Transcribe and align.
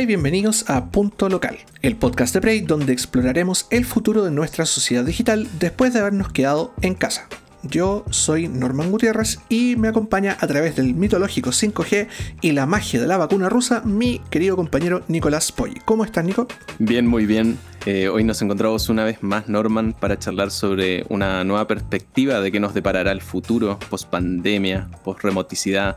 Y 0.00 0.06
bienvenidos 0.06 0.70
a 0.70 0.92
Punto 0.92 1.28
Local, 1.28 1.58
el 1.82 1.96
podcast 1.96 2.32
de 2.32 2.40
Prey 2.40 2.60
donde 2.60 2.92
exploraremos 2.92 3.66
el 3.70 3.84
futuro 3.84 4.22
de 4.22 4.30
nuestra 4.30 4.64
sociedad 4.64 5.04
digital 5.04 5.48
después 5.58 5.92
de 5.92 5.98
habernos 5.98 6.30
quedado 6.30 6.72
en 6.82 6.94
casa. 6.94 7.28
Yo 7.64 8.04
soy 8.10 8.46
Norman 8.46 8.92
Gutiérrez 8.92 9.40
y 9.48 9.74
me 9.74 9.88
acompaña 9.88 10.36
a 10.38 10.46
través 10.46 10.76
del 10.76 10.94
mitológico 10.94 11.50
5G 11.50 12.06
y 12.42 12.52
la 12.52 12.66
magia 12.66 13.00
de 13.00 13.08
la 13.08 13.16
vacuna 13.16 13.48
rusa 13.48 13.82
mi 13.84 14.20
querido 14.30 14.54
compañero 14.54 15.02
Nicolás 15.08 15.50
Poggi. 15.50 15.80
¿Cómo 15.84 16.04
estás, 16.04 16.24
Nico? 16.24 16.46
Bien, 16.78 17.04
muy 17.04 17.26
bien. 17.26 17.58
Eh, 17.84 18.08
hoy 18.08 18.22
nos 18.22 18.40
encontramos 18.40 18.88
una 18.90 19.02
vez 19.02 19.20
más, 19.24 19.48
Norman, 19.48 19.94
para 19.98 20.16
charlar 20.16 20.52
sobre 20.52 21.06
una 21.08 21.42
nueva 21.42 21.66
perspectiva 21.66 22.40
de 22.40 22.52
qué 22.52 22.60
nos 22.60 22.72
deparará 22.72 23.10
el 23.10 23.20
futuro 23.20 23.80
post 23.90 24.08
pandemia, 24.08 24.88
post 25.02 25.24
remoticidad. 25.24 25.96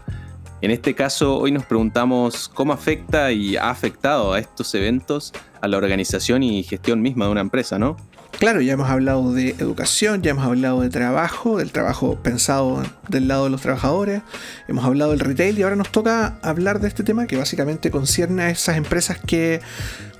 En 0.62 0.70
este 0.70 0.94
caso, 0.94 1.40
hoy 1.40 1.52
nos 1.52 1.66
preguntamos 1.66 2.48
cómo 2.48 2.72
afecta 2.72 3.32
y 3.32 3.58
ha 3.58 3.72
afectado 3.72 4.34
a 4.34 4.40
estos 4.40 4.76
eventos 4.76 5.34
a 5.60 5.68
la 5.68 5.78
organización 5.78 6.44
y 6.44 6.62
gestión 6.62 7.02
misma 7.02 7.26
de 7.26 7.32
una 7.32 7.42
empresa, 7.42 7.80
¿no? 7.80 7.98
Claro, 8.41 8.59
ya 8.59 8.73
hemos 8.73 8.90
hablado 8.90 9.34
de 9.34 9.50
educación, 9.59 10.23
ya 10.23 10.31
hemos 10.31 10.45
hablado 10.45 10.82
de 10.82 10.90
trabajo, 10.90 11.59
del 11.59 11.72
trabajo 11.72 12.16
pensado 12.23 12.82
del 13.08 13.27
lado 13.27 13.44
de 13.44 13.52
los 13.52 13.62
trabajadores, 13.62 14.23
hemos 14.68 14.84
hablado 14.84 15.12
del 15.12 15.20
retail 15.20 15.59
y 15.59 15.62
ahora 15.62 15.76
nos 15.76 15.91
toca 15.91 16.40
hablar 16.41 16.80
de 16.80 16.88
este 16.88 17.04
tema 17.04 17.27
que 17.27 17.38
básicamente 17.38 17.91
concierne 17.91 18.41
a 18.41 18.49
esas 18.49 18.77
empresas 18.77 19.20
que, 19.20 19.62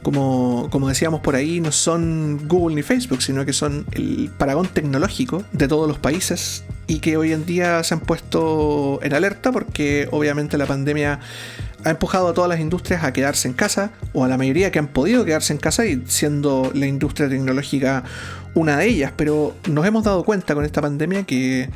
como, 0.04 0.68
como 0.72 0.88
decíamos 0.88 1.22
por 1.22 1.36
ahí, 1.36 1.62
no 1.62 1.72
son 1.72 2.48
Google 2.48 2.76
ni 2.76 2.84
Facebook, 2.84 3.24
sino 3.24 3.44
que 3.44 3.54
son 3.54 3.88
el 3.94 4.30
paragón 4.38 4.68
tecnológico 4.68 5.44
de 5.52 5.68
todos 5.68 5.88
los 5.88 5.98
países 5.98 6.64
y 6.86 7.00
que 7.00 7.18
hoy 7.18 7.32
en 7.32 7.48
día 7.48 7.84
se 7.84 7.96
han 7.96 8.02
puesto 8.02 9.00
en 9.02 9.16
alerta 9.16 9.52
porque 9.52 10.08
obviamente 10.12 10.60
la 10.60 10.68
pandemia 10.68 11.22
ha 11.84 11.90
empujado 11.90 12.28
a 12.28 12.34
todas 12.34 12.50
las 12.50 12.60
industrias 12.60 13.04
a 13.04 13.14
quedarse 13.14 13.48
en 13.48 13.54
casa, 13.54 13.92
o 14.14 14.24
a 14.24 14.28
la 14.28 14.38
mayoría 14.38 14.72
que 14.72 14.80
han 14.80 14.88
podido 14.88 15.26
quedarse 15.26 15.54
en 15.54 15.60
casa, 15.60 15.86
y 15.86 16.04
siendo 16.08 16.72
la 16.74 16.88
industria 16.88 17.30
tecnológica 17.30 18.04
una 18.54 18.78
de 18.78 18.88
ellas, 18.88 19.14
pero 19.16 19.56
nos 19.70 19.86
hemos 19.86 20.04
dado 20.04 20.24
cuenta 20.24 20.54
con 20.54 20.66
esta 20.66 20.82
pandemia 20.82 21.24
que, 21.24 21.70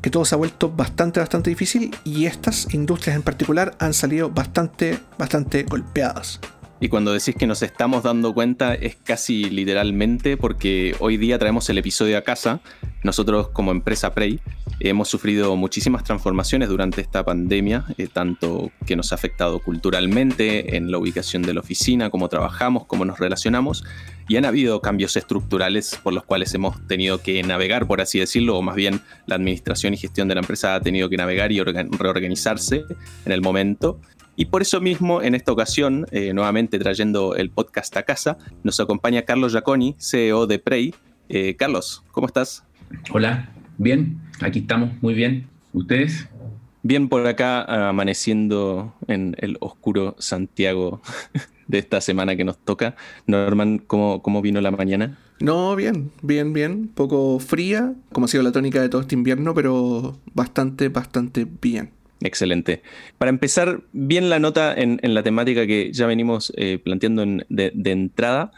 que 0.00 0.10
todo 0.10 0.24
se 0.24 0.34
ha 0.34 0.38
vuelto 0.38 0.70
bastante, 0.70 1.20
bastante 1.20 1.50
difícil 1.50 1.94
y 2.04 2.26
estas 2.26 2.72
industrias 2.72 3.16
en 3.16 3.22
particular 3.22 3.74
han 3.78 3.94
salido 3.94 4.30
bastante, 4.30 4.98
bastante 5.18 5.64
golpeadas. 5.64 6.40
Y 6.82 6.88
cuando 6.88 7.12
decís 7.12 7.34
que 7.34 7.46
nos 7.46 7.62
estamos 7.62 8.02
dando 8.02 8.32
cuenta 8.32 8.74
es 8.74 8.96
casi 8.96 9.50
literalmente 9.50 10.38
porque 10.38 10.96
hoy 10.98 11.18
día 11.18 11.38
traemos 11.38 11.68
el 11.68 11.76
episodio 11.76 12.16
a 12.16 12.22
casa. 12.22 12.60
Nosotros 13.02 13.48
como 13.48 13.70
empresa 13.70 14.14
Prey 14.14 14.40
hemos 14.80 15.08
sufrido 15.08 15.54
muchísimas 15.56 16.04
transformaciones 16.04 16.68
durante 16.68 17.00
esta 17.00 17.24
pandemia, 17.24 17.84
eh, 17.98 18.08
tanto 18.12 18.72
que 18.86 18.96
nos 18.96 19.12
ha 19.12 19.14
afectado 19.14 19.58
culturalmente, 19.60 20.76
en 20.76 20.90
la 20.90 20.98
ubicación 20.98 21.42
de 21.42 21.54
la 21.54 21.60
oficina, 21.60 22.10
cómo 22.10 22.28
trabajamos, 22.28 22.86
cómo 22.86 23.04
nos 23.04 23.18
relacionamos, 23.18 23.84
y 24.28 24.36
han 24.36 24.44
habido 24.44 24.80
cambios 24.80 25.16
estructurales 25.16 25.98
por 26.02 26.14
los 26.14 26.24
cuales 26.24 26.54
hemos 26.54 26.86
tenido 26.86 27.22
que 27.22 27.42
navegar, 27.42 27.86
por 27.86 28.00
así 28.00 28.18
decirlo, 28.18 28.56
o 28.56 28.62
más 28.62 28.76
bien 28.76 29.00
la 29.26 29.34
administración 29.34 29.94
y 29.94 29.98
gestión 29.98 30.28
de 30.28 30.34
la 30.34 30.40
empresa 30.40 30.74
ha 30.74 30.80
tenido 30.80 31.08
que 31.08 31.16
navegar 31.16 31.52
y 31.52 31.60
reorganizarse 31.60 32.84
en 33.26 33.32
el 33.32 33.42
momento. 33.42 34.00
Y 34.36 34.46
por 34.46 34.62
eso 34.62 34.80
mismo, 34.80 35.20
en 35.20 35.34
esta 35.34 35.52
ocasión, 35.52 36.06
eh, 36.12 36.32
nuevamente 36.32 36.78
trayendo 36.78 37.34
el 37.34 37.50
podcast 37.50 37.94
a 37.96 38.04
casa, 38.04 38.38
nos 38.62 38.80
acompaña 38.80 39.22
Carlos 39.22 39.52
Giaconi, 39.52 39.96
CEO 39.98 40.46
de 40.46 40.58
Prey. 40.58 40.94
Eh, 41.28 41.56
Carlos, 41.56 42.04
¿cómo 42.10 42.26
estás? 42.26 42.64
Hola, 43.12 43.50
bien, 43.76 44.20
aquí 44.40 44.60
estamos, 44.60 44.90
muy 45.02 45.14
bien. 45.14 45.46
¿Ustedes? 45.72 46.28
Bien 46.82 47.08
por 47.08 47.26
acá, 47.26 47.88
amaneciendo 47.88 48.94
en 49.06 49.36
el 49.38 49.56
oscuro 49.60 50.16
Santiago 50.18 51.02
de 51.68 51.78
esta 51.78 52.00
semana 52.00 52.36
que 52.36 52.44
nos 52.44 52.58
toca. 52.58 52.96
Norman, 53.26 53.78
¿cómo, 53.78 54.22
cómo 54.22 54.42
vino 54.42 54.60
la 54.60 54.70
mañana? 54.70 55.18
No, 55.40 55.76
bien, 55.76 56.10
bien, 56.22 56.52
bien. 56.52 56.88
Poco 56.88 57.38
fría, 57.38 57.94
como 58.12 58.26
ha 58.26 58.28
sido 58.28 58.42
la 58.42 58.52
tónica 58.52 58.80
de 58.80 58.88
todo 58.88 59.02
este 59.02 59.14
invierno, 59.14 59.54
pero 59.54 60.18
bastante, 60.34 60.88
bastante 60.88 61.46
bien. 61.60 61.90
Excelente. 62.20 62.82
Para 63.16 63.30
empezar 63.30 63.82
bien 63.92 64.28
la 64.28 64.38
nota 64.38 64.74
en, 64.74 64.98
la 65.02 65.22
temática 65.22 65.66
que 65.66 65.90
ya 65.92 66.06
venimos 66.06 66.52
eh, 66.56 66.78
planteando 66.78 67.24
de, 67.48 67.72
entrada, 67.90 68.52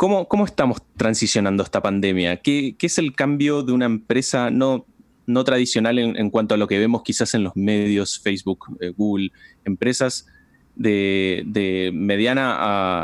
¿cómo, 0.00 0.26
¿cómo, 0.28 0.46
estamos 0.46 0.78
transicionando 0.96 1.62
esta 1.62 1.82
pandemia? 1.82 2.38
¿Qué, 2.38 2.74
es 2.80 2.96
el 2.96 3.14
cambio 3.14 3.62
de 3.62 3.72
una 3.72 3.84
empresa 3.84 4.50
no, 4.50 4.86
no 5.26 5.44
tradicional 5.44 5.98
en, 5.98 6.30
cuanto 6.30 6.54
a 6.54 6.56
lo 6.56 6.66
que 6.66 6.78
vemos 6.78 7.02
quizás 7.02 7.34
en 7.34 7.44
los 7.44 7.54
medios, 7.54 8.18
Facebook, 8.18 8.78
eh, 8.80 8.94
Google, 8.96 9.30
empresas 9.66 10.26
de, 10.74 11.90
mediana 11.92 12.56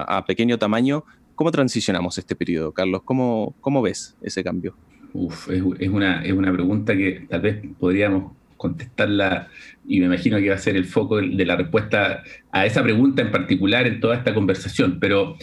a, 0.04 0.24
pequeño 0.26 0.58
tamaño? 0.58 1.04
¿Cómo 1.34 1.52
transicionamos 1.52 2.16
este 2.16 2.34
periodo, 2.34 2.72
Carlos? 2.72 3.02
¿Cómo, 3.04 3.54
cómo 3.60 3.82
ves 3.82 4.16
ese 4.22 4.42
cambio? 4.42 4.74
Uf, 5.12 5.50
es, 5.50 5.90
una, 5.90 6.24
es 6.24 6.32
una 6.32 6.50
pregunta 6.50 6.96
que 6.96 7.26
tal 7.28 7.42
vez 7.42 7.62
podríamos 7.78 8.32
contestarla 8.56 9.48
y 9.86 10.00
me 10.00 10.06
imagino 10.06 10.38
que 10.38 10.48
va 10.48 10.54
a 10.54 10.58
ser 10.58 10.76
el 10.76 10.86
foco 10.86 11.16
de 11.18 11.44
la 11.44 11.56
respuesta 11.56 12.22
a 12.50 12.64
esa 12.64 12.82
pregunta 12.82 13.20
en 13.20 13.30
particular 13.30 13.86
en 13.86 14.00
toda 14.00 14.16
esta 14.16 14.32
conversación, 14.32 14.98
pero, 14.98 15.36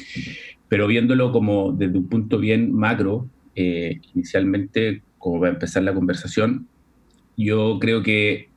pero 0.74 0.88
viéndolo 0.88 1.32
como 1.32 1.72
desde 1.72 2.00
un 2.00 2.10
punto 2.10 2.40
bien 2.40 2.74
macro, 2.74 3.30
eh, 3.54 4.02
inicialmente, 4.16 5.04
como 5.20 5.40
va 5.40 5.50
a 5.50 5.52
empezar 5.52 5.84
la 5.84 5.94
conversación, 5.94 6.68
yo 7.38 7.78
creo 7.80 8.02
que 8.02 8.50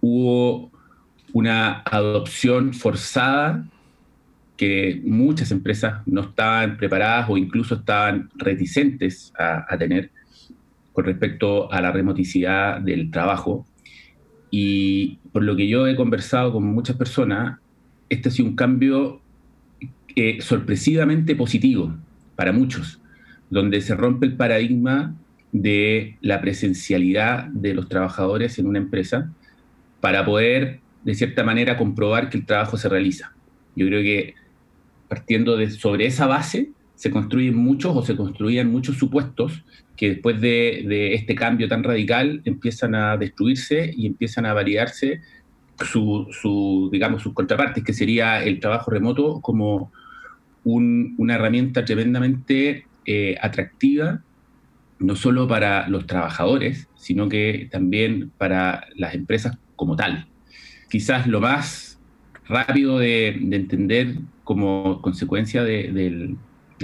hubo 0.00 0.70
una 1.32 1.82
adopción 1.84 2.72
forzada 2.72 3.66
que 4.56 5.02
muchas 5.04 5.50
empresas 5.50 6.06
no 6.06 6.20
estaban 6.20 6.76
preparadas 6.76 7.28
o 7.30 7.36
incluso 7.36 7.74
estaban 7.74 8.30
reticentes 8.36 9.32
a, 9.36 9.76
tener 9.76 10.12
con 10.92 11.04
respecto 11.04 11.72
a 11.72 11.80
la 11.80 11.90
remoticidad 11.90 12.80
del 12.80 13.10
trabajo. 13.10 13.66
Y 14.52 15.18
por 15.32 15.42
lo 15.42 15.56
que 15.56 15.66
yo 15.66 15.88
he 15.88 15.96
conversado 15.96 16.52
con 16.52 16.62
muchas 16.62 16.94
personas, 16.94 17.58
este 18.08 18.28
ha 18.28 18.30
sido 18.30 18.50
un 18.50 18.54
cambio 18.54 19.20
eh, 20.16 20.38
sorpresivamente 20.40 21.36
positivo 21.36 21.94
para 22.34 22.52
muchos, 22.52 23.00
donde 23.50 23.80
se 23.80 23.94
rompe 23.94 24.26
el 24.26 24.36
paradigma 24.36 25.14
de 25.52 26.16
la 26.20 26.40
presencialidad 26.40 27.44
de 27.46 27.74
los 27.74 27.88
trabajadores 27.88 28.58
en 28.58 28.66
una 28.66 28.78
empresa 28.78 29.30
para 30.00 30.24
poder, 30.24 30.80
de 31.04 31.14
cierta 31.14 31.44
manera, 31.44 31.76
comprobar 31.76 32.30
que 32.30 32.38
el 32.38 32.46
trabajo 32.46 32.76
se 32.76 32.88
realiza. 32.88 33.32
Yo 33.76 33.86
creo 33.86 34.02
que 34.02 34.34
partiendo 35.08 35.56
de, 35.56 35.70
sobre 35.70 36.06
esa 36.06 36.26
base, 36.26 36.70
se 36.94 37.10
construyen 37.10 37.54
muchos 37.54 37.94
o 37.94 38.02
se 38.02 38.16
construían 38.16 38.70
muchos 38.70 38.96
supuestos 38.96 39.64
que 39.96 40.10
después 40.10 40.40
de, 40.40 41.14
este 41.14 41.34
cambio 41.34 41.68
tan 41.68 41.84
radical 41.84 42.42
empiezan 42.44 42.94
a 42.94 43.16
destruirse 43.16 43.92
y 43.94 44.06
empiezan 44.06 44.46
a 44.46 44.54
variarse 44.54 45.20
su, 45.84 46.88
digamos, 46.90 47.22
sus 47.22 47.34
contrapartes, 47.34 47.84
que 47.84 47.92
sería 47.92 48.42
el 48.42 48.60
trabajo 48.60 48.90
remoto 48.90 49.40
como 49.40 49.92
una 50.66 51.36
herramienta 51.36 51.84
tremendamente 51.84 52.86
eh, 53.04 53.36
atractiva, 53.40 54.22
no 54.98 55.14
solo 55.14 55.46
para 55.46 55.88
los 55.88 56.06
trabajadores, 56.06 56.88
sino 56.96 57.28
que 57.28 57.68
también 57.70 58.32
para 58.36 58.88
las 58.96 59.14
empresas 59.14 59.58
como 59.76 59.94
tal. 59.94 60.26
Quizás 60.90 61.28
lo 61.28 61.40
más 61.40 62.00
rápido 62.48 62.98
de, 62.98 63.28
entender 63.28 64.16
como 64.42 65.00
consecuencia 65.02 65.62
del, 65.62 66.36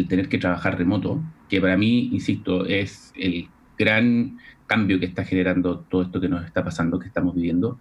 tener 0.08 0.28
que 0.28 0.38
trabajar 0.38 0.78
remoto, 0.78 1.20
que 1.48 1.60
para 1.60 1.76
mí, 1.76 2.08
insisto, 2.12 2.66
es 2.66 3.12
el 3.16 3.48
gran 3.76 4.38
cambio 4.68 5.00
que 5.00 5.06
está 5.06 5.24
generando 5.24 5.80
todo 5.80 6.02
esto 6.02 6.20
que 6.20 6.28
nos 6.28 6.46
está 6.46 6.62
pasando, 6.62 7.00
que 7.00 7.08
estamos 7.08 7.34
viviendo. 7.34 7.80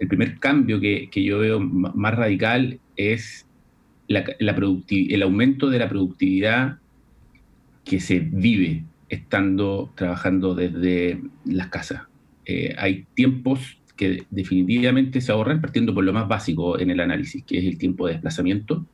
El 0.00 0.08
primer 0.08 0.40
cambio 0.40 0.80
que 0.80 1.08
yo 1.24 1.38
veo 1.38 1.60
más 1.60 2.14
radical 2.16 2.80
es 2.96 3.46
la, 4.08 4.24
la 4.38 4.56
el 4.88 5.22
aumento 5.22 5.70
de 5.70 5.78
la 5.78 5.88
productividad 5.88 6.78
que 7.84 8.00
se 8.00 8.20
vive 8.20 8.84
estando 9.08 9.92
trabajando 9.94 10.54
desde 10.54 11.20
las 11.44 11.68
casas. 11.68 12.02
Eh, 12.46 12.74
hay 12.78 13.06
tiempos 13.14 13.78
que 13.96 14.24
definitivamente 14.30 15.20
se 15.20 15.32
ahorran 15.32 15.60
partiendo 15.60 15.94
por 15.94 16.04
lo 16.04 16.12
más 16.12 16.26
básico 16.26 16.78
en 16.78 16.90
el 16.90 17.00
análisis, 17.00 17.44
que 17.44 17.58
es 17.58 17.64
el 17.64 17.78
tiempo 17.78 18.06
de 18.06 18.14
desplazamiento, 18.14 18.86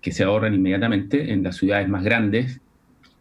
que 0.00 0.12
se 0.12 0.24
ahorran 0.24 0.54
inmediatamente 0.54 1.32
en 1.32 1.42
las 1.42 1.56
ciudades 1.56 1.88
más 1.88 2.02
grandes 2.02 2.60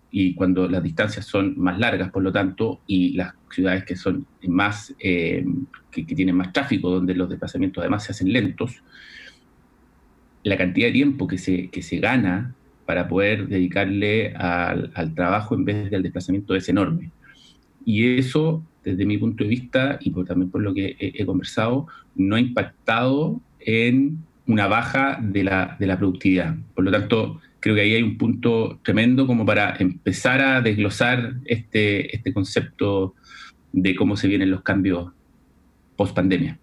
y 0.10 0.34
cuando 0.34 0.68
las 0.68 0.84
distancias 0.84 1.26
son 1.26 1.58
más 1.58 1.80
largas, 1.80 2.12
por 2.12 2.22
lo 2.22 2.34
tanto, 2.34 2.82
y 2.86 3.14
las 3.14 3.34
ciudades 3.50 3.86
que 3.86 3.96
son 3.96 4.26
más, 4.46 4.94
eh, 5.00 5.46
que, 5.90 6.04
tienen 6.04 6.36
más 6.36 6.52
tráfico, 6.52 6.90
donde 6.90 7.16
los 7.16 7.30
desplazamientos 7.30 7.82
además 7.82 8.04
se 8.04 8.12
hacen 8.12 8.34
lentos, 8.34 8.84
la 10.44 10.58
cantidad 10.58 10.88
de 10.88 10.94
tiempo 10.94 11.28
que 11.28 11.38
se, 11.38 11.70
que 11.70 11.82
se 11.82 12.00
gana 12.00 12.54
para 12.86 13.08
poder 13.08 13.48
dedicarle 13.48 14.34
al, 14.36 15.14
trabajo 15.16 15.56
en 15.56 15.66
vez 15.66 15.92
del 15.92 16.04
desplazamiento 16.04 16.56
es 16.56 16.68
enorme. 16.70 17.12
Y 17.86 18.18
eso, 18.18 18.64
desde 18.84 19.06
mi 19.06 19.18
punto 19.18 19.44
de 19.44 19.50
vista, 19.50 19.98
y 20.02 20.10
por, 20.12 20.26
también 20.26 20.52
por 20.52 20.62
lo 20.62 20.74
que 20.74 20.98
he 21.00 21.26
conversado, 21.26 21.88
no 22.16 22.36
ha 22.36 22.40
impactado 22.40 23.40
en 23.60 24.20
una 24.48 24.68
baja 24.68 25.20
de 25.22 25.44
la, 25.44 25.78
de 25.80 25.88
la 25.88 25.98
productividad. 25.98 26.56
Por 26.76 26.84
lo 26.84 26.92
tanto, 26.92 27.40
creo 27.60 27.76
que 27.76 27.82
ahí 27.82 27.94
hay 27.94 28.04
un 28.04 28.18
punto 28.18 28.80
tremendo 28.84 29.28
como 29.28 29.46
para 29.46 29.76
empezar 29.78 30.42
a 30.42 30.62
desglosar 30.62 31.36
este, 31.46 32.14
este 32.16 32.34
concepto 32.34 33.16
de 33.72 33.96
cómo 33.96 34.18
se 34.18 34.28
vienen 34.28 34.52
los 34.52 34.64
cambios 34.64 35.12
post 35.96 36.16
pandemia. 36.16 36.60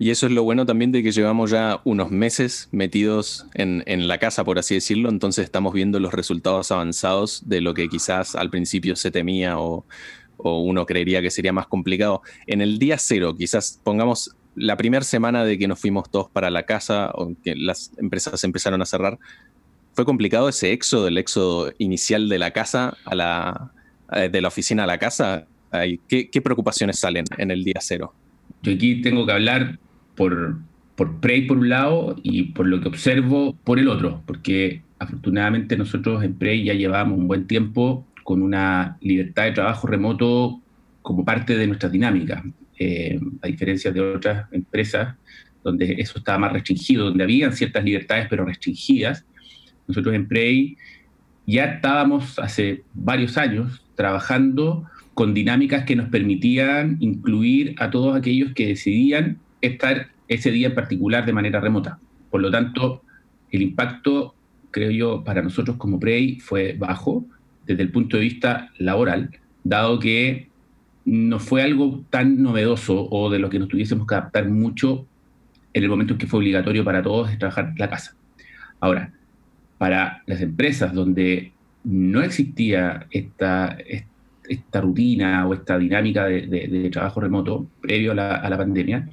Y 0.00 0.08
eso 0.08 0.24
es 0.24 0.32
lo 0.32 0.44
bueno 0.44 0.64
también 0.64 0.92
de 0.92 1.02
que 1.02 1.12
llevamos 1.12 1.50
ya 1.50 1.82
unos 1.84 2.10
meses 2.10 2.70
metidos 2.72 3.44
en, 3.52 3.82
en, 3.84 4.08
la 4.08 4.16
casa, 4.16 4.44
por 4.44 4.58
así 4.58 4.72
decirlo, 4.72 5.10
entonces 5.10 5.44
estamos 5.44 5.74
viendo 5.74 6.00
los 6.00 6.14
resultados 6.14 6.72
avanzados 6.72 7.46
de 7.46 7.60
lo 7.60 7.74
que 7.74 7.86
quizás 7.86 8.34
al 8.34 8.48
principio 8.48 8.96
se 8.96 9.10
temía 9.10 9.58
o, 9.58 9.84
o 10.38 10.62
uno 10.62 10.86
creería 10.86 11.20
que 11.20 11.30
sería 11.30 11.52
más 11.52 11.66
complicado. 11.66 12.22
En 12.46 12.62
el 12.62 12.78
día 12.78 12.96
cero, 12.96 13.36
quizás 13.36 13.78
pongamos 13.84 14.34
la 14.54 14.78
primera 14.78 15.04
semana 15.04 15.44
de 15.44 15.58
que 15.58 15.68
nos 15.68 15.78
fuimos 15.78 16.10
todos 16.10 16.30
para 16.30 16.48
la 16.48 16.62
casa 16.62 17.10
o 17.12 17.34
que 17.44 17.54
las 17.54 17.92
empresas 17.98 18.42
empezaron 18.42 18.80
a 18.80 18.86
cerrar, 18.86 19.18
fue 19.92 20.06
complicado 20.06 20.48
ese 20.48 20.72
éxodo, 20.72 21.08
el 21.08 21.18
éxodo 21.18 21.74
inicial 21.76 22.30
de 22.30 22.38
la 22.38 22.52
casa 22.52 22.96
a 23.04 23.14
la, 23.14 23.72
eh, 24.14 24.30
de 24.30 24.40
la 24.40 24.48
oficina 24.48 24.84
a 24.84 24.86
la 24.86 24.96
casa. 24.96 25.46
¿Qué, 26.08 26.30
¿Qué, 26.30 26.40
preocupaciones 26.40 26.98
salen 26.98 27.26
en 27.36 27.50
el 27.50 27.64
día 27.64 27.80
cero? 27.80 28.14
Yo 28.62 28.72
aquí 28.72 29.02
tengo 29.02 29.26
que 29.26 29.32
hablar 29.32 29.78
por, 30.20 30.58
por 30.96 31.18
Prey 31.18 31.46
por 31.46 31.56
un 31.56 31.70
lado 31.70 32.14
y 32.22 32.52
por 32.52 32.66
lo 32.66 32.78
que 32.82 32.88
observo 32.88 33.56
por 33.64 33.78
el 33.78 33.88
otro, 33.88 34.22
porque 34.26 34.82
afortunadamente 34.98 35.78
nosotros 35.78 36.22
en 36.22 36.34
Prey 36.34 36.62
ya 36.62 36.74
llevamos 36.74 37.18
un 37.18 37.26
buen 37.26 37.46
tiempo 37.46 38.06
con 38.22 38.42
una 38.42 38.98
libertad 39.00 39.44
de 39.44 39.52
trabajo 39.52 39.86
remoto 39.86 40.60
como 41.00 41.24
parte 41.24 41.56
de 41.56 41.66
nuestra 41.66 41.88
dinámica, 41.88 42.44
eh, 42.78 43.18
a 43.40 43.46
diferencia 43.46 43.92
de 43.92 44.02
otras 44.02 44.46
empresas 44.52 45.16
donde 45.64 45.94
eso 45.98 46.18
estaba 46.18 46.36
más 46.36 46.52
restringido, 46.52 47.06
donde 47.06 47.24
habían 47.24 47.54
ciertas 47.54 47.82
libertades 47.82 48.26
pero 48.28 48.44
restringidas. 48.44 49.24
Nosotros 49.88 50.14
en 50.14 50.28
Prey 50.28 50.76
ya 51.46 51.64
estábamos 51.64 52.38
hace 52.38 52.82
varios 52.92 53.38
años 53.38 53.82
trabajando 53.94 54.84
con 55.14 55.32
dinámicas 55.32 55.84
que 55.84 55.96
nos 55.96 56.10
permitían 56.10 56.98
incluir 57.00 57.74
a 57.78 57.88
todos 57.88 58.14
aquellos 58.14 58.52
que 58.52 58.66
decidían 58.66 59.38
estar 59.60 60.08
ese 60.28 60.50
día 60.50 60.68
en 60.68 60.74
particular 60.74 61.26
de 61.26 61.32
manera 61.32 61.60
remota. 61.60 61.98
Por 62.30 62.40
lo 62.40 62.50
tanto, 62.50 63.02
el 63.50 63.62
impacto, 63.62 64.34
creo 64.70 64.90
yo, 64.90 65.24
para 65.24 65.42
nosotros 65.42 65.76
como 65.76 65.98
Prey 65.98 66.38
fue 66.38 66.74
bajo 66.78 67.26
desde 67.66 67.82
el 67.82 67.90
punto 67.90 68.16
de 68.16 68.22
vista 68.22 68.70
laboral, 68.78 69.30
dado 69.64 69.98
que 69.98 70.48
no 71.04 71.38
fue 71.40 71.62
algo 71.62 72.04
tan 72.10 72.42
novedoso 72.42 73.08
o 73.10 73.30
de 73.30 73.38
lo 73.38 73.50
que 73.50 73.58
nos 73.58 73.68
tuviésemos 73.68 74.06
que 74.06 74.14
adaptar 74.14 74.48
mucho 74.48 75.06
en 75.72 75.82
el 75.82 75.88
momento 75.88 76.14
en 76.14 76.18
que 76.18 76.26
fue 76.26 76.38
obligatorio 76.38 76.84
para 76.84 77.02
todos 77.02 77.36
trabajar 77.38 77.74
la 77.76 77.88
casa. 77.88 78.14
Ahora, 78.80 79.12
para 79.78 80.22
las 80.26 80.40
empresas 80.40 80.92
donde 80.92 81.52
no 81.84 82.22
existía 82.22 83.06
esta, 83.10 83.76
esta 84.48 84.80
rutina 84.80 85.46
o 85.46 85.54
esta 85.54 85.78
dinámica 85.78 86.26
de, 86.26 86.90
trabajo 86.92 87.20
remoto 87.20 87.66
previo 87.80 88.12
a 88.12 88.14
la 88.48 88.58
pandemia, 88.58 89.08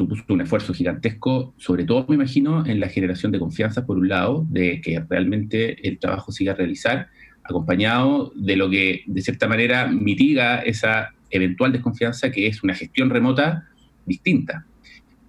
supuso 0.00 0.24
un 0.30 0.40
esfuerzo 0.40 0.72
gigantesco, 0.72 1.52
sobre 1.58 1.84
todo 1.84 2.06
me 2.08 2.14
imagino 2.14 2.64
en 2.64 2.80
la 2.80 2.88
generación 2.88 3.32
de 3.32 3.38
confianza, 3.38 3.84
por 3.84 3.98
un 3.98 4.08
lado, 4.08 4.46
de 4.48 4.80
que 4.80 4.98
realmente 5.08 5.86
el 5.86 5.98
trabajo 5.98 6.32
siga 6.32 6.52
a 6.52 6.56
realizar, 6.56 7.08
acompañado 7.42 8.32
de 8.34 8.56
lo 8.56 8.70
que 8.70 9.02
de 9.06 9.20
cierta 9.20 9.46
manera 9.46 9.88
mitiga 9.88 10.60
esa 10.60 11.10
eventual 11.30 11.72
desconfianza 11.72 12.30
que 12.30 12.46
es 12.46 12.62
una 12.62 12.74
gestión 12.74 13.10
remota 13.10 13.68
distinta. 14.06 14.64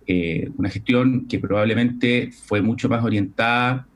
Eh, 0.07 0.50
una 0.56 0.69
gestión 0.69 1.27
que 1.27 1.39
probablemente 1.39 2.31
fue 2.31 2.62
mucho 2.62 2.88
más 2.88 3.03
orientada 3.03 3.88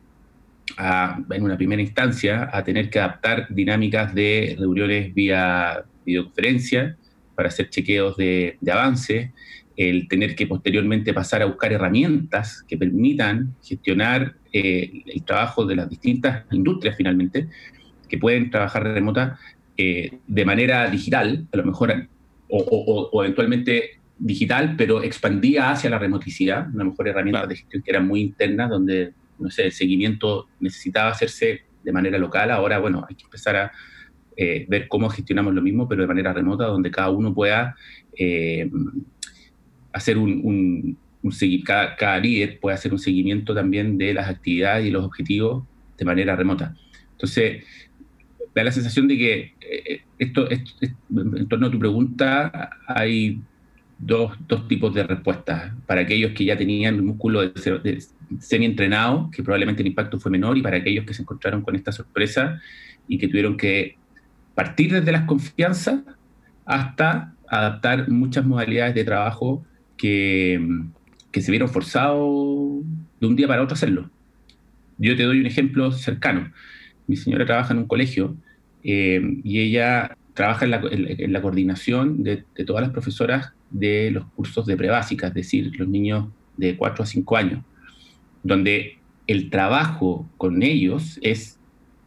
a, 0.78 1.20
en 1.32 1.44
una 1.44 1.56
primera 1.56 1.82
instancia 1.82 2.50
a 2.52 2.64
tener 2.66 2.90
que 2.90 3.00
adaptar 3.00 3.48
dinámicas 3.50 4.14
de 4.14 4.56
reuniones 4.60 5.14
vía 5.14 5.86
videoconferencia 6.06 6.98
para 7.34 7.48
hacer 7.48 7.70
chequeos 7.70 8.18
de, 8.18 8.58
de 8.60 8.72
avance, 8.72 9.34
el 9.78 10.08
tener 10.08 10.36
que 10.36 10.48
posteriormente 10.48 11.14
pasar 11.14 11.42
a 11.42 11.46
buscar 11.46 11.74
herramientas 11.74 12.64
que 12.68 12.78
permitan 12.78 13.56
gestionar 13.62 14.36
eh, 14.54 15.04
el 15.06 15.24
trabajo 15.24 15.66
de 15.66 15.76
las 15.76 15.90
distintas 15.90 16.46
industrias 16.52 16.96
finalmente, 16.96 17.50
que 18.08 18.18
pueden 18.18 18.50
trabajar 18.50 18.84
remota 18.84 19.38
eh, 19.78 20.20
de 20.26 20.46
manera 20.46 20.90
digital, 20.90 21.48
a 21.52 21.58
lo 21.58 21.66
mejor, 21.66 22.08
o, 22.48 23.24
eventualmente 23.24 24.00
digital, 24.18 24.76
pero 24.78 25.04
expandía 25.04 25.72
hacia 25.72 25.90
la 25.90 26.00
remoticidad, 26.00 26.74
una 26.74 26.86
mejor 26.86 27.10
herramienta 27.10 27.46
de 27.46 27.58
gestión 27.58 27.84
que 27.84 27.92
era 27.92 28.00
muy 28.00 28.22
interna, 28.22 28.70
donde, 28.70 29.12
no 29.38 29.50
sé, 29.50 29.66
el 29.66 29.72
seguimiento 29.74 30.48
necesitaba 30.62 31.10
hacerse 31.10 31.64
de 31.84 31.92
manera 31.92 32.18
local, 32.18 32.52
ahora, 32.52 32.80
bueno, 32.80 33.06
hay 33.08 33.16
que 33.16 33.26
empezar 33.26 33.56
a 33.58 33.72
eh, 34.38 34.66
ver 34.70 34.88
cómo 34.88 35.10
gestionamos 35.10 35.54
lo 35.54 35.62
mismo, 35.62 35.88
pero 35.88 36.02
de 36.04 36.08
manera 36.08 36.32
remota, 36.32 36.66
donde 36.66 36.92
cada 36.92 37.10
uno 37.10 37.34
pueda 37.34 37.76
hacer 39.96 40.18
un, 40.18 40.98
un, 41.24 41.34
cada, 41.64 41.96
cada, 41.96 42.20
líder 42.20 42.60
puede 42.60 42.76
hacer 42.76 42.92
un 42.92 43.00
seguimiento 43.00 43.56
también 43.56 43.98
de 43.98 44.14
las 44.14 44.30
actividades 44.30 44.86
y 44.86 44.92
los 44.92 45.06
objetivos 45.06 45.64
de 45.98 46.06
manera 46.06 46.36
remota. 46.36 46.76
Entonces, 47.14 47.64
da 48.54 48.64
la 48.64 48.72
sensación 48.74 49.08
de 49.08 49.18
que 49.18 49.54
eh, 49.62 50.02
esto, 50.20 50.50
en 50.52 51.48
torno 51.48 51.68
a 51.68 51.72
tu 51.72 51.80
pregunta, 51.80 52.72
hay 52.88 53.40
dos, 53.98 54.34
dos, 54.50 54.68
tipos 54.68 54.94
de 54.94 55.04
respuestas. 55.04 55.72
Para 55.86 56.02
aquellos 56.02 56.34
que 56.34 56.44
ya 56.44 56.58
tenían 56.58 56.96
el 56.96 57.04
músculo 57.04 57.48
de, 57.48 58.04
semi-entrenado, 58.40 59.32
que 59.32 59.44
probablemente 59.44 59.82
el 59.82 59.88
impacto 59.88 60.20
fue 60.20 60.32
menor, 60.32 60.58
y 60.58 60.62
para 60.62 60.78
aquellos 60.78 61.06
que 61.06 61.14
se 61.14 61.22
encontraron 61.22 61.62
con 61.62 61.76
esta 61.76 61.94
sorpresa 61.94 62.60
y 63.08 63.18
que 63.18 63.30
tuvieron 63.30 63.56
que 63.56 63.96
partir 64.56 64.92
desde 64.92 65.12
las 65.14 65.24
confianzas 65.24 66.02
hasta 66.66 67.34
adaptar 67.48 68.10
muchas 68.10 68.46
modalidades 68.46 68.96
de 68.96 69.06
trabajo 69.06 69.66
que, 69.98 70.60
se 71.34 71.52
vieron 71.52 71.70
forzados 71.70 72.84
de 73.20 73.28
un 73.28 73.36
día 73.36 73.48
para 73.48 73.62
otro 73.62 73.74
a 73.74 73.78
hacerlo. 73.78 74.10
Yo 74.98 75.16
te 75.18 75.24
doy 75.24 75.40
un 75.40 75.46
ejemplo 75.46 75.92
cercano. 75.92 76.52
Mi 77.08 77.18
señora 77.18 77.46
trabaja 77.46 77.74
en 77.74 77.80
un 77.80 77.88
colegio 77.88 78.38
eh, 78.84 79.22
y 79.44 79.60
ella 79.60 80.16
trabaja 80.34 80.66
en 80.66 80.72
la, 81.34 81.42
coordinación 81.42 82.24
de, 82.24 82.44
todas 82.66 82.84
las 82.84 82.92
profesoras 82.92 83.54
de 83.70 84.12
los 84.12 84.26
cursos 84.32 84.66
de 84.66 84.78
prebásica, 84.78 85.28
es 85.28 85.34
decir, 85.34 85.72
los 85.78 85.88
niños 85.88 86.28
de 86.58 86.78
4 86.78 87.04
a 87.04 87.06
5 87.06 87.38
años, 87.38 87.64
donde 88.44 88.98
el 89.28 89.50
trabajo 89.50 90.30
con 90.38 90.62
ellos 90.62 91.20
es 91.22 91.60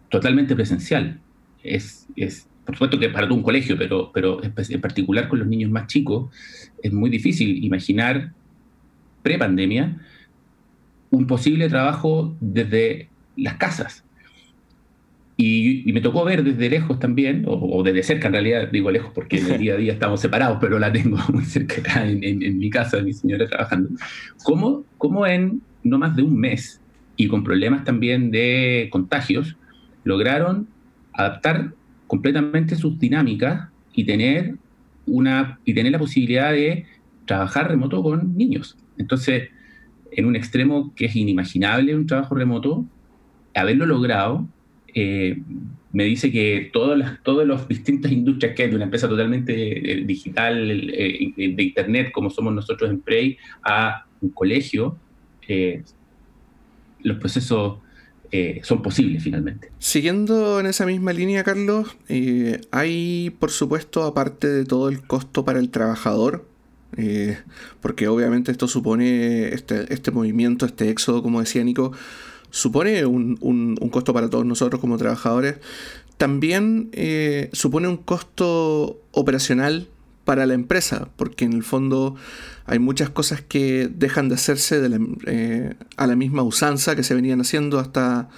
totalmente 0.08 0.54
presencial. 0.54 1.20
Es, 1.62 2.06
es 2.16 2.48
por 2.68 2.74
supuesto 2.74 2.98
que 2.98 3.08
para 3.08 3.26
todo 3.26 3.38
un 3.38 3.42
colegio, 3.42 3.78
pero, 3.78 4.10
pero 4.12 4.42
en 4.44 4.80
particular 4.82 5.26
con 5.30 5.38
los 5.38 5.48
niños 5.48 5.70
más 5.70 5.86
chicos, 5.86 6.28
es 6.82 6.92
muy 6.92 7.08
difícil 7.08 7.64
imaginar 7.64 8.34
pre-pandemia 9.22 9.96
un 11.08 11.26
posible 11.26 11.70
trabajo 11.70 12.36
desde 12.42 13.08
las 13.38 13.54
casas. 13.54 14.04
Y, 15.38 15.90
me 15.94 16.02
tocó 16.02 16.26
ver 16.26 16.44
desde 16.44 16.68
lejos 16.68 16.98
también, 16.98 17.44
o, 17.46 17.82
desde 17.82 18.02
cerca 18.02 18.26
en 18.26 18.34
realidad, 18.34 18.68
digo 18.70 18.90
lejos 18.90 19.12
porque 19.14 19.38
en 19.38 19.50
el 19.50 19.58
día 19.58 19.72
a 19.72 19.76
día 19.78 19.92
estamos 19.94 20.20
separados, 20.20 20.58
pero 20.60 20.78
la 20.78 20.92
tengo 20.92 21.16
muy 21.32 21.46
cerca 21.46 21.76
acá 21.80 22.06
en, 22.06 22.58
mi 22.58 22.68
casa, 22.68 23.00
mi 23.00 23.14
señora 23.14 23.46
trabajando, 23.46 23.88
cómo, 24.42 24.84
cómo 24.98 25.26
en 25.26 25.62
no 25.84 25.96
más 25.96 26.14
de 26.16 26.22
un 26.22 26.38
mes 26.38 26.82
y 27.16 27.28
con 27.28 27.44
problemas 27.44 27.84
también 27.84 28.30
de 28.30 28.90
contagios, 28.92 29.56
lograron 30.04 30.68
adaptar 31.14 31.72
completamente 32.08 32.74
sus 32.74 32.98
dinámicas 32.98 33.68
y 33.92 34.04
tener, 34.04 34.56
una, 35.06 35.60
y 35.64 35.74
tener 35.74 35.92
la 35.92 35.98
posibilidad 36.00 36.50
de 36.50 36.86
trabajar 37.26 37.68
remoto 37.68 38.02
con 38.02 38.36
niños. 38.36 38.76
Entonces, 38.96 39.50
en 40.10 40.24
un 40.24 40.34
extremo 40.34 40.92
que 40.96 41.04
es 41.04 41.14
inimaginable 41.14 41.94
un 41.94 42.06
trabajo 42.06 42.34
remoto, 42.34 42.84
haberlo 43.54 43.86
logrado, 43.86 44.48
eh, 44.94 45.38
me 45.92 46.04
dice 46.04 46.32
que 46.32 46.70
todas 46.72 46.98
las, 46.98 47.22
todas 47.22 47.46
las 47.46 47.68
distintas 47.68 48.10
industrias 48.10 48.54
que 48.54 48.64
hay 48.64 48.70
de 48.70 48.76
una 48.76 48.84
empresa 48.84 49.08
totalmente 49.08 49.92
eh, 49.92 50.04
digital, 50.04 50.70
eh, 50.70 51.32
de 51.36 51.62
Internet, 51.62 52.10
como 52.10 52.30
somos 52.30 52.54
nosotros 52.54 52.90
en 52.90 53.00
Prey, 53.00 53.36
a 53.62 54.06
un 54.20 54.30
colegio, 54.30 54.96
los 57.02 57.16
procesos 57.18 57.78
eh, 58.30 58.60
son 58.62 58.82
posibles 58.82 59.22
finalmente. 59.22 59.70
Siguiendo 59.78 60.60
en 60.60 60.66
esa 60.66 60.84
misma 60.84 61.12
línea, 61.12 61.44
Carlos, 61.44 61.96
eh, 62.08 62.60
hay 62.70 63.34
por 63.38 63.50
supuesto, 63.50 64.04
aparte 64.04 64.48
de 64.48 64.64
todo 64.64 64.88
el 64.88 65.00
costo 65.02 65.44
para 65.44 65.58
el 65.58 65.70
trabajador, 65.70 66.46
eh, 66.96 67.38
porque 67.80 68.08
obviamente 68.08 68.52
esto 68.52 68.68
supone, 68.68 69.48
este, 69.48 69.92
este, 69.92 70.10
movimiento, 70.10 70.66
este 70.66 70.90
éxodo, 70.90 71.22
como 71.22 71.40
decía 71.40 71.64
Nico, 71.64 71.92
supone 72.50 73.06
un, 73.06 73.38
un 73.40 73.88
costo 73.88 74.12
para 74.12 74.28
todos 74.28 74.44
nosotros 74.44 74.80
como 74.80 74.98
trabajadores, 74.98 75.56
también 76.16 76.90
supone 77.52 77.88
un 77.88 77.96
costo 77.98 79.00
operacional 79.12 79.88
para 80.28 80.44
la 80.44 80.52
empresa, 80.52 81.08
porque 81.16 81.46
en 81.46 81.54
el 81.54 81.62
fondo 81.62 82.14
hay 82.66 82.78
muchas 82.78 83.08
cosas 83.08 83.40
que 83.40 83.88
dejan 83.90 84.28
de 84.28 84.34
hacerse 84.34 84.78
eh, 85.24 85.74
a 85.96 86.06
la 86.06 86.16
misma 86.16 86.42
usanza 86.42 86.94
que 86.94 87.02
se 87.02 87.14
venían 87.14 87.40
haciendo 87.40 87.78
hasta, 87.78 88.28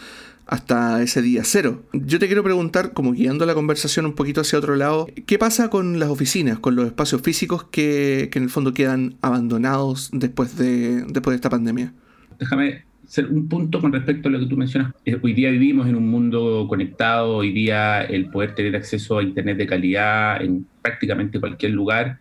hasta 0.47 1.03
ese 1.03 1.21
día 1.21 1.43
cero. 1.43 1.83
Yo 1.93 2.21
te 2.21 2.29
quiero 2.29 2.45
preguntar, 2.45 2.93
como 2.93 3.11
guiando 3.11 3.45
la 3.45 3.55
conversación 3.55 4.07
un 4.07 4.13
poquito 4.13 4.41
hacia 4.41 4.61
otro 4.61 4.77
lado, 4.77 5.09
¿qué 5.27 5.37
pasa 5.37 5.69
con 5.69 5.99
las 5.99 6.11
oficinas, 6.11 6.61
con 6.61 6.77
los 6.77 6.87
espacios 6.87 7.23
físicos 7.23 7.65
que, 7.65 8.29
que 8.31 8.39
en 8.39 8.45
el 8.45 8.51
fondo 8.51 8.73
quedan 8.73 9.17
abandonados 9.21 10.11
después 10.13 10.57
de, 10.57 11.03
después 11.09 11.33
de 11.33 11.35
esta 11.35 11.51
pandemia? 11.51 11.93
Déjame 12.39 12.85
un 13.19 13.49
punto 13.49 13.81
con 13.81 13.93
respecto 13.93 14.29
a 14.29 14.33
lo 14.33 14.39
que 14.39 14.47
tú 14.47 14.57
mencionas. 14.57 14.93
Eh, 15.05 15.19
hoy 15.21 15.33
día 15.33 15.51
vivimos 15.51 15.89
en 15.89 15.97
un 15.97 16.09
mundo 16.09 16.67
conectado, 16.69 17.37
hoy 17.37 17.53
día 17.53 18.03
el 18.03 18.31
poder 18.31 18.55
tener 18.55 18.77
acceso 18.77 19.19
a 19.19 19.23
Internet 19.23 19.59
de 19.59 19.67
calidad 19.67 20.43
en 20.43 20.67
prácticamente 20.81 21.41
cualquier 21.41 21.73
lugar 21.73 22.19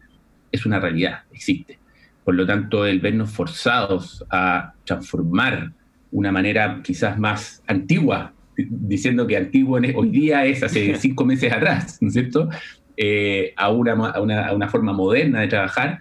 es 0.51 0.65
una 0.65 0.79
realidad, 0.79 1.21
existe. 1.31 1.77
Por 2.23 2.35
lo 2.35 2.45
tanto, 2.45 2.85
el 2.85 2.99
vernos 2.99 3.31
forzados 3.31 4.25
a 4.29 4.73
transformar 4.83 5.71
una 6.11 6.31
manera 6.31 6.81
quizás 6.83 7.19
más 7.19 7.63
antigua, 7.67 8.33
diciendo 8.57 9.27
que 9.27 9.37
antiguo 9.37 9.79
hoy 9.95 10.09
día 10.09 10.45
es 10.45 10.63
hace 10.63 10.95
cinco 10.99 11.25
meses 11.25 11.53
atrás, 11.53 11.97
¿no 12.01 12.07
es 12.07 12.13
cierto? 12.13 12.49
Eh, 12.97 13.53
a, 13.55 13.69
una, 13.69 13.93
a, 13.93 14.21
una, 14.21 14.47
a, 14.47 14.53
una, 14.53 14.67
forma 14.67 14.91
moderna 14.91 15.39
de 15.41 15.47
trabajar, 15.47 15.99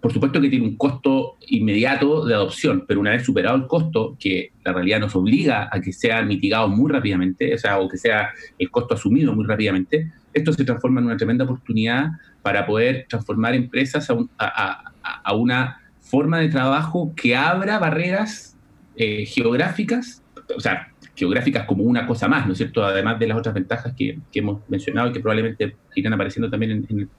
por 0.00 0.12
supuesto 0.12 0.40
que 0.40 0.48
tiene 0.48 0.64
un 0.64 0.76
costo 0.76 1.38
inmediato 1.48 2.24
de 2.24 2.34
adopción, 2.34 2.84
pero 2.86 3.00
una 3.00 3.10
vez 3.10 3.24
superado 3.24 3.56
el 3.56 3.66
costo, 3.66 4.16
que 4.18 4.52
la 4.64 4.72
realidad 4.72 5.00
nos 5.00 5.16
obliga 5.16 5.68
a 5.72 5.80
que 5.80 5.92
sea 5.92 6.22
mitigado 6.22 6.68
muy 6.68 6.90
rápidamente, 6.90 7.54
o 7.54 7.58
sea, 7.58 7.78
o 7.80 7.88
que 7.88 7.96
sea 7.96 8.30
el 8.58 8.70
costo 8.70 8.94
asumido 8.94 9.34
muy 9.34 9.44
rápidamente, 9.44 10.12
esto 10.32 10.52
se 10.52 10.64
transforma 10.64 11.00
en 11.00 11.06
una 11.06 11.16
tremenda 11.16 11.44
oportunidad 11.44 12.12
para 12.42 12.64
poder 12.64 13.06
transformar 13.08 13.54
empresas 13.54 14.08
a, 14.38 15.34
una 15.34 15.80
forma 16.00 16.38
de 16.38 16.48
trabajo 16.48 17.12
que 17.16 17.36
abra 17.36 17.78
barreras 17.78 18.56
eh, 18.96 19.26
geográficas, 19.26 20.22
o 20.56 20.60
sea, 20.60 20.92
geográficas 21.14 21.66
como 21.66 21.82
una 21.82 22.06
cosa 22.06 22.28
más, 22.28 22.46
¿no 22.46 22.52
es 22.52 22.58
cierto? 22.58 22.84
Además 22.84 23.18
de 23.18 23.26
las 23.26 23.36
otras 23.36 23.54
ventajas 23.54 23.92
que, 23.96 24.18
hemos 24.32 24.60
mencionado 24.68 25.10
y 25.10 25.12
que 25.12 25.20
probablemente 25.20 25.76
irán 25.96 26.12
apareciendo 26.12 26.48
también 26.48 26.72
en, 26.72 26.86
en, 26.88 27.10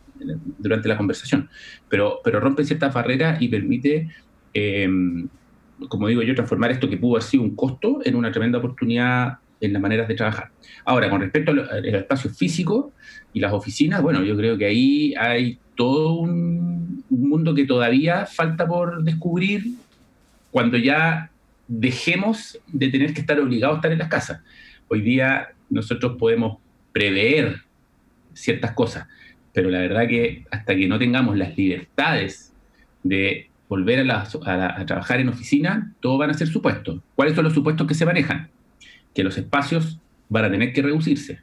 durante 0.57 0.87
la 0.87 0.97
conversación, 0.97 1.49
pero, 1.87 2.19
pero 2.23 2.39
rompe 2.39 2.63
ciertas 2.63 2.93
barreras 2.93 3.41
y 3.41 3.47
permite, 3.47 4.09
em, 4.53 5.27
como 5.87 6.07
digo 6.07 6.21
yo, 6.21 6.35
transformar 6.35 6.71
esto 6.71 6.89
que 6.89 6.97
pudo 6.97 7.15
haber 7.15 7.23
sido 7.23 7.43
un 7.43 7.55
costo 7.55 7.99
en 8.03 8.15
una 8.15 8.31
tremenda 8.31 8.57
oportunidad 8.57 9.39
en 9.61 9.73
las 9.73 9.81
maneras 9.81 10.07
de 10.07 10.15
trabajar. 10.15 10.51
Ahora, 10.85 11.09
con 11.09 11.21
respecto 11.21 11.51
al 11.51 11.85
espacio 11.85 12.29
físico 12.29 12.91
y 13.33 13.39
las 13.39 13.53
oficinas, 13.53 14.01
bueno, 14.01 14.23
yo 14.23 14.35
creo 14.35 14.57
que 14.57 14.65
ahí 14.65 15.13
hay 15.15 15.59
todo 15.75 16.15
un, 16.15 16.79
mundo 17.09 17.53
que 17.53 17.65
todavía 17.65 18.25
falta 18.25 18.67
por 18.67 19.03
descubrir 19.03 19.63
cuando 20.51 20.77
ya 20.77 21.31
dejemos 21.67 22.59
de 22.67 22.89
tener 22.89 23.13
que 23.13 23.21
estar 23.21 23.39
obligados 23.39 23.75
a 23.75 23.77
estar 23.77 23.91
en 23.91 23.99
las 23.99 24.09
casas. 24.09 24.41
Hoy 24.87 25.01
día 25.01 25.49
nosotros 25.69 26.17
podemos 26.17 26.57
prever 26.91 27.61
ciertas 28.33 28.71
cosas, 28.71 29.07
pero 29.53 29.69
la 29.69 29.79
verdad 29.79 30.07
que 30.07 30.45
hasta 30.51 30.75
que 30.75 30.87
no 30.87 30.99
tengamos 30.99 31.37
las 31.37 31.57
libertades 31.57 32.53
de 33.03 33.49
volver 33.67 34.09
a, 34.09 34.85
trabajar 34.85 35.19
en 35.19 35.29
oficina, 35.29 35.93
todo 35.99 36.17
van 36.17 36.31
a 36.31 36.33
ser 36.33 36.47
supuestos. 36.47 37.01
¿Cuáles 37.15 37.35
son 37.35 37.43
los 37.43 37.53
supuestos 37.53 37.87
que 37.87 37.93
se 37.93 38.05
manejan? 38.05 38.49
Que 39.13 39.23
los 39.23 39.37
espacios 39.37 39.99
van 40.27 40.45
a 40.45 40.51
tener 40.51 40.73
que 40.73 40.81
reducirse, 40.81 41.39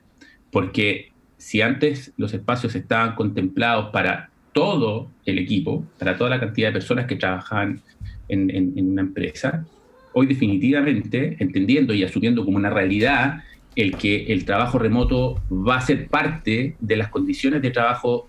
porque 0.51 1.13
si 1.39 1.61
antes 1.61 2.13
los 2.17 2.35
espacios 2.35 2.75
estaban 2.75 3.15
contemplados 3.15 3.91
para 3.93 4.31
todo 4.53 5.11
el 5.25 5.39
equipo, 5.39 5.87
para 5.99 6.17
toda 6.17 6.31
la 6.31 6.41
cantidad 6.41 6.69
de 6.69 6.73
personas 6.73 7.07
que 7.07 7.17
trabajaban 7.17 7.81
en, 8.29 8.51
en 8.51 8.91
una 8.91 9.03
empresa, 9.03 9.65
hoy 10.13 10.27
definitivamente, 10.27 11.37
entendiendo 11.39 11.93
y 11.93 12.03
asumiendo 12.03 12.45
como 12.45 12.57
una 12.57 12.71
realidad 12.71 13.43
el 13.77 13.97
que 13.97 14.33
el 14.33 14.45
trabajo 14.47 14.79
remoto 14.79 15.41
va 15.51 15.77
a 15.77 15.81
ser 15.83 16.09
parte 16.09 16.77
de 16.81 16.97
las 16.97 17.09
condiciones 17.09 17.61
de 17.61 17.71
trabajo 17.71 18.29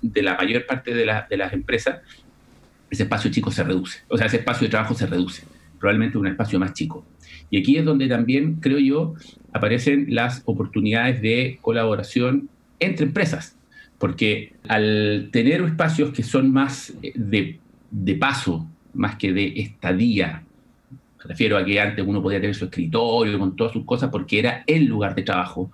de 0.00 0.22
la 0.22 0.36
mayor 0.36 0.66
parte 0.66 0.94
de, 0.94 1.04
las 1.04 1.52
empresas, 1.52 2.00
ese 2.90 3.02
espacio 3.02 3.30
chico 3.30 3.50
se 3.50 3.62
reduce. 3.62 4.00
O 4.08 4.16
sea, 4.16 4.26
ese 4.26 4.38
espacio 4.38 4.66
de 4.66 4.70
trabajo 4.70 4.94
se 4.94 5.06
reduce. 5.06 5.44
Probablemente 5.78 6.16
un 6.16 6.26
espacio 6.26 6.58
más 6.58 6.72
chico. 6.72 7.04
Y 7.50 7.58
aquí 7.58 7.76
es 7.76 7.84
donde 7.84 8.08
también, 8.08 8.56
creo 8.56 8.78
yo, 8.78 9.14
aparecen 9.52 10.06
las 10.08 10.42
oportunidades 10.46 11.20
de 11.20 11.58
colaboración 11.60 12.48
entre 12.80 13.06
empresas. 13.06 13.56
Porque 13.98 14.54
al 14.68 15.28
tener 15.32 15.60
espacios 15.62 16.12
que 16.12 16.22
son 16.22 16.52
más 16.52 16.94
de, 17.14 17.58
de 17.90 18.14
paso, 18.14 18.66
más 18.94 19.16
que 19.16 19.32
de 19.32 19.54
estadía, 19.56 20.42
refiero 21.26 21.56
a 21.56 21.64
que 21.64 21.80
antes 21.80 22.04
uno 22.06 22.22
podía 22.22 22.40
tener 22.40 22.54
su 22.54 22.66
escritorio 22.66 23.38
con 23.38 23.56
todas 23.56 23.72
sus 23.72 23.84
cosas 23.84 24.10
porque 24.10 24.38
era 24.38 24.64
el 24.66 24.84
lugar 24.84 25.14
de 25.14 25.22
trabajo. 25.22 25.70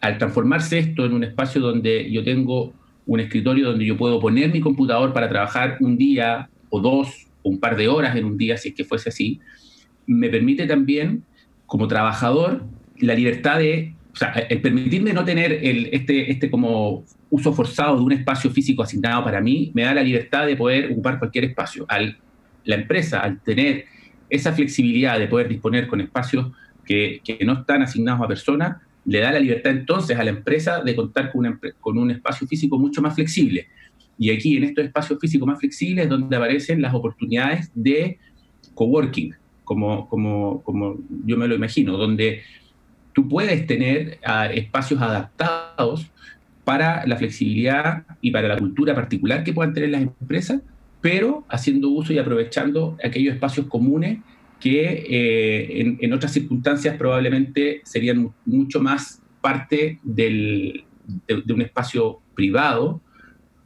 Al 0.00 0.18
transformarse 0.18 0.78
esto 0.78 1.04
en 1.04 1.12
un 1.12 1.24
espacio 1.24 1.60
donde 1.60 2.10
yo 2.10 2.22
tengo 2.22 2.72
un 3.06 3.20
escritorio 3.20 3.68
donde 3.68 3.84
yo 3.86 3.96
puedo 3.96 4.20
poner 4.20 4.52
mi 4.52 4.60
computador 4.60 5.12
para 5.12 5.28
trabajar 5.28 5.76
un 5.80 5.96
día 5.96 6.48
o 6.70 6.80
dos 6.80 7.26
o 7.42 7.50
un 7.50 7.60
par 7.60 7.76
de 7.76 7.88
horas 7.88 8.16
en 8.16 8.24
un 8.24 8.36
día, 8.36 8.56
si 8.56 8.70
es 8.70 8.74
que 8.74 8.84
fuese 8.84 9.08
así, 9.08 9.40
me 10.06 10.28
permite 10.28 10.66
también, 10.66 11.22
como 11.66 11.86
trabajador, 11.88 12.64
la 12.98 13.14
libertad 13.14 13.58
de, 13.58 13.94
o 14.12 14.16
sea, 14.16 14.32
el 14.32 14.60
permitirme 14.60 15.12
no 15.12 15.24
tener 15.24 15.52
el, 15.52 15.88
este, 15.92 16.30
este 16.30 16.50
como 16.50 17.04
uso 17.30 17.52
forzado 17.52 17.96
de 17.96 18.02
un 18.02 18.12
espacio 18.12 18.50
físico 18.50 18.82
asignado 18.82 19.24
para 19.24 19.40
mí, 19.40 19.70
me 19.74 19.82
da 19.82 19.94
la 19.94 20.02
libertad 20.02 20.46
de 20.46 20.56
poder 20.56 20.92
ocupar 20.92 21.18
cualquier 21.18 21.44
espacio. 21.44 21.84
Al, 21.88 22.18
la 22.64 22.74
empresa, 22.74 23.20
al 23.20 23.40
tener 23.42 23.84
esa 24.28 24.52
flexibilidad 24.52 25.18
de 25.18 25.28
poder 25.28 25.48
disponer 25.48 25.86
con 25.86 26.00
espacios 26.00 26.52
que, 26.84 27.20
no 27.44 27.54
están 27.54 27.82
asignados 27.82 28.22
a 28.22 28.28
personas, 28.28 28.76
le 29.04 29.20
da 29.20 29.32
la 29.32 29.40
libertad 29.40 29.72
entonces 29.72 30.18
a 30.18 30.24
la 30.24 30.30
empresa 30.30 30.82
de 30.82 30.96
contar 30.96 31.30
con, 31.30 31.60
con 31.80 31.98
un 31.98 32.10
espacio 32.10 32.46
físico 32.46 32.78
mucho 32.78 33.02
más 33.02 33.14
flexible. 33.14 33.68
Y 34.18 34.30
aquí 34.30 34.56
en 34.56 34.64
estos 34.64 34.84
espacios 34.84 35.18
físicos 35.20 35.46
más 35.46 35.58
flexibles 35.58 36.04
es 36.04 36.10
donde 36.10 36.34
aparecen 36.36 36.80
las 36.80 36.94
oportunidades 36.94 37.70
de 37.74 38.18
coworking, 38.74 39.34
como, 39.64 40.08
como, 40.08 40.98
yo 41.24 41.36
me 41.36 41.48
lo 41.48 41.54
imagino, 41.54 41.96
donde 41.96 42.42
tú 43.12 43.28
puedes 43.28 43.66
tener 43.66 44.18
espacios 44.54 45.02
adaptados 45.02 46.10
para 46.64 47.06
la 47.06 47.16
flexibilidad 47.16 48.04
y 48.20 48.30
para 48.30 48.48
la 48.48 48.56
cultura 48.56 48.94
particular 48.94 49.44
que 49.44 49.52
puedan 49.52 49.74
tener 49.74 49.90
las 49.90 50.02
empresas, 50.02 50.62
pero 51.00 51.44
haciendo 51.48 51.88
uso 51.88 52.12
y 52.12 52.18
aprovechando 52.18 52.96
aquellos 53.02 53.34
espacios 53.34 53.66
comunes 53.66 54.18
que 54.60 55.04
eh, 55.08 55.96
en, 56.00 56.12
otras 56.12 56.32
circunstancias 56.32 56.96
probablemente 56.96 57.82
serían 57.84 58.32
mucho 58.44 58.80
más 58.80 59.22
parte 59.40 60.00
de, 60.02 60.84
un 61.48 61.62
espacio 61.62 62.20
privado, 62.34 63.00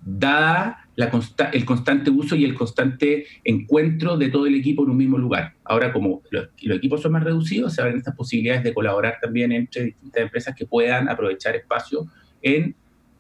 dada 0.05 0.89
la 0.97 1.11
el 1.53 1.65
constante 1.65 2.11
uso 2.11 2.37
y 2.37 2.45
el 2.45 2.55
constante 2.55 3.25
encuentro 3.45 4.19
de 4.19 4.29
todo 4.29 4.47
el 4.47 4.55
equipo 4.55 4.85
en 4.85 4.91
un 4.91 4.97
mismo 4.99 5.17
lugar. 5.17 5.55
Ahora, 5.65 5.93
como 5.93 6.23
los, 6.31 6.49
equipos 6.59 7.01
son 7.01 7.13
más 7.13 7.25
reducidos, 7.25 7.75
se 7.75 7.81
abren 7.81 7.97
estas 7.97 8.15
posibilidades 8.15 8.65
de 8.65 8.75
colaborar 8.75 9.17
también 9.23 9.53
entre 9.53 9.85
distintas 9.85 10.23
empresas 10.23 10.55
que 10.55 10.67
puedan 10.67 11.09
aprovechar 11.09 11.57
espacio 11.57 12.07
en, 12.43 12.75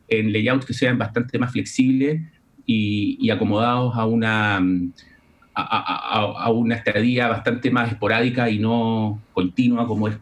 en 0.08 0.32
layouts 0.32 0.66
que 0.66 0.74
sean 0.74 0.98
bastante 0.98 1.38
más 1.38 1.52
flexibles 1.52 2.20
y, 2.72 3.30
acomodados 3.30 3.94
a 3.96 4.06
una, 4.06 4.62
a, 5.54 6.50
una 6.50 6.74
estadía 6.76 7.28
bastante 7.28 7.70
más 7.70 7.90
esporádica 7.90 8.50
y 8.50 8.58
no 8.58 9.20
continua 9.32 9.86
como 9.86 10.08
es 10.08 10.16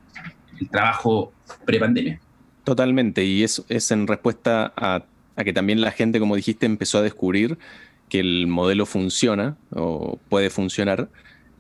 el 0.60 0.68
trabajo 0.68 1.32
pre-pandemia. 1.64 2.20
Totalmente, 2.64 3.24
y 3.24 3.42
eso 3.42 3.64
es 3.68 3.90
en 3.90 4.06
respuesta 4.06 4.72
a, 4.76 5.04
a 5.36 5.44
que 5.44 5.52
también 5.52 5.80
la 5.80 5.90
gente, 5.90 6.18
como 6.20 6.36
dijiste, 6.36 6.66
empezó 6.66 6.98
a 6.98 7.02
descubrir 7.02 7.58
que 8.08 8.20
el 8.20 8.46
modelo 8.46 8.86
funciona 8.86 9.56
o 9.70 10.18
puede 10.28 10.50
funcionar. 10.50 11.08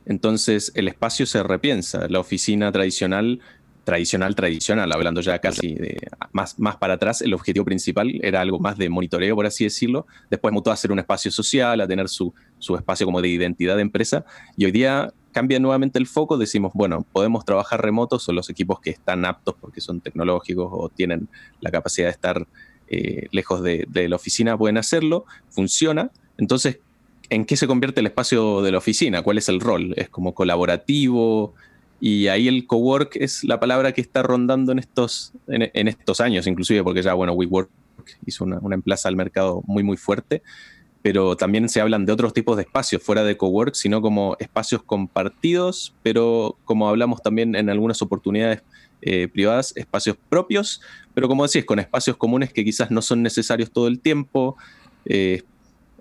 Entonces 0.06 0.72
el 0.74 0.88
espacio 0.88 1.26
se 1.26 1.42
repiensa. 1.42 2.08
La 2.08 2.20
oficina 2.20 2.72
tradicional 2.72 3.40
tradicional, 3.88 4.34
tradicional, 4.34 4.92
hablando 4.92 5.22
ya 5.22 5.38
casi 5.38 5.74
de 5.74 5.96
más, 6.32 6.58
más 6.58 6.76
para 6.76 6.94
atrás, 6.94 7.22
el 7.22 7.32
objetivo 7.32 7.64
principal 7.64 8.20
era 8.22 8.42
algo 8.42 8.58
más 8.58 8.76
de 8.76 8.90
monitoreo, 8.90 9.34
por 9.34 9.46
así 9.46 9.64
decirlo. 9.64 10.06
Después 10.28 10.52
mutó 10.52 10.70
a 10.70 10.76
ser 10.76 10.92
un 10.92 10.98
espacio 10.98 11.30
social, 11.30 11.80
a 11.80 11.88
tener 11.88 12.10
su, 12.10 12.34
su 12.58 12.76
espacio 12.76 13.06
como 13.06 13.22
de 13.22 13.28
identidad 13.28 13.76
de 13.76 13.80
empresa. 13.80 14.26
Y 14.58 14.66
hoy 14.66 14.72
día 14.72 15.10
cambia 15.32 15.58
nuevamente 15.58 15.98
el 15.98 16.06
foco, 16.06 16.36
decimos, 16.36 16.72
bueno, 16.74 17.06
podemos 17.12 17.46
trabajar 17.46 17.80
remotos, 17.80 18.24
son 18.24 18.34
los 18.34 18.50
equipos 18.50 18.78
que 18.78 18.90
están 18.90 19.24
aptos 19.24 19.54
porque 19.58 19.80
son 19.80 20.02
tecnológicos 20.02 20.68
o 20.70 20.90
tienen 20.90 21.30
la 21.62 21.70
capacidad 21.70 22.08
de 22.08 22.12
estar 22.12 22.46
eh, 22.88 23.28
lejos 23.30 23.62
de, 23.62 23.86
de 23.88 24.06
la 24.10 24.16
oficina, 24.16 24.58
pueden 24.58 24.76
hacerlo, 24.76 25.24
funciona. 25.48 26.10
Entonces, 26.36 26.80
¿en 27.30 27.46
qué 27.46 27.56
se 27.56 27.66
convierte 27.66 28.00
el 28.00 28.06
espacio 28.06 28.60
de 28.60 28.70
la 28.70 28.76
oficina? 28.76 29.22
¿Cuál 29.22 29.38
es 29.38 29.48
el 29.48 29.60
rol? 29.60 29.94
¿Es 29.96 30.10
como 30.10 30.34
colaborativo? 30.34 31.54
Y 32.00 32.28
ahí 32.28 32.48
el 32.48 32.66
cowork 32.66 33.16
es 33.16 33.44
la 33.44 33.58
palabra 33.58 33.92
que 33.92 34.00
está 34.00 34.22
rondando 34.22 34.72
en 34.72 34.78
estos, 34.78 35.32
en, 35.48 35.88
estos 35.88 36.20
años, 36.20 36.46
inclusive, 36.46 36.82
porque 36.84 37.02
ya, 37.02 37.14
bueno, 37.14 37.32
WeWork 37.32 37.70
hizo 38.26 38.44
una, 38.44 38.58
una 38.60 38.76
emplaza 38.76 39.08
al 39.08 39.16
mercado 39.16 39.62
muy, 39.66 39.82
muy 39.82 39.96
fuerte 39.96 40.42
pero 41.00 41.36
también 41.36 41.68
se 41.68 41.80
hablan 41.80 42.06
de 42.06 42.12
otros 42.12 42.32
tipos 42.32 42.56
de 42.56 42.64
espacios 42.64 43.02
fuera 43.02 43.22
de 43.24 43.36
cowork, 43.36 43.74
sino 43.74 44.02
como 44.02 44.36
espacios 44.40 44.82
compartidos, 44.82 45.94
pero 46.02 46.58
como 46.64 46.88
hablamos 46.88 47.22
también 47.22 47.54
en 47.54 47.70
algunas 47.70 48.02
oportunidades 48.02 48.62
eh, 49.00 49.28
privadas, 49.28 49.72
espacios 49.76 50.16
propios, 50.28 50.80
pero 51.14 51.28
como 51.28 51.46
decís, 51.46 51.64
con 51.64 51.78
espacios 51.78 52.16
comunes 52.16 52.52
que 52.52 52.64
quizás 52.64 52.90
no 52.90 53.00
son 53.00 53.22
necesarios 53.22 53.70
todo 53.70 53.86
el 53.86 54.00
tiempo, 54.00 54.56
eh, 55.04 55.42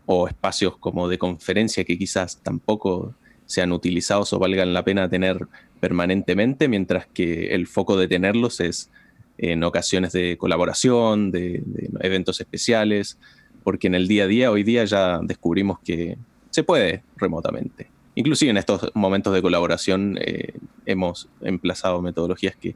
o 0.07 0.27
espacios 0.27 0.77
como 0.77 1.07
de 1.07 1.17
conferencia 1.17 1.83
que 1.83 1.97
quizás 1.97 2.41
tampoco 2.41 3.13
sean 3.47 3.71
utilizados 3.71 4.31
o 4.33 4.39
valgan 4.39 4.73
la 4.73 4.83
pena 4.83 5.09
tener 5.09 5.47
permanentemente, 5.79 6.67
mientras 6.67 7.07
que 7.07 7.55
el 7.55 7.65
foco 7.65 7.97
de 7.97 8.07
tenerlos 8.07 8.59
es 8.59 8.91
en 9.39 9.63
ocasiones 9.63 10.13
de 10.13 10.37
colaboración, 10.37 11.31
de 11.31 11.63
eventos 12.01 12.39
especiales, 12.39 13.17
porque 13.63 13.87
en 13.87 13.95
el 13.95 14.07
día 14.07 14.23
a 14.23 14.27
día, 14.27 14.51
hoy 14.51 14.63
día 14.63 14.85
ya 14.85 15.19
descubrimos 15.21 15.79
que 15.79 16.17
se 16.51 16.63
puede 16.63 17.03
remotamente. 17.17 17.89
Inclusive 18.15 18.49
en 18.49 18.57
estos 18.57 18.91
momentos 18.95 19.33
de 19.33 19.41
colaboración 19.41 20.17
eh, 20.19 20.53
hemos 20.85 21.29
emplazado 21.41 22.01
metodologías 22.01 22.55
que, 22.55 22.75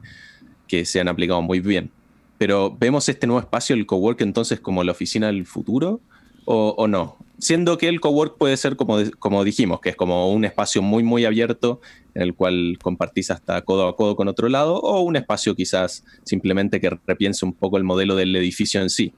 que 0.68 0.84
se 0.84 1.00
han 1.00 1.08
aplicado 1.08 1.42
muy 1.42 1.60
bien. 1.60 1.90
Pero 2.38 2.76
vemos 2.78 3.08
este 3.08 3.26
nuevo 3.26 3.40
espacio, 3.40 3.74
el 3.74 3.86
cowork, 3.86 4.20
entonces 4.20 4.60
como 4.60 4.84
la 4.84 4.92
oficina 4.92 5.28
del 5.28 5.46
futuro 5.46 6.00
o, 6.44 6.86
no. 6.88 7.16
Siendo 7.42 7.76
que 7.76 7.88
el 7.88 7.98
cowork 7.98 8.38
puede 8.38 8.56
ser 8.56 8.76
como, 8.76 8.98
como 9.18 9.42
dijimos, 9.42 9.80
que 9.80 9.88
es 9.88 9.96
como 9.96 10.32
un 10.32 10.44
espacio 10.44 10.80
muy, 10.80 11.02
muy 11.02 11.24
abierto 11.24 11.80
en 12.14 12.22
el 12.22 12.34
cual 12.34 12.78
compartís 12.80 13.32
hasta 13.32 13.60
codo 13.62 13.88
a 13.88 13.96
codo 13.96 14.14
con 14.14 14.28
otro 14.28 14.48
lado, 14.48 14.76
o 14.76 15.00
un 15.00 15.16
espacio 15.16 15.56
quizás 15.56 16.04
simplemente 16.22 16.80
que 16.80 16.96
repiense 17.04 17.44
un 17.44 17.52
poco 17.52 17.78
el 17.78 17.82
modelo 17.82 18.14
del 18.14 18.36
edificio 18.36 18.80
en 18.80 18.90
sí, 18.90 19.12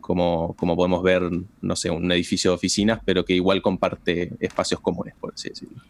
como, 0.00 0.56
podemos 0.58 1.00
ver, 1.04 1.22
no 1.60 1.76
sé, 1.76 1.92
un 1.92 2.10
edificio 2.10 2.50
de 2.50 2.56
oficinas, 2.56 2.98
pero 3.04 3.24
que 3.24 3.34
igual 3.34 3.62
comparte 3.62 4.32
espacios 4.40 4.80
comunes, 4.80 5.14
por 5.20 5.32
así 5.32 5.50
decirlo. 5.50 5.80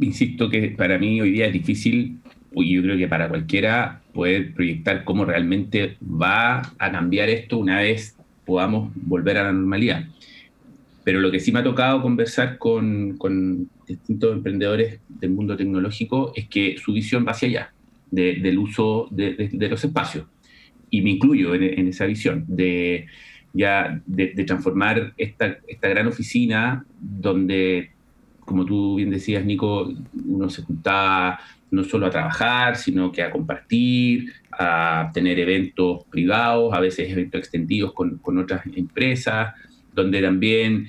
Insisto 0.00 0.50
que 0.50 0.70
para 0.70 0.98
mí 0.98 1.20
hoy 1.20 1.30
día 1.30 1.46
es 1.46 1.52
difícil, 1.52 2.18
y 2.56 2.74
yo 2.74 2.82
creo 2.82 2.98
que 2.98 3.06
para 3.06 3.28
cualquiera, 3.28 4.02
poder 4.12 4.52
proyectar 4.52 5.04
cómo 5.04 5.24
realmente 5.24 5.96
va 6.02 6.60
a 6.76 6.90
cambiar 6.90 7.28
esto 7.30 7.56
una 7.58 7.78
vez 7.78 8.16
podamos 8.44 8.90
volver 8.96 9.38
a 9.38 9.44
la 9.44 9.52
normalidad. 9.52 10.06
Pero 11.04 11.20
lo 11.20 11.30
que 11.30 11.40
sí 11.40 11.50
me 11.52 11.60
ha 11.60 11.64
tocado 11.64 12.02
conversar 12.02 12.58
con, 12.58 13.18
distintos 13.86 14.32
emprendedores 14.32 15.00
del 15.08 15.30
mundo 15.30 15.56
tecnológico 15.56 16.32
es 16.34 16.48
que 16.48 16.76
su 16.78 16.92
visión 16.92 17.24
va 17.26 17.32
hacia 17.32 17.48
allá, 17.48 17.72
del 18.10 18.58
uso 18.58 19.08
de, 19.10 19.48
los 19.70 19.84
espacios. 19.84 20.26
Y 20.90 21.02
me 21.02 21.10
incluyo 21.10 21.54
en, 21.54 21.88
esa 21.88 22.06
visión, 22.06 22.44
de 22.48 23.06
ya 23.52 24.00
de, 24.06 24.28
transformar 24.44 25.12
esta, 25.16 25.58
esta, 25.66 25.88
gran 25.88 26.06
oficina 26.06 26.84
donde, 27.00 27.90
como 28.40 28.64
tú 28.64 28.96
bien 28.96 29.10
decías, 29.10 29.44
Nico, 29.44 29.92
uno 30.26 30.48
se 30.50 30.62
juntaba 30.62 31.40
no 31.70 31.84
solo 31.84 32.06
a 32.06 32.10
trabajar, 32.10 32.76
sino 32.76 33.12
que 33.12 33.22
a 33.22 33.30
compartir, 33.30 34.32
a 34.52 35.10
tener 35.14 35.38
eventos 35.38 36.04
privados, 36.10 36.74
a 36.74 36.80
veces 36.80 37.10
eventos 37.10 37.40
extendidos 37.40 37.92
con, 37.92 38.18
con 38.18 38.38
otras 38.38 38.62
empresas, 38.74 39.54
donde 39.94 40.22
también 40.22 40.88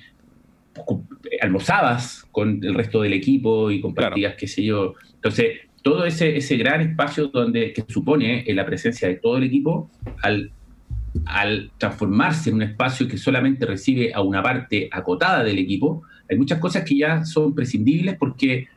almorzabas 1.41 2.27
con 2.31 2.63
el 2.63 2.74
resto 2.74 3.01
del 3.01 3.13
equipo 3.13 3.72
y 3.72 3.81
compartías, 3.81 4.36
qué 4.36 4.48
sé 4.48 4.63
yo. 4.63 4.96
Entonces, 5.15 5.60
todo 5.84 6.05
ese, 6.05 6.38
ese 6.38 6.58
gran 6.58 6.81
espacio 6.81 7.27
donde, 7.27 7.74
que 7.74 7.84
supone 7.88 8.46
la 8.48 8.65
presencia 8.65 9.08
de 9.08 9.15
todo 9.15 9.38
el 9.38 9.43
equipo, 9.43 9.89
al 10.22 10.51
al 11.25 11.72
transformarse 11.77 12.50
en 12.50 12.55
un 12.57 12.61
espacio 12.64 13.07
que 13.07 13.18
solamente 13.18 13.66
recibe 13.66 14.14
a 14.14 14.22
una 14.22 14.42
parte 14.42 14.90
acotada 14.92 15.44
del 15.44 15.59
equipo, 15.59 16.03
hay 16.29 16.37
muchas 16.37 16.59
cosas 16.59 16.83
que 16.83 16.98
ya 16.98 17.25
son 17.25 17.53
prescindibles 17.53 18.16
porque, 18.18 18.68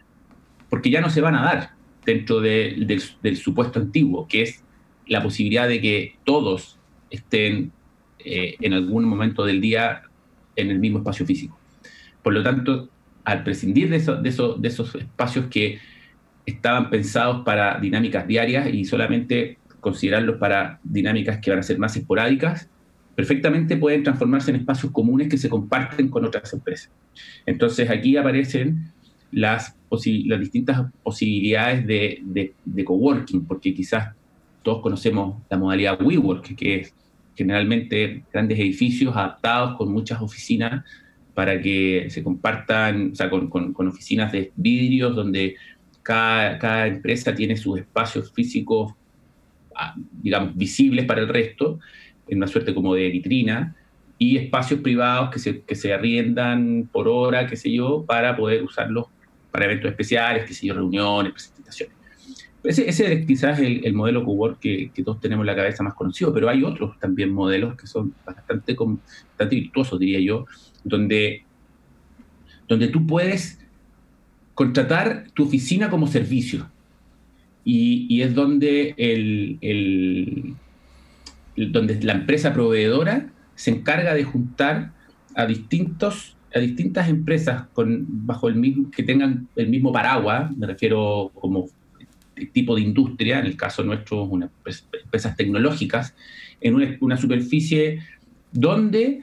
porque 0.69 0.91
ya 0.91 1.01
no 1.01 1.11
se 1.11 1.21
van 1.21 1.37
a 1.37 1.43
dar 1.43 1.71
dentro 2.05 2.41
del, 2.41 3.01
supuesto 3.37 3.79
antiguo, 3.79 4.27
que 4.27 4.43
es 4.43 4.65
la 5.07 5.23
posibilidad 5.23 5.69
de 5.69 5.81
que 5.81 6.17
todos 6.25 6.79
estén 7.11 7.73
eh, 8.19 8.57
en 8.61 8.73
algún 8.73 9.05
momento 9.05 9.45
del 9.45 9.61
día 9.61 10.03
en 10.57 10.71
el 10.71 10.79
mismo 10.79 10.99
espacio 10.99 11.27
físico. 11.27 11.59
Por 12.23 12.33
lo 12.33 12.43
tanto, 12.43 12.89
al 13.25 13.43
prescindir 13.43 13.91
de, 13.91 13.99
de, 13.99 14.55
de 14.59 14.69
esos 14.69 14.95
espacios 14.95 15.47
que 15.47 15.79
estaban 16.47 16.91
pensados 16.91 17.45
para 17.45 17.79
dinámicas 17.81 18.27
diarias 18.27 18.69
y 18.73 18.85
solamente 18.85 19.59
considerarlos 19.81 20.37
para 20.37 20.81
dinámicas 20.83 21.39
que 21.41 21.51
van 21.51 21.61
a 21.61 21.63
ser 21.63 21.79
más 21.79 21.97
esporádicas, 21.97 22.69
perfectamente 23.15 23.77
pueden 23.77 24.03
transformarse 24.03 24.51
en 24.51 24.57
espacios 24.57 24.93
comunes 24.93 25.29
que 25.29 25.39
se 25.39 25.49
comparten 25.49 26.09
con 26.09 26.25
otras 26.25 26.53
empresas. 26.53 26.91
Entonces 27.47 27.89
aquí 27.91 28.17
aparecen 28.17 28.93
las, 29.31 29.77
distintas 30.41 30.91
posibilidades 31.03 31.87
de, 31.87 32.53
de, 32.65 32.85
coworking, 32.85 33.45
porque 33.45 33.75
quizás 33.75 34.15
todos 34.63 34.83
conocemos 34.83 35.43
la 35.49 35.57
modalidad 35.57 36.01
WeWork, 36.01 36.57
que 36.57 36.81
es 36.81 36.95
generalmente 37.37 38.25
grandes 38.33 38.59
edificios 38.59 39.17
adaptados 39.17 39.77
con 39.77 39.93
muchas 39.93 40.21
oficinas 40.21 40.85
para 41.35 41.61
que 41.61 42.07
se 42.11 42.23
compartan, 42.23 43.11
o 43.13 43.15
sea, 43.15 43.29
con, 43.29 43.49
con, 43.49 43.89
oficinas 43.89 44.31
de 44.31 44.53
vidrios 44.57 45.17
donde 45.17 45.57
cada, 46.03 46.59
cada, 46.59 46.87
empresa 46.87 47.35
tiene 47.35 47.57
sus 47.57 47.81
espacios 47.81 48.33
físicos 48.33 48.95
digamos, 50.23 50.57
visibles 50.57 51.05
para 51.05 51.21
el 51.21 51.29
resto, 51.29 51.81
en 52.29 52.39
una 52.39 52.47
suerte 52.47 52.75
como 52.75 52.95
de 52.95 53.09
vitrina, 53.09 53.75
y 54.19 54.37
espacios 54.37 54.81
privados 54.81 55.31
que 55.31 55.39
se, 55.39 55.63
que 55.63 55.75
se 55.75 55.93
arriendan 55.93 56.89
por 56.93 57.09
hora, 57.09 57.47
qué 57.47 57.57
sé 57.57 57.73
yo, 57.73 58.05
para 58.07 58.37
poder 58.37 58.63
usarlos 58.63 59.07
para 59.51 59.67
eventos 59.67 59.91
especiales, 59.91 60.45
qué 60.47 60.55
sé 60.55 60.67
yo, 60.67 60.75
reuniones, 60.75 61.33
presentaciones. 61.33 61.97
Ese, 62.65 62.89
es 62.89 63.27
quizás 63.27 63.59
el, 63.59 63.85
el 63.85 63.93
modelo 63.93 64.25
cowork 64.25 64.59
que, 64.59 64.91
que, 64.95 65.05
todos 65.05 65.21
tenemos 65.21 65.43
en 65.43 65.49
la 65.49 65.57
cabeza 65.57 65.83
más 65.83 65.93
conocido, 65.93 66.33
pero 66.33 66.49
hay 66.49 66.65
otros 66.65 66.99
también 66.99 67.31
modelos 67.31 67.77
que 67.77 67.87
son 67.87 68.15
bastante, 68.25 68.75
bastante 68.75 69.57
virtuosos, 69.57 70.01
diría 70.01 70.19
yo, 70.21 70.47
donde, 70.83 71.45
donde 72.67 72.89
tú 72.89 73.07
puedes 73.07 73.59
contratar 74.55 75.27
tu 75.35 75.45
oficina 75.45 75.91
como 75.91 76.07
servicio. 76.07 76.71
Y, 77.67 78.21
es 78.23 78.35
donde, 78.35 78.95
el, 78.99 80.55
donde 81.57 82.03
la 82.03 82.13
empresa 82.13 82.53
proveedora 82.53 83.31
se 83.55 83.71
encarga 83.71 84.15
de 84.15 84.25
juntar 84.25 84.93
a, 85.35 85.47
distintos, 85.47 86.37
a 86.55 86.59
distintas 86.61 87.09
empresas 87.09 87.67
con, 87.73 88.07
bajo 88.27 88.49
el 88.49 88.57
mismo, 88.57 88.91
que 88.91 89.03
tengan 89.03 89.49
el 89.57 89.69
mismo 89.69 89.93
paraguas, 89.93 90.55
me 90.57 90.67
refiero 90.67 91.31
como 91.35 91.69
tipo 92.53 92.75
de 92.75 92.83
industria, 92.83 93.39
en 93.39 93.47
el 93.47 93.57
caso 93.57 93.83
nuestro, 93.83 94.25
una, 94.25 94.51
empresas 95.03 95.37
tecnológicas, 95.37 96.15
en 96.61 96.97
una, 97.01 97.17
superficie 97.17 98.01
donde 98.53 99.23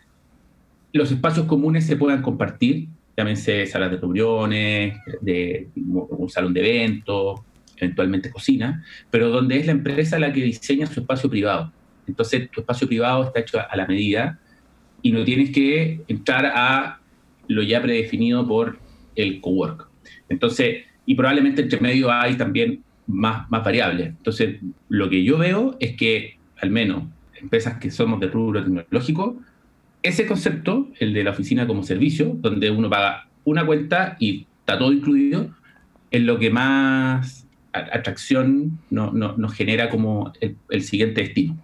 los 0.94 1.12
espacios 1.12 1.46
comunes 1.46 1.86
se 1.86 1.96
puedan 1.96 2.22
compartir, 2.22 2.88
llámense 3.18 3.66
salas 3.66 3.92
de 3.92 3.98
reuniones, 3.98 4.98
de, 5.22 5.70
un 5.76 6.30
salón 6.30 6.54
de 6.54 6.60
eventos, 6.60 7.42
eventualmente 7.78 8.30
cocina, 8.30 8.84
pero 9.10 9.30
donde 9.30 9.58
es 9.58 9.66
la 9.66 9.72
empresa 9.72 10.20
la 10.20 10.32
que 10.32 10.44
diseña 10.44 10.86
su 10.86 11.00
espacio 11.00 11.30
privado. 11.30 11.72
Entonces, 12.08 12.50
tu 12.52 12.62
espacio 12.62 12.88
privado 12.88 13.24
está 13.24 13.40
hecho 13.40 13.60
a 13.60 13.76
la 13.76 13.88
medida 13.88 14.40
y 15.02 15.12
no 15.12 15.24
tienes 15.24 15.52
que 15.52 16.02
entrar 16.08 16.46
a 16.46 17.00
lo 17.48 17.64
ya 17.64 17.82
predefinido 17.82 18.48
por 18.48 18.80
el 19.16 19.42
cowork. 19.42 19.88
Entonces, 20.30 20.84
y 21.06 21.16
probablemente 21.16 21.62
entre 21.62 21.80
medio 21.80 22.12
hay 22.12 22.36
también 22.36 22.84
más, 23.08 23.50
más 23.50 23.64
variables. 23.64 24.08
Entonces, 24.08 24.60
lo 24.90 25.10
que 25.10 25.24
yo 25.24 25.38
veo 25.38 25.78
es 25.80 25.96
que, 25.96 26.38
al 26.62 26.72
menos, 26.72 27.04
empresas 27.40 27.78
que 27.78 27.92
somos 27.92 28.20
de 28.20 28.28
rubro 28.28 28.64
tecnológico, 28.64 29.42
ese 30.04 30.26
concepto, 30.26 30.90
el 31.00 31.14
de 31.14 31.24
la 31.24 31.32
oficina 31.32 31.68
como 31.68 31.84
servicio, 31.84 32.36
donde 32.40 32.72
uno 32.72 32.90
paga 32.90 33.28
una 33.44 33.66
cuenta 33.66 34.16
y 34.20 34.48
está 34.60 34.78
todo 34.78 34.92
incluido, 34.92 35.50
es 36.10 36.22
lo 36.22 36.40
que 36.40 36.50
más 36.50 37.48
atracción 37.74 38.80
no, 38.90 39.12
nos 39.12 39.54
genera 39.54 39.90
como 39.90 40.34
el, 40.70 40.82
siguiente 40.82 41.22
destino. 41.22 41.58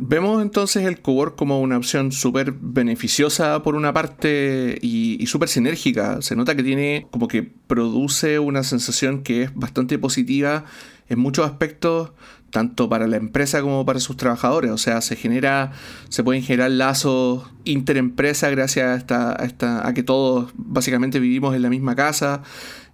Vemos 0.00 0.40
entonces 0.40 0.84
el 0.84 1.00
cowork 1.00 1.34
como 1.34 1.60
una 1.60 1.76
opción 1.76 2.12
súper 2.12 2.52
beneficiosa 2.52 3.60
por 3.64 3.74
una 3.74 3.92
parte 3.92 4.78
y, 4.80 5.26
súper 5.26 5.48
sinérgica. 5.48 6.22
Se 6.22 6.36
nota 6.36 6.54
que 6.54 6.62
tiene 6.62 7.08
como 7.10 7.26
que 7.26 7.42
produce 7.42 8.38
una 8.38 8.62
sensación 8.62 9.24
que 9.24 9.42
es 9.42 9.54
bastante 9.54 9.98
positiva 9.98 10.64
en 11.08 11.18
muchos 11.18 11.44
aspectos, 11.44 12.12
tanto 12.50 12.88
para 12.88 13.06
la 13.06 13.16
empresa 13.16 13.60
como 13.62 13.84
para 13.84 14.00
sus 14.00 14.16
trabajadores. 14.16 14.70
O 14.70 14.78
sea, 14.78 15.00
se 15.00 15.16
genera, 15.16 15.72
se 16.08 16.22
pueden 16.22 16.42
generar 16.42 16.70
lazos 16.70 17.44
interempresa 17.64 18.50
gracias 18.50 18.86
a, 18.86 18.94
esta, 18.96 19.42
a, 19.42 19.44
esta, 19.44 19.86
a 19.86 19.94
que 19.94 20.02
todos 20.02 20.50
básicamente 20.54 21.20
vivimos 21.20 21.54
en 21.54 21.62
la 21.62 21.70
misma 21.70 21.94
casa. 21.94 22.42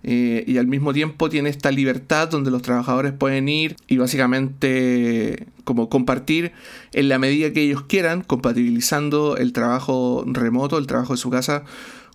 Eh, 0.06 0.44
y 0.46 0.58
al 0.58 0.66
mismo 0.66 0.92
tiempo 0.92 1.30
tiene 1.30 1.48
esta 1.48 1.70
libertad 1.70 2.28
donde 2.28 2.50
los 2.50 2.60
trabajadores 2.60 3.12
pueden 3.12 3.48
ir 3.48 3.76
y 3.88 3.96
básicamente 3.96 5.46
como 5.64 5.88
compartir 5.88 6.52
en 6.92 7.08
la 7.08 7.18
medida 7.18 7.54
que 7.54 7.62
ellos 7.62 7.84
quieran, 7.84 8.20
compatibilizando 8.20 9.38
el 9.38 9.54
trabajo 9.54 10.22
remoto, 10.26 10.76
el 10.76 10.86
trabajo 10.86 11.14
de 11.14 11.16
su 11.16 11.30
casa, 11.30 11.64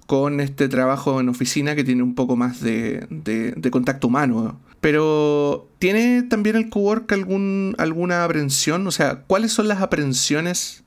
con 0.10 0.40
este 0.40 0.68
trabajo 0.70 1.20
en 1.20 1.30
oficina 1.30 1.76
que 1.76 1.84
tiene 1.84 2.02
un 2.02 2.16
poco 2.16 2.36
más 2.36 2.62
de, 2.62 3.06
de 3.10 3.70
contacto 3.70 4.08
humano. 4.08 4.60
Pero, 4.82 5.70
¿tiene 5.78 6.24
también 6.24 6.56
el 6.56 6.72
cowork 6.72 7.12
algún, 7.12 7.76
alguna 7.78 8.24
aprensión? 8.24 8.88
O 8.88 8.92
sea, 8.92 9.22
¿cuáles 9.28 9.54
son 9.54 9.68
las 9.68 9.82
aprensiones 9.82 10.84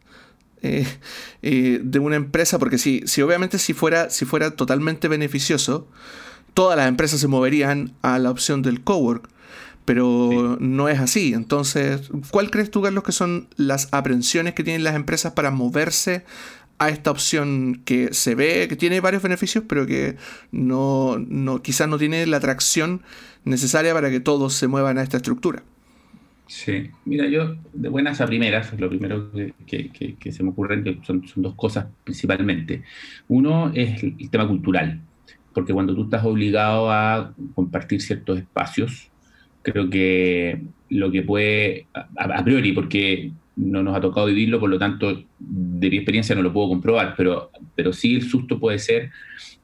eh, 0.62 0.88
eh, 1.42 1.80
de 1.84 1.98
una 2.00 2.16
empresa? 2.16 2.58
Porque 2.58 2.78
si, 2.78 3.02
si 3.06 3.22
obviamente 3.22 3.58
si 3.58 3.74
fuera, 3.74 4.10
si 4.10 4.24
fuera 4.24 4.56
totalmente 4.56 5.06
beneficioso, 5.06 5.86
todas 6.52 6.76
las 6.76 6.88
empresas 6.88 7.20
se 7.20 7.28
moverían 7.28 7.94
a 8.02 8.18
la 8.18 8.28
opción 8.28 8.60
del 8.62 8.82
cowork. 8.82 9.28
Pero 9.84 10.56
no 10.58 10.88
es 10.88 10.98
así. 10.98 11.32
Entonces, 11.32 12.10
¿cuál 12.30 12.50
crees 12.50 12.72
tú, 12.72 12.82
Carlos, 12.82 13.04
que 13.04 13.12
son 13.12 13.48
las 13.54 13.86
aprensiones 13.92 14.54
que 14.54 14.64
tienen 14.64 14.82
las 14.82 14.96
empresas 14.96 15.32
para 15.32 15.52
moverse 15.52 16.24
a 16.84 16.88
esta 16.88 17.10
opción 17.10 17.82
que 17.84 18.12
se 18.12 18.34
ve 18.34 18.66
que 18.68 18.76
tiene 18.76 19.00
varios 19.00 19.22
beneficios, 19.22 19.64
pero 19.68 19.86
que 19.86 20.16
no, 20.50 21.16
no, 21.18 21.62
quizás 21.62 21.88
no 21.88 21.98
tiene 21.98 22.26
la 22.26 22.38
atracción 22.38 23.02
necesaria 23.44 23.94
para 23.94 24.10
que 24.10 24.20
todos 24.20 24.54
se 24.54 24.66
muevan 24.66 24.98
a 24.98 25.02
esta 25.02 25.18
estructura. 25.18 25.62
Sí, 26.46 26.90
mira, 27.04 27.28
yo 27.28 27.56
de 27.72 27.88
buenas 27.88 28.20
a 28.20 28.26
primeras, 28.26 28.78
lo 28.78 28.88
primero 28.88 29.30
que, 29.66 30.32
se 30.32 30.42
me 30.42 30.50
ocurre 30.50 30.82
son, 31.02 31.26
son, 31.26 31.42
dos 31.42 31.54
cosas 31.54 31.86
principalmente. 32.04 32.82
Uno 33.28 33.72
es 33.74 34.02
el, 34.02 34.28
tema 34.28 34.46
cultural, 34.46 35.00
porque 35.54 35.72
cuando 35.72 35.94
tú 35.94 36.04
estás 36.04 36.24
obligado 36.24 36.90
a 36.90 37.32
compartir 37.54 38.02
ciertos 38.02 38.38
espacios, 38.38 39.10
creo 39.62 39.88
que 39.88 40.62
lo 40.90 41.10
que 41.10 41.22
puede, 41.22 41.86
a 41.94 42.44
priori, 42.44 42.72
porque 42.72 43.32
no 43.56 43.82
nos 43.82 43.96
ha 43.96 44.00
tocado 44.00 44.26
vivirlo, 44.26 44.58
por 44.58 44.70
lo 44.70 44.78
tanto, 44.78 45.24
de 45.38 45.90
mi 45.90 45.96
experiencia 45.96 46.34
no 46.34 46.42
lo 46.42 46.52
puedo 46.52 46.68
comprobar, 46.68 47.14
pero, 47.16 47.50
pero 47.74 47.92
sí 47.92 48.16
el 48.16 48.22
susto 48.22 48.58
puede 48.58 48.78
ser 48.78 49.10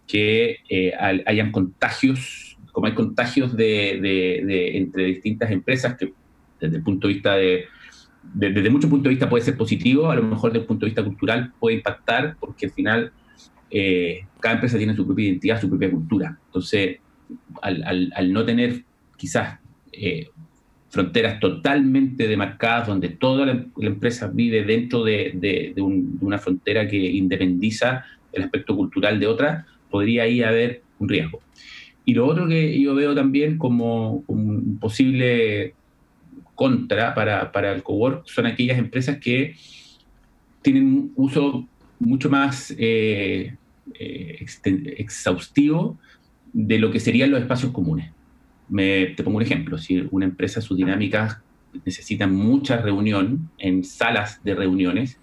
que 0.07 0.59
eh, 0.68 0.92
hayan 1.27 1.53
contagios, 1.53 2.59
como 2.72 2.87
hay 2.87 2.94
contagios 2.94 3.57
de, 3.57 4.77
entre 4.77 5.05
distintas 5.05 5.51
empresas, 5.51 5.96
que 5.96 6.12
desde 6.61 6.77
el 6.77 6.83
punto 6.83 7.09
de 7.09 7.14
vista 7.14 7.37
de, 7.37 7.66
desde 8.35 8.70
muchos 8.70 8.90
puntos 8.90 9.05
de 9.05 9.11
vista 9.11 9.29
puede 9.29 9.44
ser 9.44 9.57
positivo, 9.57 10.11
a 10.11 10.16
lo 10.16 10.22
mejor 10.22 10.51
desde 10.51 10.62
el 10.62 10.66
punto 10.66 10.85
de 10.85 10.90
vista 10.90 11.05
cultural 11.05 11.53
puede 11.59 11.77
impactar, 11.77 12.37
porque 12.38 12.66
al 12.66 12.72
final 12.72 13.12
eh, 13.70 14.27
cada 14.40 14.57
empresa 14.57 14.77
tiene 14.77 14.94
su 14.94 15.07
propia 15.07 15.27
identidad, 15.27 15.61
su 15.61 15.68
propia 15.68 15.90
cultura. 15.90 16.38
Entonces, 16.46 16.98
al, 17.62 18.11
al 18.14 18.33
no 18.33 18.44
tener 18.44 18.85
quizás 19.16 19.59
eh, 19.92 20.31
fronteras 20.90 21.38
totalmente 21.38 22.27
demarcadas, 22.27 22.88
donde 22.88 23.11
toda 23.11 23.46
la, 23.46 23.66
empresa 23.81 24.31
vive 24.33 24.64
dentro 24.64 25.05
de, 25.05 25.74
una 26.20 26.38
frontera 26.38 26.88
que 26.88 26.96
independiza 26.96 28.05
el 28.33 28.44
aspecto 28.44 28.74
cultural 28.74 29.20
de 29.20 29.27
otra, 29.27 29.66
podría 29.90 30.24
ahí 30.24 30.42
haber 30.42 30.83
un 30.98 31.09
riesgo. 31.09 31.40
Y 32.05 32.14
lo 32.14 32.27
otro 32.27 32.48
que 32.48 32.81
yo 32.81 32.94
veo 32.94 33.14
también 33.14 33.59
como, 33.59 34.24
un 34.27 34.79
posible 34.79 35.74
contra 36.55 37.14
para, 37.14 37.53
para 37.53 37.72
el 37.72 37.83
cowork 37.83 38.27
son 38.27 38.46
aquellas 38.46 38.79
empresas 38.79 39.18
que 39.18 39.55
tienen 40.62 40.85
un 40.85 41.12
uso 41.14 41.68
mucho 42.01 42.31
más 42.31 42.74
eh, 42.79 43.55
eh, 43.98 44.46
exhaustivo 44.96 45.98
de 46.53 46.79
lo 46.79 46.90
que 46.90 46.98
serían 46.98 47.31
los 47.31 47.40
espacios 47.40 47.72
comunes 47.72 48.11
te 48.70 49.22
pongo 49.22 49.38
un 49.38 49.42
ejemplo, 49.42 49.78
si 49.78 50.07
una 50.11 50.24
empresa, 50.24 50.61
sus 50.61 50.76
dinámicas 50.76 51.40
necesitan 51.85 52.35
mucha 52.35 52.78
reunión 52.78 53.50
en 53.59 53.85
salas 53.85 54.42
de 54.44 54.54
reuniones, 54.54 55.18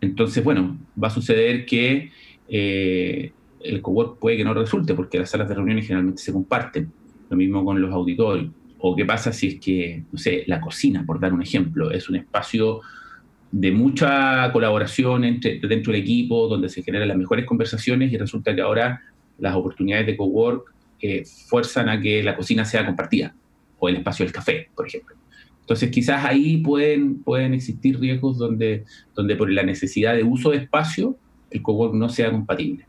entonces, 0.00 0.44
bueno, 0.44 0.78
va 1.02 1.08
a 1.08 1.10
suceder 1.10 1.66
que 1.66 2.10
eh, 2.48 3.32
el 3.60 3.82
cowork 3.82 4.18
puede 4.18 4.36
que 4.36 4.44
no 4.44 4.54
resulte 4.54 4.94
porque 4.94 5.18
las 5.18 5.30
salas 5.30 5.48
de 5.48 5.54
reuniones 5.54 5.86
generalmente 5.86 6.22
se 6.22 6.32
comparten. 6.32 6.92
Lo 7.28 7.36
mismo 7.36 7.64
con 7.64 7.80
los 7.80 7.92
auditorios. 7.92 8.50
O 8.78 8.94
qué 8.94 9.04
pasa 9.04 9.32
si 9.32 9.48
es 9.48 9.60
que, 9.60 10.04
no 10.12 10.18
sé, 10.18 10.44
la 10.46 10.60
cocina, 10.60 11.04
por 11.04 11.18
dar 11.18 11.32
un 11.32 11.42
ejemplo, 11.42 11.90
es 11.90 12.08
un 12.08 12.16
espacio 12.16 12.80
de 13.50 13.72
mucha 13.72 14.52
colaboración 14.52 15.24
entre, 15.24 15.58
dentro 15.60 15.92
del 15.92 16.02
equipo, 16.02 16.46
donde 16.46 16.68
se 16.68 16.82
generan 16.82 17.08
las 17.08 17.16
mejores 17.16 17.46
conversaciones 17.46 18.12
y 18.12 18.18
resulta 18.18 18.54
que 18.54 18.60
ahora 18.60 19.02
las 19.38 19.56
oportunidades 19.56 20.06
de 20.06 20.16
cowork 20.16 20.72
que 20.98 21.24
fuerzan 21.48 21.88
a 21.88 22.00
que 22.00 22.22
la 22.22 22.36
cocina 22.36 22.64
sea 22.64 22.86
compartida, 22.86 23.34
o 23.78 23.88
el 23.88 23.96
espacio 23.96 24.24
del 24.24 24.32
café, 24.32 24.70
por 24.74 24.86
ejemplo. 24.86 25.16
Entonces 25.60 25.90
quizás 25.90 26.24
ahí 26.24 26.58
pueden, 26.58 27.22
pueden 27.22 27.52
existir 27.52 27.98
riesgos 27.98 28.38
donde, 28.38 28.84
donde 29.14 29.34
por 29.34 29.50
la 29.50 29.64
necesidad 29.64 30.14
de 30.14 30.22
uso 30.22 30.50
de 30.50 30.58
espacio 30.58 31.18
el 31.50 31.62
cowork 31.62 31.94
no 31.94 32.08
sea 32.08 32.30
compatible. 32.30 32.86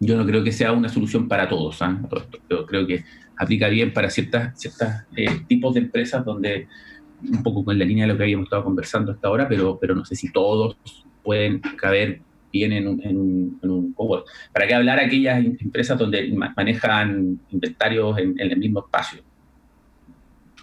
Yo 0.00 0.16
no 0.16 0.26
creo 0.26 0.42
que 0.42 0.52
sea 0.52 0.72
una 0.72 0.88
solución 0.88 1.28
para 1.28 1.48
todos. 1.48 1.80
¿ah? 1.82 2.00
Yo 2.50 2.66
creo 2.66 2.86
que 2.86 3.04
aplica 3.36 3.68
bien 3.68 3.92
para 3.92 4.10
ciertas, 4.10 4.58
ciertas 4.58 5.04
eh, 5.16 5.26
tipos 5.46 5.74
de 5.74 5.80
empresas 5.80 6.24
donde, 6.24 6.66
un 7.22 7.42
poco 7.42 7.64
con 7.64 7.78
la 7.78 7.84
línea 7.84 8.06
de 8.06 8.12
lo 8.12 8.18
que 8.18 8.24
habíamos 8.24 8.46
estado 8.46 8.64
conversando 8.64 9.12
hasta 9.12 9.28
ahora, 9.28 9.48
pero, 9.48 9.78
pero 9.80 9.94
no 9.94 10.04
sé 10.04 10.16
si 10.16 10.32
todos 10.32 10.76
pueden 11.22 11.60
caber 11.60 12.20
bien 12.56 12.72
en 12.72 12.88
un, 12.88 13.00
en. 13.02 13.94
¿Para 14.52 14.66
qué 14.66 14.74
hablar 14.74 14.98
aquellas 14.98 15.44
empresas 15.44 15.98
donde 15.98 16.32
manejan 16.56 17.38
inventarios 17.50 18.18
en, 18.18 18.34
el 18.38 18.56
mismo 18.56 18.80
espacio? 18.80 19.22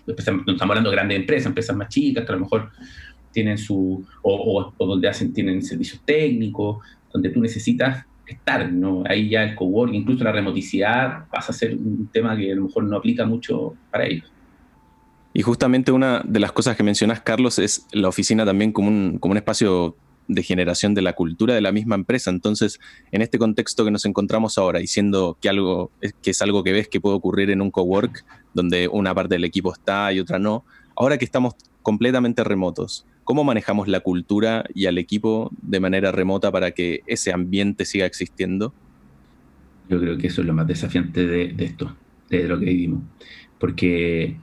Estamos 0.05 0.43
hablando 0.59 0.89
de 0.89 0.95
grandes 0.95 1.19
empresas, 1.19 1.47
empresas 1.47 1.75
más 1.75 1.87
chicas 1.89 2.25
que 2.25 2.31
a 2.31 2.35
lo 2.35 2.41
mejor 2.41 2.71
tienen 3.31 3.57
su, 3.57 4.05
o, 4.21 4.73
donde 4.79 5.07
hacen, 5.07 5.33
tienen 5.33 5.61
servicios 5.61 6.01
técnicos, 6.05 6.85
donde 7.11 7.29
tú 7.29 7.41
necesitas 7.41 8.05
estar, 8.27 8.71
¿no? 8.71 9.03
Ahí 9.07 9.29
ya 9.29 9.43
el 9.43 9.55
cowork, 9.55 9.93
incluso 9.93 10.23
la 10.23 10.31
remoticidad 10.31 11.25
pasa 11.29 11.51
a 11.51 11.55
ser 11.55 11.75
un 11.75 12.09
tema 12.11 12.35
que 12.37 12.51
a 12.51 12.55
lo 12.55 12.63
mejor 12.63 12.83
no 12.85 12.97
aplica 12.97 13.25
mucho 13.25 13.75
para 13.91 14.05
ellos. 14.05 14.31
Y 15.33 15.41
justamente 15.41 15.91
una 15.91 16.21
de 16.23 16.39
las 16.39 16.51
cosas 16.51 16.77
que 16.77 16.83
mencionas, 16.83 17.21
Carlos, 17.21 17.57
es 17.57 17.87
la 17.91 18.07
oficina 18.07 18.45
también 18.45 18.71
como 18.71 18.87
un, 18.87 19.17
como 19.17 19.31
un 19.31 19.37
espacio 19.37 19.97
de 20.27 20.43
generación 20.43 20.93
de 20.93 21.01
la 21.01 21.13
cultura 21.13 21.53
de 21.53 21.61
la 21.61 21.71
misma 21.71 21.95
empresa. 21.95 22.29
Entonces, 22.29 22.79
en 23.11 23.21
este 23.21 23.37
contexto 23.37 23.85
que 23.85 23.91
nos 23.91 24.05
encontramos 24.05 24.57
ahora, 24.57 24.79
diciendo 24.79 25.37
que 25.41 25.49
algo 25.49 25.91
que 26.21 26.31
es 26.31 26.41
algo 26.41 26.63
que 26.63 26.71
ves 26.71 26.87
que 26.87 27.01
puede 27.01 27.15
ocurrir 27.15 27.49
en 27.49 27.61
un 27.61 27.71
cowork, 27.71 28.25
donde 28.53 28.87
una 28.87 29.13
parte 29.13 29.35
del 29.35 29.43
equipo 29.43 29.73
está 29.73 30.11
y 30.13 30.19
otra 30.19 30.39
no, 30.39 30.63
ahora 30.95 31.17
que 31.17 31.25
estamos 31.25 31.55
completamente 31.81 32.43
remotos, 32.43 33.05
¿cómo 33.23 33.43
manejamos 33.43 33.87
la 33.87 33.99
cultura 33.99 34.65
y 34.73 34.85
al 34.85 34.97
equipo 34.97 35.51
de 35.61 35.79
manera 35.79 36.11
remota 36.11 36.51
para 36.51 36.71
que 36.71 37.01
ese 37.07 37.31
ambiente 37.31 37.85
siga 37.85 38.05
existiendo? 38.05 38.73
Yo 39.89 39.99
creo 39.99 40.17
que 40.17 40.27
eso 40.27 40.41
es 40.41 40.47
lo 40.47 40.53
más 40.53 40.67
desafiante 40.67 41.27
de, 41.27 41.53
esto, 41.65 41.95
de 42.29 42.47
lo 42.47 42.57
que 42.59 42.65
vivimos. 42.65 43.03
Porque 43.59 44.37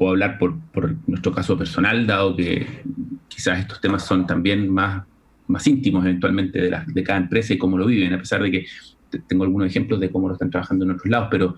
puedo 0.00 0.12
hablar 0.12 0.38
por, 0.38 0.58
por, 0.72 0.96
nuestro 1.06 1.30
caso 1.30 1.58
personal, 1.58 2.06
dado 2.06 2.34
que 2.34 2.66
quizás 3.28 3.58
estos 3.58 3.82
temas 3.82 4.02
son 4.02 4.26
también 4.26 4.66
más, 4.70 5.04
más 5.46 5.66
íntimos 5.66 6.06
eventualmente 6.06 6.58
de, 6.58 7.02
cada 7.04 7.18
empresa 7.18 7.52
y 7.52 7.58
cómo 7.58 7.76
lo 7.76 7.84
viven, 7.84 8.14
a 8.14 8.18
pesar 8.18 8.42
de 8.42 8.50
que 8.50 8.66
tengo 9.28 9.44
algunos 9.44 9.68
ejemplos 9.68 10.00
de 10.00 10.10
cómo 10.10 10.28
lo 10.28 10.32
están 10.32 10.48
trabajando 10.48 10.86
en 10.86 10.92
otros 10.92 11.04
lados, 11.04 11.28
pero, 11.30 11.56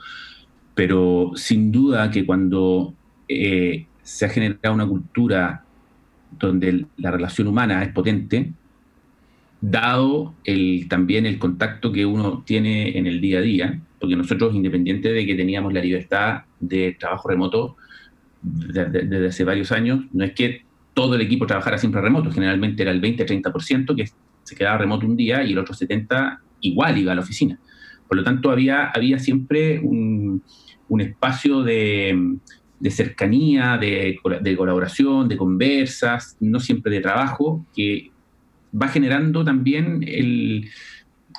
pero 0.75 1.31
sin 1.37 1.71
duda 1.71 2.11
que 2.11 2.27
cuando 2.27 2.93
eh, 3.29 3.87
se 4.03 4.25
ha 4.25 4.29
generado 4.29 4.75
una 4.75 4.89
cultura 4.89 5.65
donde 6.37 6.87
la 6.97 7.13
relación 7.13 7.47
humana 7.47 7.85
es 7.85 7.93
potente, 7.93 8.53
dado 9.61 10.35
el, 10.43 10.89
también 10.89 11.27
el 11.27 11.39
contacto 11.39 11.93
que 11.93 12.05
uno 12.05 12.43
tiene 12.45 12.99
en 12.99 13.07
el 13.07 13.21
día 13.21 13.39
a 13.39 13.43
día, 13.43 13.81
porque 14.01 14.17
nosotros, 14.17 14.53
independiente 14.53 15.13
de 15.13 15.27
que 15.27 15.37
teníamos 15.37 15.73
la 15.73 15.81
libertad 15.81 16.43
de 16.59 16.97
trabajo 16.99 17.29
remoto, 17.29 17.77
desde, 18.43 19.27
hace 19.27 19.45
varios 19.45 19.73
años, 19.73 20.05
no 20.13 20.25
es 20.25 20.33
que 20.33 20.65
todo 20.95 21.15
el 21.15 21.23
equipo 21.23 21.47
trabajara 21.47 21.79
siempre 21.79 22.01
remoto, 22.01 22.31
generalmente 22.31 22.83
era 22.83 22.93
el 22.93 23.01
20-30% 23.01 23.97
que 23.97 24.11
se 24.43 24.57
quedaba 24.57 24.79
remoto 24.79 25.07
un 25.07 25.17
día 25.17 25.43
y 25.43 25.53
el 25.53 25.59
otro 25.59 25.75
70% 25.75 26.39
igual 26.61 26.99
iba 26.99 27.13
a 27.13 27.15
la 27.15 27.23
oficina. 27.23 27.59
Por 28.07 28.17
lo 28.17 28.25
tanto, 28.25 28.51
había, 28.51 28.91
había 28.91 29.19
siempre 29.19 29.81
un, 29.81 30.43
un 30.89 31.01
espacio 31.01 31.63
de, 31.63 32.39
de 32.79 32.91
cercanía, 32.91 33.79
de, 33.79 34.19
de, 34.41 34.57
colaboración, 34.57 35.29
de 35.29 35.37
conversas, 35.37 36.37
no 36.41 36.61
siempre 36.61 36.93
de 36.93 37.01
trabajo, 37.01 37.65
que 37.75 38.11
va 38.81 38.89
generando 38.89 39.45
también 39.45 40.05
el, 40.07 40.69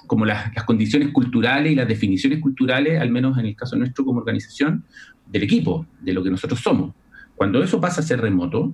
como 0.08 0.26
las, 0.26 0.52
condiciones 0.66 1.10
culturales 1.10 1.72
y 1.72 1.76
las 1.76 1.88
definiciones 1.88 2.40
culturales, 2.40 3.02
al 3.02 3.10
menos 3.10 3.38
en 3.38 3.46
el 3.46 3.56
caso 3.56 3.76
nuestro 3.76 4.06
como 4.06 4.20
organización, 4.20 4.84
del 5.28 5.44
equipo, 5.44 5.86
de 6.02 6.14
lo 6.14 6.24
que 6.24 6.30
nosotros 6.30 6.60
somos. 6.60 6.94
Cuando 7.36 7.64
eso 7.64 7.82
pasa 7.82 8.02
a 8.02 8.04
ser 8.04 8.22
remoto, 8.22 8.74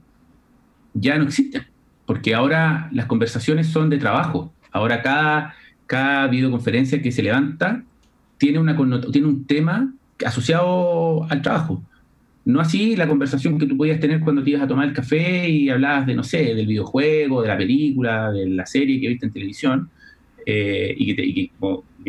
ya 0.94 1.18
no 1.18 1.24
existe, 1.24 1.66
porque 2.06 2.36
ahora 2.36 2.90
las 2.92 3.06
conversaciones 3.06 3.68
son 3.68 3.90
de 3.90 3.98
trabajo. 3.98 4.54
Ahora 4.72 5.02
cada, 5.02 5.56
cada 5.86 6.28
videoconferencia 6.28 7.02
que 7.02 7.12
se 7.12 7.24
levanta 7.24 7.84
tiene, 8.38 8.60
una 8.60 8.76
tiene 9.12 9.28
un 9.28 9.46
tema 9.46 9.94
asociado 10.26 11.26
al 11.30 11.42
trabajo. 11.42 11.84
No 12.46 12.60
así 12.60 12.96
la 12.96 13.08
conversación 13.08 13.60
que 13.60 13.68
tú 13.68 13.78
podías 13.78 14.00
tener 14.00 14.22
cuando 14.22 14.44
te 14.44 14.52
ibas 14.52 14.64
a 14.64 14.68
tomar 14.68 14.88
el 14.88 14.94
café 14.94 15.48
y 15.48 15.70
hablabas 15.70 16.08
de, 16.08 16.16
no 16.16 16.24
sé, 16.24 16.56
del 16.56 16.66
videojuego, 16.66 17.42
de 17.42 17.48
la 17.48 17.58
película, 17.58 18.32
de 18.32 18.48
la 18.48 18.66
serie 18.66 19.00
que 19.00 19.08
viste 19.08 19.28
en 19.28 19.34
televisión, 19.34 19.90
eh, 20.52 20.96
y, 20.98 21.06
que 21.06 21.14
te, 21.14 21.26
y 21.28 21.52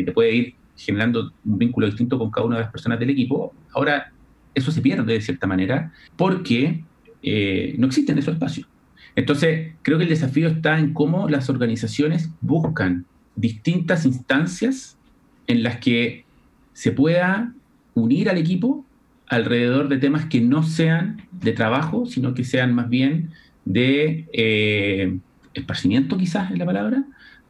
que 0.03 0.11
puede 0.11 0.33
ir 0.33 0.55
generando 0.75 1.31
un 1.45 1.59
vínculo 1.59 1.85
distinto 1.85 2.17
con 2.17 2.31
cada 2.31 2.47
una 2.47 2.55
de 2.55 2.63
las 2.63 2.71
personas 2.71 2.99
del 2.99 3.11
equipo. 3.11 3.53
Ahora, 3.71 4.11
eso 4.55 4.71
se 4.71 4.81
pierde 4.81 5.13
de 5.13 5.21
cierta 5.21 5.45
manera 5.45 5.93
porque 6.15 6.83
eh, 7.21 7.75
no 7.77 7.85
existen 7.85 8.17
esos 8.17 8.33
espacios. 8.33 8.67
Entonces, 9.15 9.73
creo 9.83 9.99
que 9.99 10.05
el 10.05 10.09
desafío 10.09 10.47
está 10.47 10.79
en 10.79 10.91
cómo 10.93 11.29
las 11.29 11.51
organizaciones 11.51 12.31
buscan 12.41 13.05
distintas 13.35 14.07
instancias 14.07 14.97
en 15.45 15.61
las 15.61 15.77
que 15.77 16.25
se 16.73 16.91
pueda 16.91 17.53
unir 17.93 18.27
al 18.27 18.39
equipo 18.39 18.83
alrededor 19.27 19.87
de 19.87 19.97
temas 19.97 20.25
que 20.25 20.41
no 20.41 20.63
sean 20.63 21.21
de 21.31 21.51
trabajo, 21.51 22.07
sino 22.07 22.33
que 22.33 22.43
sean 22.43 22.73
más 22.73 22.89
bien 22.89 23.29
de 23.65 24.27
eh, 24.33 25.19
esparcimiento, 25.53 26.17
quizás 26.17 26.49
es 26.49 26.57
la 26.57 26.65
palabra, 26.65 27.05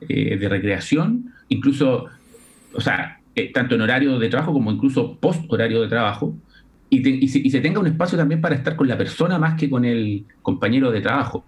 eh, 0.08 0.38
de 0.38 0.50
recreación, 0.50 1.34
incluso, 1.50 2.08
o 2.74 2.82
sea, 2.82 3.20
tanto 3.54 3.76
en 3.76 3.82
horario 3.82 4.20
de 4.20 4.30
trabajo 4.30 4.54
como 4.54 4.72
incluso 4.72 5.18
post 5.18 5.44
horario 5.52 5.82
de 5.82 5.88
trabajo, 5.88 6.36
y, 6.94 7.28
se, 7.30 7.62
tenga 7.62 7.80
un 7.80 7.88
espacio 7.88 8.18
también 8.18 8.42
para 8.42 8.54
estar 8.54 8.76
con 8.76 8.86
la 8.86 8.98
persona 8.98 9.40
más 9.40 9.54
que 9.54 9.70
con 9.70 9.86
el 9.86 10.26
compañero 10.42 10.92
de 10.92 11.00
trabajo. 11.00 11.46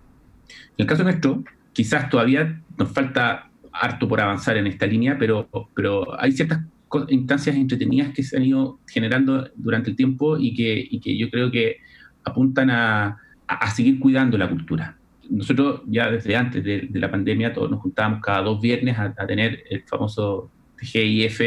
En 0.49 0.83
el 0.83 0.85
caso 0.85 1.03
nuestro, 1.03 1.43
quizás 1.73 2.09
todavía 2.09 2.61
nos 2.77 2.89
falta 2.93 3.49
harto 3.73 4.07
por 4.07 4.21
avanzar 4.21 4.55
en 4.55 4.67
esta 4.67 4.85
línea, 4.85 5.17
pero, 5.17 5.49
pero 5.75 6.19
hay 6.21 6.31
ciertas 6.31 6.61
instancias 7.09 7.57
entretenidas 7.57 8.13
que 8.13 8.23
se 8.23 8.37
han 8.37 8.43
ido 8.43 8.79
generando 8.87 9.49
durante 9.55 9.89
el 9.89 9.97
tiempo 9.97 10.37
y 10.37 10.53
que, 10.53 10.87
que 11.01 11.17
yo 11.17 11.29
creo 11.29 11.51
que 11.51 11.77
apuntan 12.23 12.69
a, 12.69 13.17
seguir 13.75 13.99
cuidando 13.99 14.37
la 14.37 14.49
cultura. 14.49 14.95
Nosotros 15.33 15.81
ya 15.87 16.11
desde 16.11 16.35
antes 16.35 16.63
de, 16.63 16.87
la 16.93 17.09
pandemia 17.09 17.53
todos 17.53 17.69
nos 17.69 17.81
juntábamos 17.81 18.21
cada 18.21 18.41
dos 18.41 18.61
viernes 18.61 18.97
a, 18.97 19.13
a 19.17 19.27
tener 19.27 19.63
el 19.69 19.81
famoso 19.83 20.51
GIF 20.79 21.41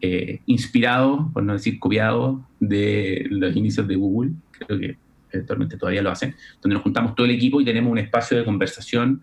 eh, 0.00 0.40
inspirado, 0.46 1.30
por 1.32 1.42
no 1.42 1.52
decir 1.52 1.78
copiado, 1.78 2.44
de 2.58 3.26
los 3.30 3.54
inicios 3.54 3.86
de 3.86 3.96
Google, 3.96 4.32
creo 4.50 4.78
que 4.78 4.96
actualmente 5.32 5.76
todavía 5.76 6.02
lo 6.02 6.10
hacen, 6.10 6.34
donde 6.60 6.74
nos 6.74 6.82
juntamos 6.82 7.14
todo 7.14 7.26
el 7.26 7.32
equipo 7.32 7.60
y 7.60 7.64
tenemos 7.64 7.92
un 7.92 7.98
espacio 7.98 8.36
de 8.36 8.44
conversación 8.44 9.22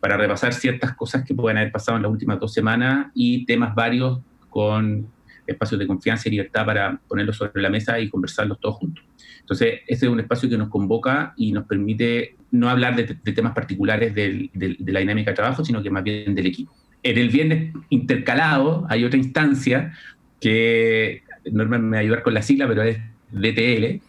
para 0.00 0.16
repasar 0.16 0.54
ciertas 0.54 0.94
cosas 0.94 1.24
que 1.24 1.34
pueden 1.34 1.58
haber 1.58 1.72
pasado 1.72 1.96
en 1.96 2.02
las 2.02 2.12
últimas 2.12 2.38
dos 2.38 2.52
semanas 2.52 3.08
y 3.14 3.44
temas 3.44 3.74
varios 3.74 4.20
con 4.48 5.08
espacios 5.46 5.78
de 5.78 5.86
confianza 5.86 6.28
y 6.28 6.32
libertad 6.32 6.64
para 6.64 7.00
ponerlos 7.08 7.36
sobre 7.36 7.60
la 7.60 7.70
mesa 7.70 7.98
y 8.00 8.08
conversarlos 8.08 8.58
todos 8.58 8.76
juntos. 8.76 9.04
Entonces, 9.40 9.80
este 9.86 10.06
es 10.06 10.12
un 10.12 10.20
espacio 10.20 10.48
que 10.48 10.56
nos 10.56 10.68
convoca 10.68 11.34
y 11.36 11.52
nos 11.52 11.66
permite 11.66 12.35
no 12.50 12.68
hablar 12.68 12.96
de, 12.96 13.32
temas 13.32 13.52
particulares 13.54 14.14
de 14.14 14.50
la 14.86 15.00
dinámica 15.00 15.30
de 15.30 15.34
trabajo, 15.34 15.64
sino 15.64 15.82
que 15.82 15.90
más 15.90 16.04
bien 16.04 16.34
del 16.34 16.46
equipo 16.46 16.72
en 17.10 17.18
el 17.18 17.28
viernes 17.28 17.72
intercalado 17.88 18.86
hay 18.88 19.04
otra 19.04 19.18
instancia 19.18 19.92
que 20.40 21.22
Norman 21.50 21.88
me 21.88 21.96
va 21.96 21.98
a 21.98 22.00
ayudar 22.00 22.22
con 22.22 22.34
la 22.34 22.42
sigla, 22.42 22.66
pero 22.66 22.82
es 22.82 22.98
DTL. 23.30 24.00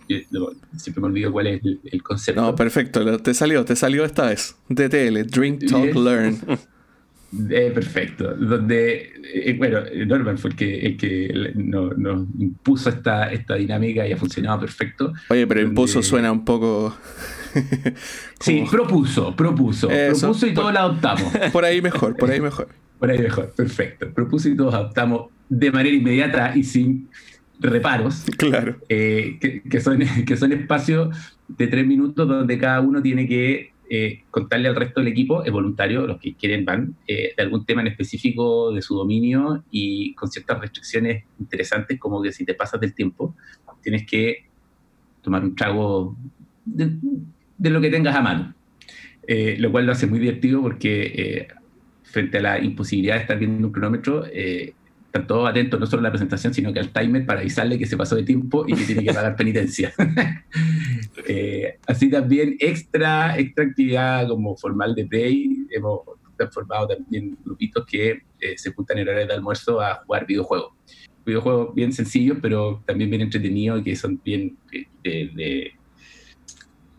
siempre 0.78 1.02
me 1.02 1.08
olvido 1.08 1.32
cuál 1.32 1.48
es 1.48 1.62
el, 1.64 2.04
concepto. 2.04 2.42
No, 2.42 2.56
perfecto, 2.56 3.20
te 3.20 3.34
salió, 3.34 3.66
te 3.66 3.76
salió 3.76 4.04
esta 4.04 4.28
vez. 4.28 4.56
DTL, 4.70 5.24
Drink, 5.28 5.66
Talk, 5.70 5.96
Learn. 5.96 6.38
Eh, 7.50 7.72
perfecto. 7.74 8.34
Donde, 8.36 9.12
eh, 9.34 9.54
bueno, 9.58 9.82
Norman 10.06 10.38
fue 10.38 10.52
el 10.52 10.56
que, 10.56 10.80
el 10.80 10.98
que 10.98 11.52
nos 11.56 12.26
impuso 12.40 12.90
esta, 12.90 13.32
esta 13.32 13.56
dinámica 13.56 14.08
y 14.08 14.14
ha 14.14 14.18
funcionado 14.18 14.62
perfecto. 14.62 15.14
Oye, 15.30 15.46
pero 15.46 15.62
impuso 15.62 16.02
suena 16.02 16.32
un 16.32 16.46
poco. 16.46 16.98
sí, 18.40 18.66
propuso, 18.70 19.36
propuso. 19.36 19.88
propuso 19.88 20.48
y 20.48 20.54
todos 20.54 20.74
la 20.74 20.82
adoptamos. 20.82 21.32
Por 21.52 21.66
ahí 21.66 21.82
mejor, 21.82 22.16
por 22.16 22.30
ahí 22.30 22.42
mejor. 22.42 22.70
Por 23.00 23.12
ahí 23.12 23.20
mejor, 23.20 23.54
perfecto. 23.56 24.12
Propuso 24.12 24.50
y 24.50 24.56
todos 24.56 24.74
adoptamos 24.74 25.28
de 25.50 25.72
manera 25.72 25.96
inmediata 25.96 26.54
y 26.56 26.64
sin 26.64 27.10
reparos. 27.60 28.26
Claro. 28.38 28.78
Eh, 28.90 29.62
que, 29.70 29.82
son, 29.82 30.00
que 30.26 30.38
son 30.38 30.52
espacios 30.52 31.16
de 31.48 31.68
tres 31.68 31.86
minutos 31.86 32.28
donde 32.28 32.58
cada 32.58 32.82
uno 32.82 33.02
tiene 33.02 33.28
que 33.28 33.72
eh, 33.90 34.24
contarle 34.32 34.68
al 34.68 34.76
resto 34.76 35.00
del 35.00 35.08
equipo, 35.08 35.44
es 35.44 35.52
voluntario, 35.52 36.06
los 36.06 36.20
que 36.20 36.36
quieren 36.36 36.66
van, 36.66 36.96
eh, 37.08 37.34
de 37.38 37.44
algún 37.44 37.66
tema 37.66 37.82
en 37.82 37.88
específico 37.88 38.74
de 38.74 38.82
su 38.82 38.96
dominio 38.96 39.64
y 39.72 40.14
con 40.16 40.30
ciertas 40.30 40.60
restricciones 40.60 41.24
interesantes, 41.40 41.98
como 41.98 42.22
que 42.22 42.34
si 42.34 42.44
te 42.44 42.54
pasas 42.54 42.82
del 42.82 42.94
tiempo, 42.94 43.36
tienes 43.82 44.06
que 44.06 44.50
tomar 45.22 45.44
un 45.44 45.56
trago 45.56 46.18
de, 46.66 46.92
de 47.58 47.70
lo 47.70 47.82
que 47.82 47.90
tengas 47.90 48.16
a 48.16 48.22
mano. 48.22 48.54
lo 49.28 49.72
cual 49.72 49.86
lo 49.86 49.92
hace 49.92 50.08
muy 50.08 50.20
divertido 50.20 50.62
porque 50.62 51.48
frente 52.08 52.38
a 52.38 52.42
la 52.42 52.60
imposibilidad 52.60 53.16
de 53.16 53.22
estar 53.22 53.38
viendo 53.38 53.68
un 53.68 53.74
cronómetro, 53.74 54.26
eh, 54.32 54.74
están 55.06 55.28
todos 55.28 55.50
atentos 55.50 55.80
no 55.80 55.86
solo 55.86 56.02
a 56.02 56.04
la 56.04 56.12
presentación, 56.12 56.54
sino 56.54 56.74
que 56.74 56.80
al 56.80 56.92
timer 56.92 57.26
para 57.26 57.42
avisarle 57.42 57.78
que 57.78 57.86
se 57.86 57.98
pasó 57.98 58.16
de 58.16 58.24
tiempo 58.24 58.66
y 58.68 58.74
que 58.74 58.86
tiene 58.86 59.04
que 59.04 59.14
pagar 59.14 59.36
penitencia. 59.36 59.94
Eh, 61.30 61.78
así 61.86 62.10
también 62.10 62.56
extra, 62.60 63.38
extra 63.38 63.66
actividad 63.66 64.30
como 64.30 64.56
formal 64.56 64.96
de 64.96 65.06
play, 65.06 65.68
hemos 65.72 66.02
transformado 66.38 66.88
también 66.88 67.38
grupitos 67.44 67.86
que 67.86 68.22
eh, 68.40 68.54
se 68.56 68.72
juntan 68.72 69.00
en 69.00 69.10
hora 69.10 69.26
de 69.26 69.34
almuerzo 69.34 69.82
a 69.82 69.96
jugar 70.06 70.26
videojuegos. 70.26 70.74
Videojuegos 71.26 71.76
bien 71.76 71.92
sencillos, 71.92 72.38
pero 72.42 72.82
también 72.86 73.10
bien 73.10 73.24
entretenidos 73.24 73.82
y 73.82 73.84
que 73.84 73.96
son 73.98 74.22
bien 74.24 74.56
de 75.04 75.32
de 75.36 75.77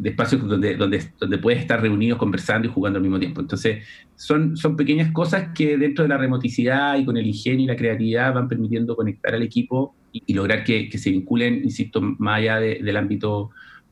espacios 0.03 0.47
donde, 0.47 0.77
donde, 0.77 1.03
donde 1.19 1.39
puedes 1.39 1.61
estar 1.61 1.81
reunidos 1.81 2.19
conversando 2.19 2.69
y 2.69 2.71
jugando 2.71 2.99
al 2.99 3.03
mismo 3.03 3.19
tiempo. 3.19 3.41
Entonces, 3.41 3.85
son, 4.15 4.57
son 4.57 4.77
pequeñas 4.77 5.13
cosas 5.13 5.51
que 5.55 5.77
dentro 5.77 6.05
de 6.05 6.09
la 6.09 6.19
remoticidad 6.19 6.99
y 6.99 7.05
con 7.05 7.17
el 7.17 7.27
ingenio 7.27 7.65
y 7.65 7.67
la 7.67 7.77
creatividad 7.77 8.35
van 8.35 8.49
permitiendo 8.49 8.95
conectar 8.95 9.35
al 9.35 9.43
equipo 9.43 9.95
y, 10.13 10.33
lograr 10.35 10.65
que, 10.65 10.89
que, 10.89 10.99
se 10.99 11.11
vinculen, 11.11 11.63
insisto, 11.65 12.01
más 12.01 12.39
allá 12.39 12.61
del 12.61 12.97
ámbito 12.97 13.51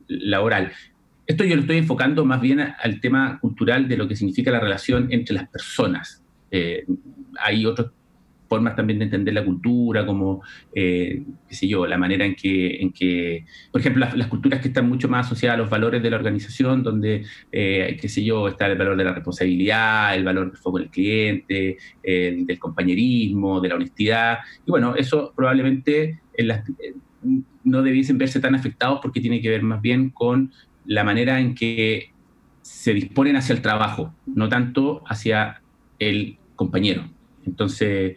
laboral. 0.09 0.73
Esto 1.27 1.45
yo 1.45 1.57
lo 1.57 1.63
estoy 1.63 1.79
enfocando 1.79 2.25
más 2.25 2.41
bien 2.41 2.61
al 2.61 3.01
tema 3.01 3.39
cultural 3.41 3.89
de 3.89 3.97
lo 3.97 4.07
que 4.07 4.15
significa 4.15 4.51
la 4.51 4.61
relación 4.61 5.09
entre 5.11 5.35
las 5.35 5.49
personas. 5.49 6.23
Eh, 6.51 6.87
hay 7.43 7.67
otros 7.67 7.91
formas 8.49 8.77
también 8.77 8.99
de 8.99 9.07
entender 9.07 9.35
la 9.35 9.45
cultura, 9.45 10.07
como, 10.07 10.43
eh, 10.75 11.23
qué 11.49 11.55
sé 11.55 11.69
yo, 11.69 11.87
la 11.87 11.99
manera 11.99 12.25
en 12.25 12.35
que, 12.35 12.77
en 12.81 12.93
que 12.93 13.45
por 13.71 13.81
ejemplo, 13.81 14.07
las, 14.15 14.27
culturas 14.29 14.61
que 14.61 14.69
están 14.69 14.89
mucho 14.89 15.09
más 15.09 15.27
asociadas 15.27 15.55
a 15.55 15.59
los 15.59 15.71
valores 15.71 16.03
de 16.03 16.11
la 16.11 16.17
organización, 16.17 16.83
donde, 16.83 17.25
eh, 17.53 17.97
qué 18.01 18.09
sé 18.09 18.25
yo, 18.25 18.49
está 18.49 18.67
el 18.67 18.79
valor 18.79 18.97
de 18.97 19.05
la 19.05 19.15
responsabilidad, 19.15 20.15
el 20.15 20.25
valor 20.25 20.51
del 20.51 20.59
foco 20.59 20.79
del 20.79 20.91
cliente, 20.91 21.77
el 22.03 22.47
del 22.47 22.59
compañerismo, 22.59 23.61
de 23.61 23.69
la 23.69 23.77
honestidad. 23.77 24.39
Y 24.67 24.71
bueno, 24.71 24.95
eso 24.97 25.33
probablemente 25.35 26.21
en 26.35 26.49
las, 26.49 26.69
eh, 26.69 26.95
no 27.65 27.83
debiesen 27.83 28.19
verse 28.19 28.41
tan 28.41 28.55
afectados 28.55 29.01
porque 29.03 29.21
tiene 29.21 29.41
que 29.41 29.51
ver 29.51 29.63
más 29.63 29.81
bien 29.81 30.11
con 30.11 30.53
la 30.85 31.05
manera 31.05 31.41
en 31.41 31.55
que 31.55 32.13
se 32.63 32.95
disponen 32.95 33.37
hacia 33.37 33.55
el 33.55 33.63
trabajo, 33.63 34.15
no 34.27 34.49
tanto 34.49 35.03
hacia 35.07 35.63
el 35.99 36.39
compañero. 36.55 37.16
Entonces, 37.47 38.17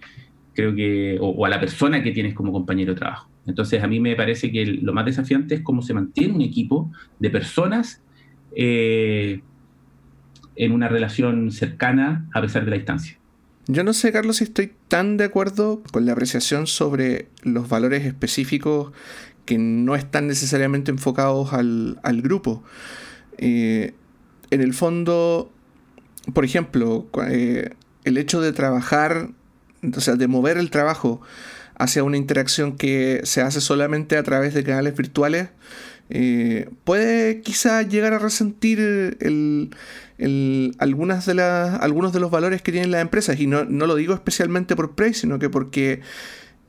creo 0.53 0.75
que, 0.75 1.17
o, 1.21 1.45
a 1.45 1.49
la 1.49 1.59
persona 1.59 2.03
que 2.03 2.11
tienes 2.11 2.33
como 2.33 2.51
compañero 2.51 2.93
de 2.93 2.99
trabajo. 2.99 3.29
Entonces, 3.45 3.81
a 3.83 3.87
mí 3.87 3.99
me 3.99 4.15
parece 4.15 4.51
que 4.51 4.65
lo 4.65 4.93
más 4.93 5.05
desafiante 5.05 5.55
es 5.55 5.61
cómo 5.61 5.81
se 5.81 5.93
mantiene 5.93 6.33
un 6.33 6.41
equipo 6.41 6.91
de 7.19 7.29
personas 7.29 8.01
eh, 8.55 9.41
en 10.55 10.71
una 10.71 10.87
relación 10.87 11.51
cercana 11.51 12.27
a 12.33 12.41
pesar 12.41 12.65
de 12.65 12.71
la 12.71 12.75
distancia. 12.75 13.17
Yo 13.67 13.83
no 13.83 13.93
sé, 13.93 14.11
Carlos, 14.11 14.37
si 14.37 14.45
estoy 14.45 14.71
tan 14.87 15.17
de 15.17 15.25
acuerdo 15.25 15.83
con 15.91 16.05
la 16.05 16.13
apreciación 16.13 16.67
sobre 16.67 17.27
los 17.43 17.69
valores 17.69 18.05
específicos 18.05 18.91
que 19.45 19.57
no 19.57 19.95
están 19.95 20.27
necesariamente 20.27 20.91
enfocados 20.91 21.53
al, 21.53 22.21
grupo. 22.21 22.63
Eh, 23.37 23.93
en 24.51 24.61
el 24.61 24.73
fondo, 24.73 25.51
por 26.33 26.45
ejemplo, 26.45 27.07
eh, 27.29 27.71
el 28.03 28.17
hecho 28.17 28.41
de 28.41 28.53
trabajar, 28.53 29.29
o 29.95 30.01
sea, 30.01 30.15
de 30.15 30.27
mover 30.27 30.57
el 30.57 30.69
trabajo 30.69 31.21
hacia 31.75 32.03
una 32.03 32.17
interacción 32.17 32.75
que 32.77 33.21
se 33.23 33.41
hace 33.41 33.61
solamente 33.61 34.17
a 34.17 34.23
través 34.23 34.53
de 34.53 34.63
canales 34.63 34.95
virtuales, 34.95 35.49
eh, 36.09 36.69
puede 36.83 37.41
quizá 37.41 37.83
llegar 37.83 38.13
a 38.13 38.19
resentir 38.19 38.79
el, 38.79 39.69
algunas 40.79 41.25
de 41.25 41.35
las, 41.35 41.79
algunos 41.81 42.13
de 42.13 42.19
los 42.19 42.31
valores 42.31 42.61
que 42.61 42.71
tienen 42.71 42.91
las 42.91 43.01
empresas. 43.01 43.39
Y 43.39 43.47
no, 43.47 43.63
lo 43.63 43.95
digo 43.95 44.13
especialmente 44.13 44.75
por 44.75 44.95
Prey, 44.95 45.13
sino 45.13 45.39
que 45.39 45.49
porque 45.49 46.01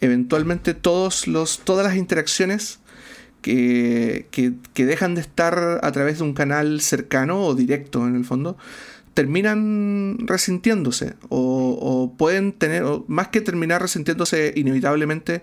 eventualmente 0.00 0.74
todos 0.74 1.26
los, 1.26 1.60
todas 1.60 1.86
las 1.86 1.96
interacciones 1.96 2.80
que, 3.42 4.26
que, 4.30 4.84
dejan 4.84 5.14
de 5.14 5.22
estar 5.22 5.80
a 5.82 5.92
través 5.92 6.18
de 6.18 6.24
un 6.24 6.34
canal 6.34 6.80
cercano 6.82 7.42
o 7.42 7.54
directo 7.54 8.06
en 8.06 8.16
el 8.16 8.24
fondo, 8.26 8.58
terminan 9.20 10.16
resintiéndose 10.20 11.12
o, 11.28 12.14
pueden 12.16 12.52
tener, 12.52 12.84
más 13.06 13.28
que 13.28 13.42
terminar 13.42 13.82
resintiéndose 13.82 14.54
inevitablemente, 14.56 15.42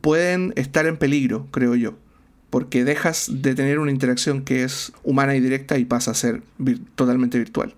pueden 0.00 0.52
estar 0.54 0.86
en 0.86 0.96
peligro, 0.96 1.48
creo 1.50 1.74
yo, 1.74 1.98
porque 2.50 2.84
dejas 2.84 3.28
de 3.42 3.56
tener 3.56 3.80
una 3.80 3.90
interacción 3.90 4.44
que 4.44 4.62
es 4.62 4.92
humana 5.02 5.34
y 5.34 5.40
directa 5.40 5.76
y 5.76 5.84
pasa 5.86 6.12
a 6.12 6.14
ser 6.14 6.42
totalmente 6.94 7.36
virtual. 7.36 7.74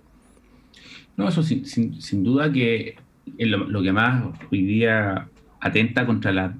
No, 1.16 1.26
eso 1.26 1.42
sin, 1.42 1.64
sin, 1.64 2.22
duda 2.22 2.52
que 2.52 2.96
lo, 3.38 3.82
que 3.82 3.92
más 3.92 4.38
hoy 4.50 4.66
día 4.66 5.28
atenta 5.60 6.04
contra 6.04 6.30
las 6.32 6.52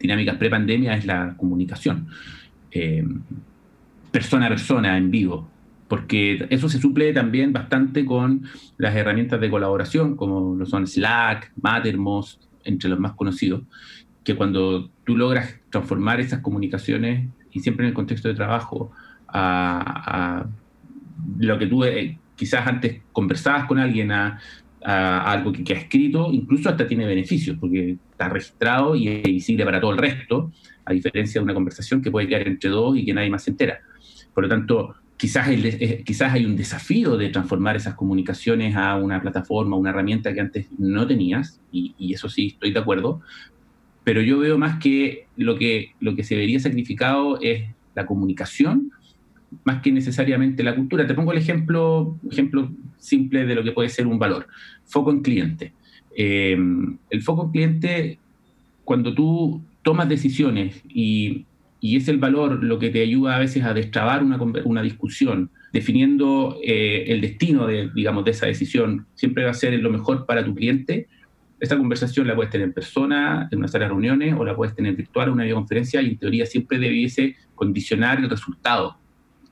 dinámicas 0.00 0.36
pre-pandemia 0.36 0.96
es 0.96 1.06
la 1.06 1.36
comunicación. 1.36 2.08
Eh, 2.72 3.06
persona 4.10 4.46
a 4.46 4.48
persona, 4.48 4.98
en 4.98 5.12
vivo. 5.12 5.48
Porque 5.90 6.46
eso 6.50 6.68
se 6.68 6.78
suple 6.78 7.12
también 7.12 7.52
bastante 7.52 8.04
con 8.04 8.44
las 8.78 8.94
herramientas 8.94 9.40
de 9.40 9.50
colaboración, 9.50 10.14
como 10.14 10.54
lo 10.54 10.64
son 10.64 10.86
Slack, 10.86 11.50
Mattermost, 11.60 12.44
entre 12.62 12.88
los 12.88 13.00
más 13.00 13.14
conocidos, 13.14 13.62
que 14.22 14.36
cuando 14.36 14.88
tú 15.02 15.16
logras 15.16 15.58
transformar 15.68 16.20
esas 16.20 16.42
comunicaciones, 16.42 17.28
y 17.50 17.58
siempre 17.58 17.86
en 17.86 17.88
el 17.88 17.94
contexto 17.94 18.28
de 18.28 18.34
trabajo, 18.34 18.92
a, 19.26 20.46
lo 21.40 21.58
que 21.58 21.66
tú 21.66 21.82
eh, 21.82 22.20
quizás 22.36 22.68
antes 22.68 23.02
conversabas 23.10 23.66
con 23.66 23.80
alguien 23.80 24.12
a, 24.12 24.38
algo 24.84 25.50
que, 25.50 25.74
ha 25.74 25.76
escrito, 25.76 26.28
incluso 26.32 26.68
hasta 26.68 26.86
tiene 26.86 27.04
beneficios, 27.04 27.56
porque 27.58 27.96
está 28.12 28.28
registrado 28.28 28.94
y 28.94 29.08
es 29.08 29.22
visible 29.24 29.64
para 29.64 29.80
todo 29.80 29.90
el 29.90 29.98
resto, 29.98 30.52
a 30.84 30.92
diferencia 30.92 31.40
de 31.40 31.44
una 31.46 31.52
conversación 31.52 32.00
que 32.00 32.12
puede 32.12 32.28
quedar 32.28 32.46
entre 32.46 32.70
dos 32.70 32.96
y 32.96 33.04
que 33.04 33.12
nadie 33.12 33.28
más 33.28 33.42
se 33.42 33.50
entera. 33.50 33.80
Por 34.32 34.44
lo 34.44 34.48
tanto, 34.48 34.94
quizás, 35.20 35.48
eh, 35.50 36.02
quizás 36.02 36.32
hay 36.32 36.46
un 36.46 36.56
desafío 36.56 37.18
de 37.18 37.28
transformar 37.28 37.76
esas 37.76 37.94
comunicaciones 37.94 38.74
a 38.74 38.96
una 38.96 39.20
plataforma, 39.20 39.76
una 39.76 39.90
herramienta 39.90 40.32
que 40.32 40.40
antes 40.40 40.66
no 40.78 41.06
tenías, 41.06 41.60
y, 41.70 41.94
y, 41.98 42.14
eso 42.14 42.30
sí, 42.30 42.46
estoy 42.46 42.72
de 42.72 42.78
acuerdo, 42.78 43.20
pero 44.02 44.22
yo 44.22 44.38
veo 44.38 44.56
más 44.56 44.78
que 44.78 45.26
lo 45.36 45.58
que, 45.58 45.92
lo 46.00 46.16
que 46.16 46.24
se 46.24 46.36
vería 46.36 46.58
sacrificado 46.58 47.38
es 47.42 47.68
la 47.94 48.06
comunicación 48.06 48.92
más 49.64 49.82
que 49.82 49.92
necesariamente 49.92 50.62
la 50.62 50.74
cultura. 50.74 51.06
Te 51.06 51.12
pongo 51.12 51.32
el 51.32 51.38
ejemplo, 51.38 52.16
ejemplo 52.30 52.70
simple 52.96 53.44
de 53.44 53.54
lo 53.54 53.62
que 53.62 53.72
puede 53.72 53.90
ser 53.90 54.06
un 54.06 54.18
valor. 54.18 54.46
Foco 54.86 55.10
en 55.10 55.20
cliente. 55.20 55.74
Eh, 56.16 56.56
el 57.10 57.22
foco 57.22 57.44
en 57.44 57.50
cliente, 57.50 58.18
cuando 58.84 59.14
tú 59.14 59.60
tomas 59.82 60.08
decisiones 60.08 60.82
y, 60.88 61.44
es 61.80 62.08
el 62.08 62.18
valor 62.18 62.62
lo 62.62 62.78
que 62.78 62.90
te 62.90 63.00
ayuda 63.00 63.36
a 63.36 63.38
veces 63.38 63.64
a 63.64 63.72
destrabar 63.72 64.22
una, 64.22 64.38
una 64.64 64.82
discusión, 64.82 65.50
definiendo 65.72 66.58
eh, 66.62 67.04
el 67.08 67.20
destino 67.20 67.66
de, 67.66 67.90
digamos, 67.94 68.24
de 68.24 68.32
esa 68.32 68.46
decisión, 68.46 69.06
siempre 69.14 69.44
va 69.44 69.50
a 69.50 69.54
ser 69.54 69.72
lo 69.74 69.90
mejor 69.90 70.26
para 70.26 70.44
tu 70.44 70.54
cliente. 70.54 71.08
Esta 71.58 71.76
conversación 71.76 72.26
la 72.26 72.34
puedes 72.34 72.50
tener 72.50 72.66
en 72.66 72.72
persona, 72.72 73.48
en 73.50 73.58
una 73.58 73.68
sala 73.68 73.84
de 73.84 73.90
reuniones, 73.90 74.34
o 74.36 74.44
la 74.44 74.54
puedes 74.56 74.74
tener 74.74 74.94
virtual, 74.94 75.28
en 75.28 75.34
una 75.34 75.44
videoconferencia, 75.44 76.02
y 76.02 76.08
en 76.08 76.18
teoría 76.18 76.46
siempre 76.46 76.78
debiese 76.78 77.36
condicionar 77.54 78.18
el 78.18 78.28
resultado 78.28 78.96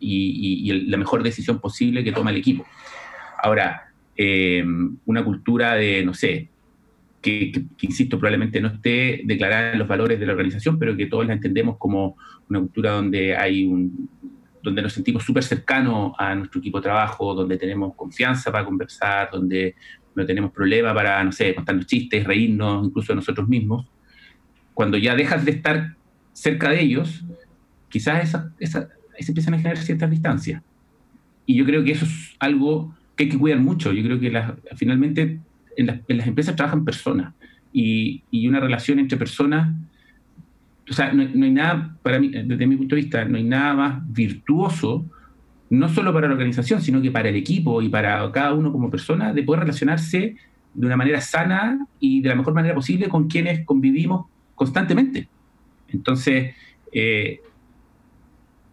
y, 0.01 0.73
la 0.87 0.97
mejor 0.97 1.23
decisión 1.23 1.61
posible 1.61 2.05
que 2.05 2.13
toma 2.13 2.31
el 2.31 2.37
equipo. 2.37 2.67
Ahora, 3.43 3.93
eh, 4.17 4.65
una 5.07 5.25
cultura 5.25 5.75
de, 5.75 6.05
no 6.05 6.15
sé, 6.15 6.49
que, 7.29 7.67
insisto, 7.83 8.19
probablemente 8.19 8.61
no 8.61 8.69
esté 8.69 9.23
declarada 9.25 9.73
en 9.73 9.79
los 9.79 9.89
valores 9.89 10.19
de 10.19 10.27
la 10.27 10.33
organización, 10.33 10.79
pero 10.79 10.97
que 10.97 11.07
todos 11.07 11.27
la 11.27 11.35
entendemos 11.35 11.77
como 11.79 12.17
una 12.49 12.61
cultura 12.61 12.93
donde 12.93 13.37
hay 13.37 13.65
un 13.65 14.09
donde 14.61 14.83
nos 14.83 14.93
sentimos 14.93 15.23
súper 15.23 15.45
cercanos 15.45 16.13
a 16.19 16.35
nuestro 16.35 16.61
equipo 16.61 16.79
de 16.79 16.83
trabajo, 16.83 17.33
donde 17.33 17.57
tenemos 17.57 17.95
confianza 17.95 18.51
para 18.51 18.65
conversar, 18.65 19.31
donde 19.31 19.77
no 20.15 20.27
tenemos 20.27 20.51
problema 20.51 20.93
para, 20.93 21.23
no 21.23 21.31
sé, 21.33 21.55
contarnos 21.55 21.87
chistes, 21.87 22.25
reírnos, 22.25 22.87
incluso 22.87 23.13
de 23.13 23.17
nosotros 23.17 23.49
mismos. 23.49 23.87
Cuando 24.75 24.99
ya 24.99 25.15
dejas 25.15 25.45
de 25.45 25.53
estar 25.53 25.97
cerca 26.33 26.71
de 26.71 26.83
ellos, 26.83 27.25
quizás 27.89 28.25
esa, 28.25 28.53
esa, 28.59 28.89
se 29.19 29.31
empiezan 29.31 29.55
a 29.55 29.59
generar 29.59 29.79
ciertas 29.79 30.11
distancias. 30.11 30.63
Y 31.47 31.57
yo 31.57 31.65
creo 31.65 31.85
que 31.85 31.93
eso 31.93 32.05
es 32.05 32.37
algo 32.39 32.95
que 33.17 33.25
hay 33.25 33.31
que 33.31 33.39
cuidar 33.39 33.61
mucho. 33.61 33.93
Yo 33.93 34.03
creo 34.03 34.21
que 34.21 34.31
finalmente 34.77 35.41
en 35.79 35.87
las, 35.87 36.27
empresas 36.27 36.57
trabajan 36.57 36.85
personas 36.85 37.33
y, 37.73 38.23
una 38.49 38.61
relación 38.61 38.99
entre 38.99 39.17
personas, 39.17 39.73
o 40.91 40.93
sea, 40.93 41.13
no, 41.13 41.23
hay 41.23 41.53
nada, 41.53 41.97
para 42.03 42.19
mí, 42.19 42.29
desde 42.29 42.67
mi 42.67 42.77
punto 42.77 42.97
de 42.97 43.03
vista, 43.03 43.25
no 43.25 43.37
hay 43.37 43.45
nada 43.45 43.75
más 43.75 44.13
virtuoso, 44.13 45.07
no 45.71 45.89
solo 45.89 46.13
para 46.13 46.27
la 46.27 46.35
organización, 46.35 46.83
sino 46.83 47.01
que 47.01 47.11
para 47.11 47.29
el 47.29 47.37
equipo 47.37 47.81
y 47.81 47.89
para 47.89 48.31
cada 48.33 48.55
uno 48.55 48.73
como 48.73 48.91
persona, 48.91 49.33
de 49.33 49.43
poder 49.45 49.61
relacionarse 49.61 50.37
de 50.75 50.87
una 50.87 50.97
manera 50.97 51.21
sana 51.21 51.87
y 52.01 52.23
de 52.23 52.29
la 52.29 52.35
mejor 52.35 52.55
manera 52.55 52.75
posible 52.75 53.09
con 53.09 53.29
quienes 53.29 53.65
convivimos 53.65 54.27
constantemente. 54.55 55.29
Entonces, 55.89 56.55
eh, 56.93 57.41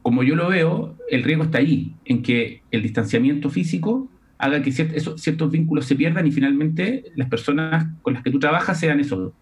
como 0.01 0.23
yo 0.23 0.35
lo 0.35 0.47
veo, 0.47 0.95
el 1.09 1.23
riesgo 1.23 1.43
está 1.43 1.59
ahí, 1.59 1.93
en 2.05 2.23
que 2.23 2.61
el 2.71 2.81
distanciamiento 2.81 3.49
físico 3.49 4.09
haga 4.37 4.61
que 4.61 4.71
ciertos 4.71 5.51
vínculos 5.51 5.85
se 5.85 5.95
pierdan 5.95 6.27
y 6.27 6.31
finalmente 6.31 7.05
las 7.15 7.29
personas 7.29 7.87
con 8.01 8.13
las 8.13 8.23
que 8.23 8.31
tú 8.31 8.39
trabajas 8.39 8.79
sean 8.79 8.99
eso, 8.99 9.33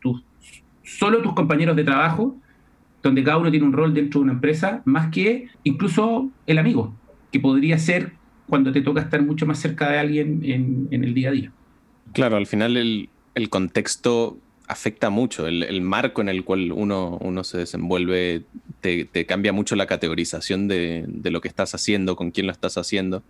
solo 0.84 1.22
tus 1.22 1.34
compañeros 1.34 1.76
de 1.76 1.84
trabajo, 1.84 2.38
donde 3.02 3.24
cada 3.24 3.38
uno 3.38 3.52
tiene 3.52 3.66
un 3.66 3.74
rol 3.74 3.94
dentro 3.94 4.20
de 4.20 4.26
una 4.26 4.34
empresa, 4.34 4.82
más 4.86 5.10
que 5.12 5.48
incluso 5.64 6.30
el 6.48 6.58
amigo, 6.58 6.94
que 7.32 7.40
podría 7.40 7.78
ser 7.78 8.14
cuando 8.48 8.72
te 8.72 8.82
toca 8.82 9.02
estar 9.02 9.22
mucho 9.24 9.46
más 9.46 9.60
cerca 9.60 9.90
de 9.90 10.00
alguien 10.00 10.42
en, 10.44 11.04
el 11.04 11.14
día 11.14 11.30
a 11.30 11.32
día. 11.32 11.52
Claro, 12.14 12.38
al 12.38 12.46
final 12.46 12.78
el, 12.78 13.10
el 13.36 13.50
contexto 13.50 14.38
afecta 14.68 15.10
mucho. 15.10 15.48
El, 15.48 15.82
marco 15.82 16.22
en 16.22 16.30
el 16.30 16.44
cual 16.44 16.72
uno, 16.72 17.18
uno 17.22 17.44
se 17.44 17.60
desenvuelve 17.60 18.44
te, 18.82 19.26
cambia 19.26 19.54
mucho 19.54 19.76
la 19.76 19.88
categorización 19.88 20.68
de, 20.68 21.06
lo 21.24 21.42
que 21.42 21.48
estás 21.48 21.74
haciendo, 21.74 22.16
con 22.16 22.32
quién 22.32 22.48
lo 22.48 22.52
estás 22.52 22.78
haciendo. 22.78 23.24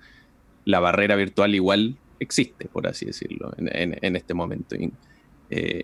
La 0.66 0.80
barrera 0.80 1.16
virtual 1.16 1.56
igual 1.56 1.98
existe, 2.20 2.68
por 2.68 2.88
así 2.88 3.06
decirlo, 3.06 3.52
en, 3.58 4.16
este 4.16 4.34
momento. 4.34 4.76
Eh, 5.50 5.84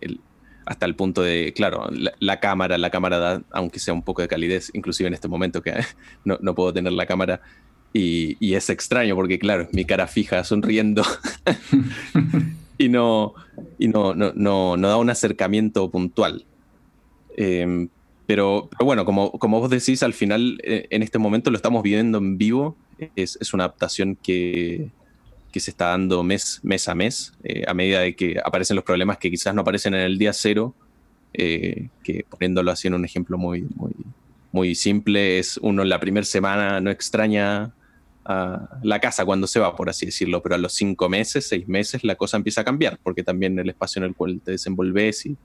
hasta 0.66 0.86
el 0.86 0.96
punto 0.96 1.24
de, 1.24 1.52
claro, 1.56 1.90
la, 2.20 2.40
cámara, 2.40 2.78
la 2.78 2.90
cámara 2.90 3.18
da, 3.18 3.42
aunque 3.52 3.80
sea 3.80 3.94
un 3.94 4.04
poco 4.04 4.22
de 4.22 4.28
calidez, 4.28 4.70
inclusive 4.74 5.08
en 5.08 5.14
este 5.14 5.28
momento 5.28 5.62
que 5.62 5.74
no, 6.26 6.38
no 6.42 6.56
puedo 6.56 6.74
tener 6.74 6.94
la 6.94 7.06
cámara, 7.06 7.42
y, 7.92 8.54
es 8.54 8.70
extraño 8.70 9.16
porque, 9.16 9.40
claro, 9.40 9.68
mi 9.72 9.86
cara 9.86 10.08
fija 10.08 10.44
sonriendo 10.44 11.04
y 12.78 12.90
no, 12.90 13.34
y 13.80 13.88
no, 13.88 14.14
no, 14.14 14.32
no, 14.36 14.78
da 14.78 14.98
un 14.98 15.10
acercamiento 15.10 15.90
puntual. 15.90 16.46
Em, 17.36 17.90
pero, 18.30 18.70
bueno, 18.80 19.06
como, 19.06 19.32
como 19.32 19.60
vos 19.60 19.72
decís, 19.72 20.04
al 20.04 20.14
final 20.14 20.60
eh, 20.62 20.86
en 20.92 21.02
este 21.02 21.18
momento 21.18 21.50
lo 21.50 21.58
estamos 21.58 21.82
viviendo 21.82 22.20
en 22.20 22.38
vivo. 22.38 22.78
Es, 23.16 23.40
es 23.42 23.56
una 23.56 23.64
adaptación 23.64 24.16
que, 24.22 24.92
que, 25.52 25.60
se 25.60 25.72
está 25.72 25.88
dando 25.88 26.22
mes, 26.22 26.60
mes 26.62 26.88
a 26.88 26.94
mes, 26.94 27.34
eh, 27.44 27.64
a 27.68 27.74
medida 27.74 28.02
de 28.02 28.16
que 28.16 28.40
aparecen 28.46 28.76
los 28.76 28.86
problemas 28.86 29.18
que 29.18 29.32
quizás 29.32 29.56
no 29.56 29.62
aparecen 29.62 29.96
en 29.96 30.02
el 30.02 30.20
día 30.20 30.32
cero, 30.32 30.76
eh, 31.34 31.88
que 32.04 32.24
poniéndolo 32.30 32.70
así 32.70 32.88
en 32.88 32.94
un 32.94 33.04
ejemplo 33.04 33.40
muy, 33.40 33.66
muy, 33.76 33.94
muy 34.52 34.76
simple, 34.76 35.40
es 35.40 35.58
uno 35.58 35.82
en 35.82 35.90
la 35.90 36.00
primera 36.00 36.24
semana 36.24 36.80
no 36.82 36.92
extraña 36.92 37.74
la 38.84 39.00
casa 39.00 39.26
cuando 39.26 39.48
se 39.48 39.60
va, 39.60 39.76
por 39.76 39.90
así 39.90 40.06
decirlo, 40.06 40.44
pero 40.44 40.54
a 40.54 40.60
los 40.60 40.74
cinco 40.74 41.10
meses, 41.10 41.48
seis 41.48 41.68
meses, 41.68 42.04
la 42.04 42.14
cosa 42.14 42.38
empieza 42.38 42.62
a 42.62 42.64
cambiar, 42.64 43.00
porque 43.02 43.24
también 43.24 43.58
el 43.58 43.70
espacio 43.70 44.02
en 44.02 44.10
el 44.10 44.14
cual 44.14 44.40
te 44.46 44.52
desenvolves 44.52 45.26
y, 45.26 45.36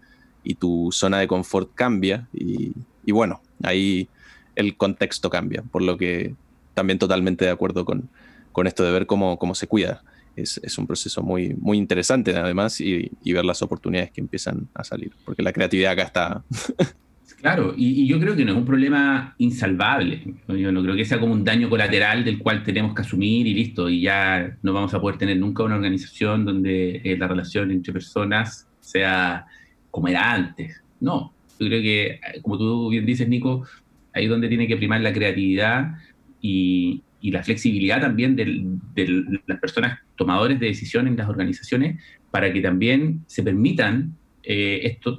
tu 0.53 0.91
zona 0.93 1.19
de 1.19 1.27
confort 1.27 1.75
cambia, 1.75 2.29
y, 2.35 2.75
bueno, 3.11 3.41
ahí 3.63 4.09
el 4.55 4.77
contexto 4.77 5.31
cambia, 5.31 5.63
por 5.63 5.81
lo 5.81 5.97
que 5.97 6.35
también 6.75 6.99
totalmente 6.99 7.47
de 7.47 7.51
acuerdo 7.51 7.87
con, 7.87 8.11
con 8.53 8.67
esto 8.67 8.85
de 8.85 8.93
ver 8.93 9.07
cómo, 9.07 9.39
cómo 9.39 9.55
se 9.55 9.67
cuida. 9.67 10.03
Es, 10.37 10.79
un 10.79 10.87
proceso 10.87 11.23
muy, 11.23 11.55
muy 11.55 11.79
interesante 11.79 12.37
además 12.37 12.81
y, 12.81 13.11
y, 13.23 13.33
ver 13.33 13.45
las 13.45 13.63
oportunidades 13.63 14.11
que 14.11 14.21
empiezan 14.21 14.69
a 14.75 14.85
salir, 14.85 15.13
porque 15.25 15.43
la 15.43 15.53
creatividad 15.53 15.93
acá 15.93 16.03
está 16.03 16.45
Claro, 17.45 17.75
y, 17.77 18.07
yo 18.07 18.19
creo 18.19 18.35
que 18.35 18.43
no 18.43 18.53
es 18.53 18.57
un 18.57 18.65
problema 18.65 19.35
insalvable. 19.37 20.23
Yo 20.49 20.73
no 20.73 20.83
creo 20.83 20.97
que 20.97 21.05
sea 21.05 21.21
como 21.21 21.35
un 21.35 21.45
daño 21.45 21.69
colateral 21.69 22.25
del 22.25 22.39
cual 22.39 22.63
tenemos 22.63 22.95
que 22.95 23.03
asumir 23.03 23.47
y 23.47 23.53
listo, 23.53 23.91
y 23.91 24.01
ya 24.01 24.57
no 24.63 24.73
vamos 24.73 24.95
a 24.95 25.01
poder 25.01 25.19
tener 25.19 25.37
nunca 25.37 25.63
una 25.63 25.75
organización 25.75 26.47
donde 26.47 27.03
eh, 27.05 27.19
la 27.19 27.29
relación 27.29 27.71
entre 27.71 27.93
personas 27.93 28.67
sea 28.81 29.47
como 29.95 30.09
era 30.09 30.33
antes. 30.33 30.83
No, 30.99 31.33
yo 31.61 31.69
creo 31.69 31.81
que, 31.81 32.07
eh, 32.07 32.21
como 32.43 32.59
tú 32.59 32.91
bien 32.91 33.07
dices, 33.07 33.29
Nico, 33.29 33.65
ahí 34.13 34.25
es 34.25 34.31
donde 34.31 34.49
tiene 34.49 34.67
que 34.67 34.77
primar 34.77 35.01
la 35.01 35.13
creatividad 35.13 35.95
y, 36.41 37.01
la 37.23 37.43
flexibilidad 37.43 38.03
también 38.03 38.37
de 38.37 39.41
las 39.47 39.59
personas 39.59 39.99
tomadores 40.15 40.61
de 40.61 40.67
decisiones 40.67 41.11
en 41.13 41.17
las 41.17 41.27
organizaciones 41.27 41.99
para 42.31 42.53
que 42.53 42.61
también 42.61 43.25
se 43.27 43.43
permitan 43.43 44.15
eh, 44.43 44.81
esto, 44.83 45.17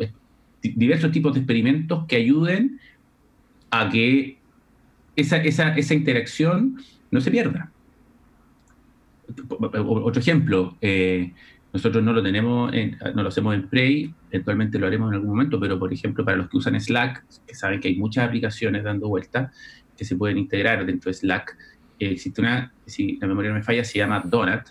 diversos 0.62 1.12
tipos 1.12 1.34
de 1.34 1.40
experimentos 1.40 2.06
que 2.06 2.18
ayuden 2.18 2.80
a 3.72 3.90
que 3.90 4.38
esa, 5.16 5.38
esa, 5.38 5.94
interacción 5.96 6.78
no 7.10 7.22
se 7.22 7.32
pierda. 7.32 7.72
Otro 9.50 10.22
ejemplo, 10.22 10.78
eh, 10.82 11.34
nosotros 11.76 12.02
no 12.02 12.14
lo 12.14 12.24
tenemos, 12.24 12.72
no 13.16 13.22
lo 13.22 13.28
hacemos 13.28 13.54
en 13.54 13.68
Prey, 13.68 14.14
eventualmente 14.32 14.80
lo 14.80 14.88
haremos 14.88 15.10
en 15.10 15.16
algún 15.16 15.32
momento, 15.32 15.60
pero 15.60 15.78
por 15.78 15.92
ejemplo 15.92 16.24
para 16.24 16.38
los 16.38 16.48
que 16.48 16.56
usan 16.56 16.80
Slack, 16.80 17.26
que 17.46 17.54
saben 17.54 17.82
que 17.82 17.90
hay 17.90 17.98
muchas 17.98 18.26
aplicaciones 18.26 18.82
dando 18.82 19.10
vuelta 19.10 19.52
que 19.98 20.06
se 20.06 20.16
pueden 20.16 20.38
integrar 20.38 20.86
dentro 20.86 21.10
de 21.10 21.16
Slack, 21.16 21.58
eh, 22.00 22.12
existe 22.12 22.40
una, 22.40 22.72
si 22.86 23.18
la 23.18 23.28
memoria 23.28 23.50
no 23.50 23.58
me 23.58 23.64
falla, 23.64 23.84
se 23.84 23.98
llama 23.98 24.24
Donut, 24.26 24.62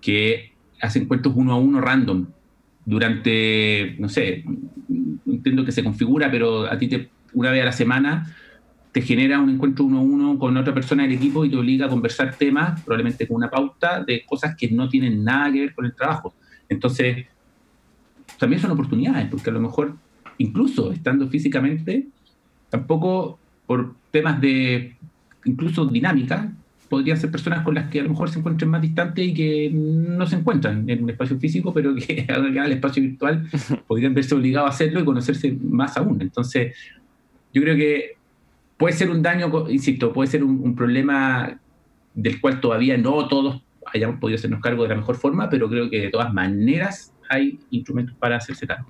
que 0.00 0.52
hace 0.80 1.00
encuentros 1.00 1.34
uno 1.36 1.54
a 1.54 1.56
uno 1.56 1.80
random 1.80 2.28
durante, 2.84 3.96
no 3.98 4.08
sé, 4.08 4.44
entiendo 5.26 5.64
que 5.64 5.72
se 5.72 5.82
configura, 5.82 6.30
pero 6.30 6.70
a 6.70 6.78
ti 6.78 6.86
te, 6.86 7.10
una 7.32 7.50
vez 7.50 7.62
a 7.62 7.64
la 7.64 7.72
semana 7.72 8.32
te 8.92 9.02
genera 9.02 9.40
un 9.40 9.50
encuentro 9.50 9.86
uno 9.86 9.98
a 9.98 10.02
uno 10.02 10.38
con 10.38 10.56
otra 10.56 10.72
persona 10.72 11.02
del 11.02 11.14
equipo 11.14 11.44
y 11.44 11.50
te 11.50 11.56
obliga 11.56 11.86
a 11.86 11.88
conversar 11.88 12.36
temas, 12.36 12.80
probablemente 12.82 13.26
con 13.26 13.38
una 13.38 13.50
pauta 13.50 14.04
de 14.04 14.24
cosas 14.24 14.54
que 14.54 14.70
no 14.70 14.88
tienen 14.88 15.24
nada 15.24 15.50
que 15.50 15.62
ver 15.62 15.74
con 15.74 15.84
el 15.84 15.96
trabajo. 15.96 16.32
Entonces, 16.74 17.26
también 18.38 18.60
son 18.60 18.72
oportunidades, 18.72 19.28
porque 19.30 19.50
a 19.50 19.52
lo 19.52 19.60
mejor, 19.60 19.94
incluso 20.38 20.92
estando 20.92 21.28
físicamente, 21.28 22.06
tampoco 22.68 23.38
por 23.66 23.94
temas 24.10 24.40
de 24.40 24.96
incluso 25.44 25.86
dinámica, 25.86 26.52
podrían 26.88 27.16
ser 27.16 27.30
personas 27.30 27.64
con 27.64 27.74
las 27.74 27.90
que 27.90 28.00
a 28.00 28.02
lo 28.02 28.10
mejor 28.10 28.30
se 28.30 28.38
encuentren 28.38 28.70
más 28.70 28.82
distantes 28.82 29.26
y 29.26 29.34
que 29.34 29.70
no 29.72 30.26
se 30.26 30.36
encuentran 30.36 30.88
en 30.88 31.02
un 31.02 31.10
espacio 31.10 31.38
físico, 31.38 31.72
pero 31.72 31.94
que 31.94 32.26
al 32.60 32.72
espacio 32.72 33.02
virtual 33.02 33.48
podrían 33.86 34.14
verse 34.14 34.34
obligados 34.34 34.70
a 34.70 34.74
hacerlo 34.74 35.00
y 35.00 35.04
conocerse 35.04 35.56
más 35.62 35.96
aún. 35.96 36.20
Entonces, 36.20 36.76
yo 37.52 37.62
creo 37.62 37.76
que 37.76 38.16
puede 38.76 38.94
ser 38.94 39.10
un 39.10 39.22
daño, 39.22 39.50
insisto, 39.70 40.12
puede 40.12 40.30
ser 40.30 40.44
un, 40.44 40.74
problema 40.74 41.58
del 42.14 42.40
cual 42.40 42.60
todavía 42.60 42.96
no 42.96 43.26
todos 43.28 43.62
hayamos 43.92 44.18
podido 44.18 44.36
hacernos 44.36 44.60
cargo 44.60 44.82
de 44.82 44.90
la 44.90 44.96
mejor 44.96 45.16
forma, 45.16 45.48
pero 45.48 45.68
creo 45.68 45.90
que 45.90 46.00
de 46.00 46.10
todas 46.10 46.32
maneras 46.32 47.12
hay 47.28 47.58
instrumentos 47.70 48.14
para 48.16 48.36
hacerse 48.36 48.66
cargo. 48.66 48.88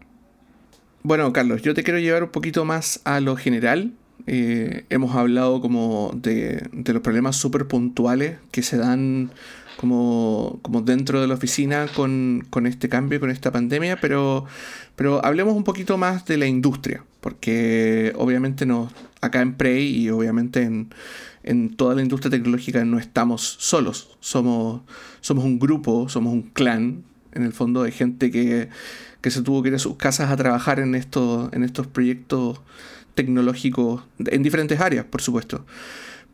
Bueno, 1.03 1.33
Carlos, 1.33 1.63
yo 1.63 1.75
te 1.75 1.83
quiero 1.83 1.99
llevar 1.99 2.23
un 2.23 2.31
poquito 2.31 2.65
más 2.65 3.01
a 3.05 3.21
lo 3.21 3.37
general. 3.37 3.93
Eh, 4.27 4.87
hemos 4.89 5.15
hablado 5.15 5.61
como 5.61 6.13
de, 6.15 6.69
los 6.73 7.03
problemas 7.03 7.37
súper 7.37 7.67
puntuales 7.67 8.39
que 8.51 8.63
se 8.63 8.79
dan 8.79 9.31
como, 9.77 10.61
como 10.63 10.81
dentro 10.81 11.21
de 11.21 11.27
la 11.27 11.35
oficina 11.35 11.89
con, 11.95 12.47
con, 12.49 12.67
este 12.67 12.89
cambio, 12.89 13.21
con 13.21 13.31
esta 13.31 13.53
pandemia, 13.53 14.01
pero, 14.01 14.47
pero 14.97 15.23
hablemos 15.25 15.55
un 15.55 15.65
poquito 15.65 15.99
más 15.99 16.25
de 16.25 16.39
la 16.39 16.47
industria, 16.47 17.05
porque 17.21 18.15
obviamente 18.17 18.65
no, 18.65 18.91
acá 19.25 19.41
en 19.41 19.55
Prey 19.55 19.87
y 19.87 20.11
obviamente 20.11 20.62
en, 20.62 20.91
en 21.43 21.77
toda 21.77 21.95
la 21.95 22.03
industria 22.03 22.31
tecnológica 22.31 22.85
no 22.85 22.99
estamos 22.99 23.57
solos, 23.59 24.16
somos, 24.20 24.83
somos 25.20 25.45
un 25.45 25.59
grupo, 25.59 26.09
somos 26.09 26.33
un 26.33 26.43
clan, 26.43 27.05
en 27.33 27.43
el 27.43 27.53
fondo, 27.53 27.83
de 27.83 27.91
gente 27.91 28.31
que, 28.31 28.68
que 29.20 29.31
se 29.31 29.43
tuvo 29.43 29.62
que 29.62 29.70
ir 29.70 29.75
a 29.75 29.79
sus 29.79 29.97
casas 29.97 30.31
a 30.31 30.37
trabajar 30.37 30.79
en 30.79 30.95
estos, 30.95 31.53
en 31.53 31.64
estos 31.64 31.87
proyectos 31.87 32.61
tecnológicos 33.14 34.03
en 34.18 34.43
diferentes 34.43 34.81
áreas, 34.81 35.05
por 35.05 35.20
supuesto. 35.20 35.64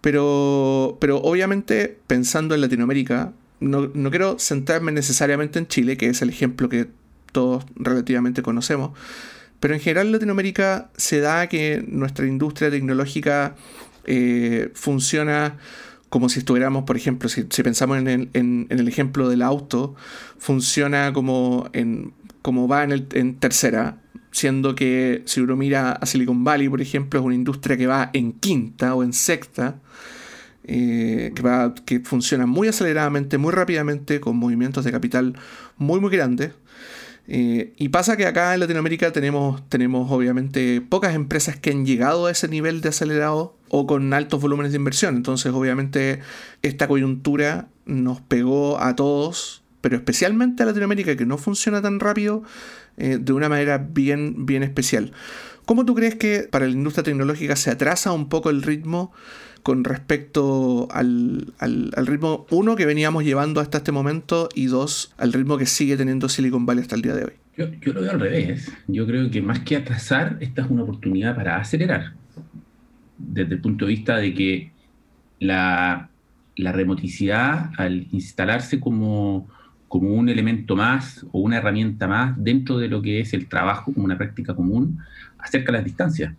Pero, 0.00 0.96
pero 1.00 1.18
obviamente, 1.18 1.98
pensando 2.06 2.54
en 2.54 2.62
Latinoamérica, 2.62 3.32
no, 3.60 4.10
quiero 4.10 4.38
centrarme 4.38 4.92
necesariamente 4.92 5.58
en 5.58 5.66
Chile, 5.66 5.96
que 5.96 6.08
es 6.08 6.22
el 6.22 6.30
ejemplo 6.30 6.68
que 6.68 6.88
todos 7.32 7.64
relativamente 7.76 8.42
conocemos, 8.42 8.98
pero 9.60 9.74
en 9.74 9.80
general 9.80 10.06
en 10.06 10.12
Latinoamérica 10.12 10.90
se 10.96 11.20
da 11.20 11.46
que 11.48 11.84
nuestra 11.86 12.26
industria 12.26 12.70
tecnológica 12.70 13.54
eh, 14.06 14.70
funciona 14.74 15.58
como 16.08 16.28
si 16.28 16.40
estuviéramos, 16.40 16.84
por 16.84 16.96
ejemplo, 16.96 17.28
si, 17.28 17.44
pensamos 17.44 17.98
en 17.98 18.08
el, 18.08 18.30
en, 18.32 18.66
el, 18.68 18.88
ejemplo 18.88 19.28
del 19.28 19.42
auto, 19.42 19.94
funciona 20.38 21.12
como, 21.12 21.70
en, 21.72 22.12
como 22.42 22.66
va 22.66 22.82
en, 22.82 22.90
el, 22.90 23.36
tercera, 23.38 23.98
siendo 24.32 24.74
que 24.74 25.22
si 25.26 25.40
uno 25.40 25.54
mira 25.54 25.92
a 25.92 26.06
Silicon 26.06 26.42
Valley, 26.42 26.68
por 26.68 26.80
ejemplo, 26.80 27.20
es 27.20 27.26
una 27.26 27.36
industria 27.36 27.76
que 27.76 27.86
va 27.86 28.10
en 28.12 28.32
quinta 28.32 28.94
o 28.96 29.04
en 29.04 29.12
sexta, 29.12 29.78
eh, 30.64 31.30
que, 31.34 31.42
va, 31.42 31.74
que 31.74 32.00
funciona 32.00 32.44
muy 32.44 32.66
aceleradamente, 32.66 33.38
muy 33.38 33.52
rápidamente, 33.52 34.20
con 34.20 34.36
movimientos 34.36 34.84
de 34.84 34.90
capital 34.90 35.36
muy, 35.76 36.00
muy 36.00 36.10
grandes. 36.10 36.50
Eh, 37.28 37.74
y 37.76 37.90
pasa 37.90 38.16
que 38.16 38.26
acá 38.26 38.54
en 38.54 38.60
Latinoamérica 38.60 39.12
tenemos, 39.12 39.68
tenemos 39.68 40.10
obviamente 40.10 40.80
pocas 40.80 41.14
empresas 41.14 41.56
que 41.56 41.70
han 41.70 41.86
llegado 41.86 42.26
a 42.26 42.30
ese 42.30 42.48
nivel 42.48 42.80
de 42.80 42.88
acelerado 42.88 43.56
o 43.68 43.86
con 43.86 44.12
altos 44.12 44.40
volúmenes 44.40 44.72
de 44.72 44.78
inversión. 44.78 45.16
Entonces 45.16 45.52
obviamente 45.52 46.20
esta 46.62 46.88
coyuntura 46.88 47.68
nos 47.86 48.20
pegó 48.20 48.80
a 48.80 48.96
todos, 48.96 49.62
pero 49.80 49.96
especialmente 49.96 50.62
a 50.62 50.66
Latinoamérica 50.66 51.16
que 51.16 51.26
no 51.26 51.38
funciona 51.38 51.80
tan 51.80 52.00
rápido, 52.00 52.42
eh, 52.96 53.18
de 53.20 53.32
una 53.32 53.48
manera 53.48 53.78
bien, 53.78 54.46
bien 54.46 54.62
especial. 54.62 55.12
¿Cómo 55.66 55.84
tú 55.84 55.94
crees 55.94 56.16
que 56.16 56.48
para 56.50 56.66
la 56.66 56.72
industria 56.72 57.04
tecnológica 57.04 57.54
se 57.54 57.70
atrasa 57.70 58.12
un 58.12 58.28
poco 58.28 58.50
el 58.50 58.62
ritmo 58.62 59.12
con 59.62 59.84
respecto 59.84 60.88
al, 60.90 61.52
ritmo, 62.06 62.46
uno, 62.50 62.76
que 62.76 62.86
veníamos 62.86 63.24
llevando 63.24 63.60
hasta 63.60 63.78
este 63.78 63.92
momento 63.92 64.48
y 64.54 64.66
dos, 64.66 65.12
al 65.18 65.32
ritmo 65.32 65.58
que 65.58 65.66
sigue 65.66 65.96
teniendo 65.96 66.28
Silicon 66.28 66.66
Valley 66.66 66.82
hasta 66.82 66.96
el 66.96 67.02
día 67.02 67.14
de 67.14 67.24
hoy? 67.24 67.32
Yo, 67.56 67.66
yo 67.80 67.92
lo 67.92 68.02
veo 68.02 68.12
al 68.12 68.20
revés. 68.20 68.72
Yo 68.86 69.06
creo 69.06 69.30
que 69.30 69.42
más 69.42 69.60
que 69.60 69.76
atrasar, 69.76 70.38
esta 70.40 70.62
es 70.62 70.70
una 70.70 70.82
oportunidad 70.82 71.36
para 71.36 71.56
acelerar. 71.56 72.14
Desde 73.18 73.54
el 73.54 73.60
punto 73.60 73.84
de 73.86 73.92
vista 73.92 74.16
de 74.16 74.34
que 74.34 74.72
la, 75.40 76.08
la 76.56 76.72
remoticidad, 76.72 77.70
al 77.76 78.06
instalarse 78.12 78.80
como, 78.80 79.48
como 79.88 80.14
un 80.14 80.28
elemento 80.28 80.76
más 80.76 81.26
o 81.32 81.40
una 81.40 81.58
herramienta 81.58 82.06
más 82.06 82.34
dentro 82.36 82.78
de 82.78 82.88
lo 82.88 83.02
que 83.02 83.20
es 83.20 83.34
el 83.34 83.48
trabajo 83.48 83.92
como 83.92 84.04
una 84.04 84.16
práctica 84.16 84.54
común, 84.54 84.98
acerca 85.38 85.72
las 85.72 85.84
distancias. 85.84 86.34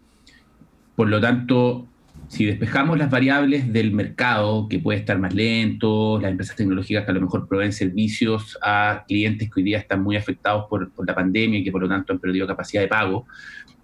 Por 0.95 1.09
lo 1.09 1.19
tanto, 1.19 1.87
si 2.31 2.45
despejamos 2.45 2.97
las 2.97 3.09
variables 3.09 3.73
del 3.73 3.91
mercado, 3.91 4.69
que 4.69 4.79
puede 4.79 4.99
estar 4.99 5.19
más 5.19 5.33
lento, 5.33 6.17
las 6.17 6.31
empresas 6.31 6.55
tecnológicas 6.55 7.03
que 7.03 7.11
a 7.11 7.13
lo 7.13 7.19
mejor 7.19 7.45
proveen 7.45 7.73
servicios 7.73 8.57
a 8.61 9.03
clientes 9.05 9.49
que 9.49 9.59
hoy 9.59 9.63
día 9.63 9.79
están 9.79 10.01
muy 10.01 10.15
afectados 10.15 10.65
por, 10.69 10.89
la 11.05 11.13
pandemia 11.13 11.59
y 11.59 11.63
que 11.65 11.73
por 11.73 11.81
lo 11.81 11.89
tanto 11.89 12.13
han 12.13 12.19
perdido 12.19 12.47
capacidad 12.47 12.83
de 12.83 12.87
pago, 12.87 13.27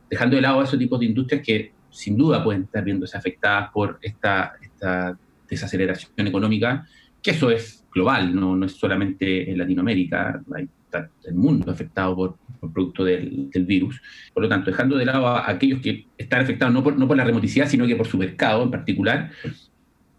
dejando 0.09 0.37
de 0.37 0.41
lado 0.43 0.63
esos 0.63 0.79
tipos 0.79 0.97
de 0.97 1.07
industrias 1.07 1.41
que 1.45 1.73
sin 1.89 2.15
duda 2.15 2.41
pueden 2.41 2.63
estar 2.63 2.85
viéndose 2.85 3.17
afectadas 3.17 3.69
por 3.73 3.99
esta, 4.01 4.53
esta 4.61 5.19
desaceleración 5.49 6.25
económica, 6.25 6.87
que 7.21 7.31
eso 7.31 7.51
es 7.51 7.85
global, 7.93 8.33
no, 8.33 8.55
no 8.55 8.65
es 8.65 8.71
solamente 8.71 9.51
en 9.51 9.57
Latinoamérica, 9.57 10.41
hay 10.55 10.69
el 11.25 11.35
mundo 11.35 11.69
afectado 11.69 12.15
por, 12.15 12.37
producto 12.59 13.03
del, 13.03 13.49
virus. 13.65 14.01
Por 14.33 14.43
lo 14.43 14.49
tanto, 14.49 14.71
dejando 14.71 14.97
de 14.97 15.05
lado 15.05 15.27
a, 15.27 15.49
aquellos 15.49 15.81
que 15.81 16.05
están 16.17 16.41
afectados 16.41 16.73
no 16.73 16.83
por, 16.83 16.97
no 16.97 17.07
por 17.07 17.17
la 17.17 17.23
remoticidad, 17.23 17.67
sino 17.67 17.85
que 17.87 17.95
por 17.95 18.07
su 18.07 18.17
mercado 18.17 18.63
en 18.63 18.71
particular, 18.71 19.31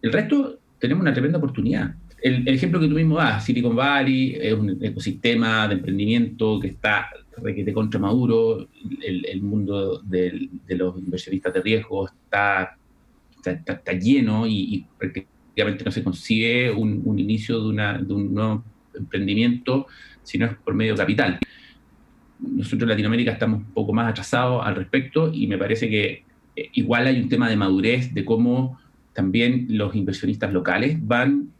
el 0.02 0.12
resto 0.12 0.58
tenemos 0.78 1.02
una 1.02 1.12
tremenda 1.12 1.38
oportunidad. 1.38 1.94
El, 2.20 2.48
ejemplo 2.48 2.80
que 2.80 2.88
tú 2.88 2.94
mismo 2.94 3.16
das, 3.16 3.44
Silicon 3.44 3.76
Valley, 3.76 4.36
es 4.40 4.52
un 4.52 4.84
ecosistema 4.84 5.68
de 5.68 5.74
emprendimiento 5.74 6.58
que 6.60 6.68
está 6.68 7.08
requete 7.42 7.72
contra 7.72 8.00
maduro, 8.00 8.68
el, 9.00 9.42
mundo 9.42 10.00
de 10.02 10.48
los 10.68 10.98
inversionistas 10.98 11.54
de 11.54 11.60
riesgo 11.60 12.08
está, 12.08 12.76
está, 13.44 13.92
lleno 13.92 14.46
y, 14.46 14.86
prácticamente 14.98 15.84
no 15.84 15.90
se 15.90 16.02
consigue 16.02 16.70
un, 16.70 17.02
un 17.04 17.18
inicio 17.18 17.60
de, 17.60 17.68
una, 17.68 17.98
de 17.98 18.12
un 18.12 18.34
nuevo 18.34 18.64
emprendimiento 18.94 19.86
si 20.22 20.38
no 20.38 20.46
es 20.46 20.56
por 20.56 20.74
medio 20.74 20.94
capital. 20.94 21.38
Nosotros 22.40 22.82
en 22.82 22.88
Latinoamérica 22.88 23.32
estamos 23.32 23.60
un 23.60 23.72
poco 23.72 23.92
más 23.92 24.10
atrasados 24.10 24.64
al 24.64 24.76
respecto 24.76 25.30
y 25.32 25.46
me 25.46 25.58
parece 25.58 25.88
que 25.88 26.24
eh, 26.56 26.70
igual 26.74 27.06
hay 27.06 27.20
un 27.20 27.28
tema 27.28 27.48
de 27.48 27.56
madurez 27.56 28.14
de 28.14 28.24
cómo 28.24 28.78
también 29.12 29.66
los 29.70 29.94
inversionistas 29.94 30.52
locales 30.52 30.96
van, 31.00 31.50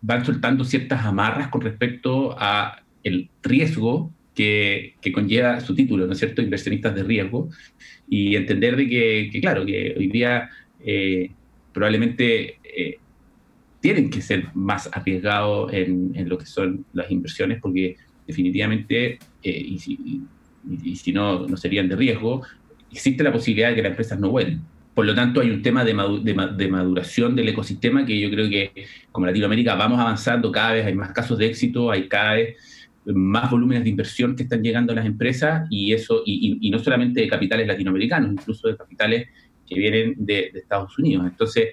van 0.00 0.24
soltando 0.24 0.64
ciertas 0.64 1.04
amarras 1.04 1.48
con 1.48 1.60
respecto 1.60 2.34
a 2.38 2.82
el 3.04 3.28
riesgo 3.42 4.10
que, 4.34 4.94
que, 5.00 5.12
conlleva 5.12 5.60
su 5.60 5.74
título, 5.74 6.06
¿no 6.06 6.12
es 6.12 6.18
cierto? 6.18 6.42
Inversionistas 6.42 6.94
de 6.94 7.02
riesgo, 7.02 7.48
y 8.08 8.36
entender 8.36 8.76
de 8.76 8.88
que, 8.88 9.40
claro, 9.40 9.66
que 9.66 9.94
hoy 9.96 10.08
día 10.08 10.48
eh, 10.84 11.30
probablemente 11.72 12.58
eh, 12.64 12.98
tienen 13.80 14.10
que 14.10 14.22
ser 14.22 14.48
más 14.54 14.88
arriesgados 14.92 15.72
en, 15.72 16.12
en, 16.14 16.28
lo 16.28 16.38
que 16.38 16.46
son 16.46 16.84
las 16.92 17.10
inversiones, 17.10 17.60
porque 17.60 17.96
definitivamente, 18.28 19.18
eh, 19.42 19.50
y, 19.50 19.78
si, 19.78 20.22
y, 20.84 20.94
si, 20.96 21.12
no, 21.12 21.48
no 21.48 21.56
serían 21.56 21.88
de 21.88 21.96
riesgo, 21.96 22.42
existe 22.92 23.24
la 23.24 23.32
posibilidad 23.32 23.70
de 23.70 23.74
que 23.74 23.82
las 23.82 23.90
empresas 23.90 24.20
no 24.20 24.30
vuelen. 24.30 24.60
Por 24.94 25.06
lo 25.06 25.14
tanto, 25.14 25.40
hay 25.40 25.50
un 25.50 25.62
tema 25.62 25.84
de, 25.84 25.94
de, 26.22 26.68
maduración 26.68 27.34
del 27.34 27.48
ecosistema 27.48 28.04
que 28.04 28.20
yo 28.20 28.30
creo 28.30 28.48
que 28.48 28.72
como 29.10 29.26
Latinoamérica 29.26 29.74
vamos 29.74 29.98
avanzando, 29.98 30.52
cada 30.52 30.74
vez 30.74 30.86
hay 30.86 30.94
más 30.94 31.12
casos 31.12 31.38
de 31.38 31.46
éxito, 31.46 31.90
hay 31.90 32.08
cada 32.08 32.34
vez 32.34 32.56
más 33.04 33.50
volúmenes 33.50 33.84
de 33.84 33.90
inversión 33.90 34.36
que 34.36 34.42
están 34.42 34.62
llegando 34.62 34.92
a 34.92 34.96
las 34.96 35.06
empresas 35.06 35.66
y 35.70 35.92
eso, 35.92 36.22
y, 36.26 36.58
y 36.60 36.70
no 36.70 36.78
solamente 36.78 37.20
de 37.20 37.28
capitales 37.28 37.66
latinoamericanos, 37.66 38.32
incluso 38.32 38.68
de 38.68 38.76
capitales 38.76 39.28
que 39.68 39.78
vienen 39.78 40.14
de, 40.18 40.50
Estados 40.54 40.98
Unidos. 40.98 41.26
Entonces, 41.26 41.68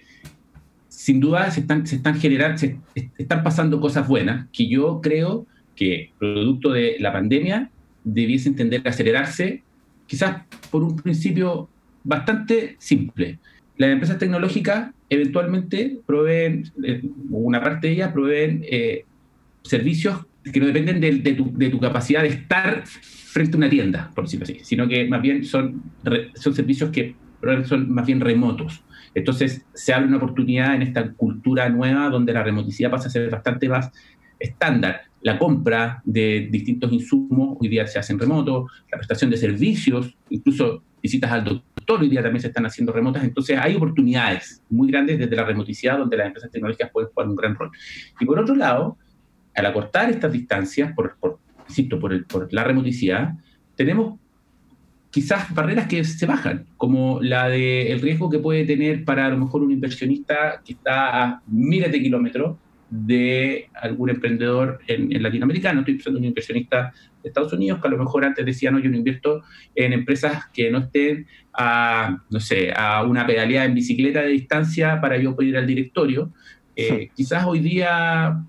sin 0.87 1.19
duda 1.19 1.49
se 1.51 1.61
están, 1.61 1.87
se 1.87 1.95
están 1.95 2.19
generando, 2.19 2.57
se 2.57 2.79
están 3.17 3.43
pasando 3.43 3.79
cosas 3.79 4.07
buenas 4.07 4.47
que 4.51 4.67
yo 4.67 4.99
creo 5.01 5.47
que 5.75 6.11
producto 6.17 6.71
de 6.71 6.97
la 6.99 7.11
pandemia 7.11 7.69
debiesen 8.03 8.55
tender 8.55 8.81
a 8.85 8.89
acelerarse, 8.89 9.63
quizás 10.07 10.43
por 10.71 10.83
un 10.83 10.95
principio 10.95 11.69
bastante 12.03 12.75
simple. 12.79 13.39
Las 13.77 13.89
empresas 13.89 14.17
tecnológicas 14.17 14.91
eventualmente 15.09 15.99
proveen, 16.05 16.71
eh, 16.83 17.01
una 17.29 17.61
parte 17.61 17.87
de 17.87 17.93
ellas 17.93 18.13
proveen 18.13 18.63
eh, 18.69 19.05
servicios 19.63 20.25
que 20.51 20.59
no 20.59 20.67
dependen 20.67 21.01
de, 21.01 21.69
tu, 21.69 21.79
capacidad 21.79 22.21
de 22.21 22.29
estar 22.29 22.85
frente 22.85 23.55
a 23.55 23.57
una 23.57 23.69
tienda, 23.69 24.11
por 24.13 24.25
decirlo 24.25 24.43
así, 24.43 24.59
sino 24.61 24.87
que 24.87 25.07
más 25.07 25.21
bien 25.21 25.43
son, 25.43 25.81
son 26.35 26.53
servicios 26.53 26.91
que 26.91 27.15
son 27.65 27.91
más 27.91 28.05
bien 28.05 28.21
remotos. 28.21 28.83
Entonces 29.13 29.65
se 29.73 29.93
abre 29.93 30.07
una 30.07 30.17
oportunidad 30.17 30.75
en 30.75 30.83
esta 30.83 31.11
cultura 31.13 31.69
nueva 31.69 32.09
donde 32.09 32.33
la 32.33 32.43
remoticidad 32.43 32.91
pasa 32.91 33.07
a 33.07 33.11
ser 33.11 33.29
bastante 33.29 33.69
más 33.69 33.91
estándar. 34.39 35.03
La 35.25 35.39
compra 35.39 36.03
de 36.05 36.49
distintos 36.51 36.93
insumos 36.93 37.57
hoy 37.59 37.67
día 37.67 37.87
se 37.87 37.97
hace 37.97 38.13
en 38.13 38.19
remoto, 38.19 38.67
la 38.91 38.97
prestación 38.99 39.31
de 39.31 39.37
servicios, 39.37 40.15
incluso 40.29 40.83
visitas 41.01 41.31
al 41.31 41.43
doctor 41.43 41.99
hoy 41.99 42.09
día 42.09 42.21
también 42.21 42.41
se 42.41 42.49
están 42.49 42.67
haciendo 42.67 42.93
remotas. 42.93 43.23
Entonces 43.23 43.57
hay 43.59 43.75
oportunidades 43.75 44.61
muy 44.69 44.91
grandes 44.91 45.17
desde 45.17 45.35
la 45.35 45.43
remoticidad 45.43 45.97
donde 45.97 46.15
las 46.15 46.27
empresas 46.27 46.51
tecnológicas 46.51 46.91
pueden 46.91 47.09
jugar 47.09 47.27
un 47.27 47.35
gran 47.35 47.55
rol. 47.55 47.71
Y 48.19 48.25
por 48.25 48.37
otro 48.37 48.55
lado, 48.55 48.99
al 49.55 49.65
acortar 49.65 50.11
estas 50.11 50.31
distancias, 50.31 50.93
por, 50.93 51.17
insisto, 51.67 51.99
por, 51.99 52.13
el, 52.13 52.25
por 52.25 52.53
la 52.53 52.63
remoticidad, 52.63 53.33
tenemos 53.75 54.19
quizás 55.09 55.51
barreras 55.55 55.87
que 55.87 56.03
se 56.03 56.27
bajan, 56.27 56.67
como 56.77 57.19
la 57.19 57.49
del 57.49 57.99
riesgo 57.99 58.29
que 58.29 58.37
puede 58.37 58.63
tener 58.63 59.03
para 59.03 59.25
a 59.25 59.29
lo 59.29 59.37
mejor 59.37 59.63
un 59.63 59.71
inversionista 59.71 60.61
que 60.63 60.73
está 60.73 61.23
a 61.23 61.41
miles 61.47 61.91
de 61.91 61.99
kilómetros 61.99 62.57
de 62.89 63.69
algún 63.73 64.09
emprendedor 64.09 64.79
en, 64.87 65.11
en 65.15 65.23
latinoamericano. 65.23 65.79
Estoy 65.79 65.95
pensando 65.95 66.19
en 66.19 66.23
un 66.25 66.29
inversionista 66.29 66.93
de 67.23 67.29
Estados 67.29 67.53
Unidos 67.53 67.81
que 67.81 67.87
a 67.87 67.91
lo 67.91 67.97
mejor 67.97 68.25
antes 68.25 68.45
decía, 68.45 68.71
no, 68.71 68.79
yo 68.79 68.89
no 68.89 68.97
invierto 68.97 69.43
en 69.73 69.93
empresas 69.93 70.45
que 70.53 70.69
no 70.69 70.79
estén 70.79 71.27
a, 71.53 72.23
no 72.29 72.39
sé, 72.39 72.71
a 72.75 73.03
una 73.03 73.25
pedaleada 73.25 73.65
en 73.65 73.73
bicicleta 73.73 74.21
de 74.21 74.29
distancia 74.29 75.01
para 75.01 75.17
yo 75.17 75.35
poder 75.35 75.49
ir 75.49 75.57
al 75.57 75.67
directorio. 75.67 76.31
Eh, 76.75 77.09
quizás 77.15 77.45
hoy 77.45 77.59
día 77.59 78.43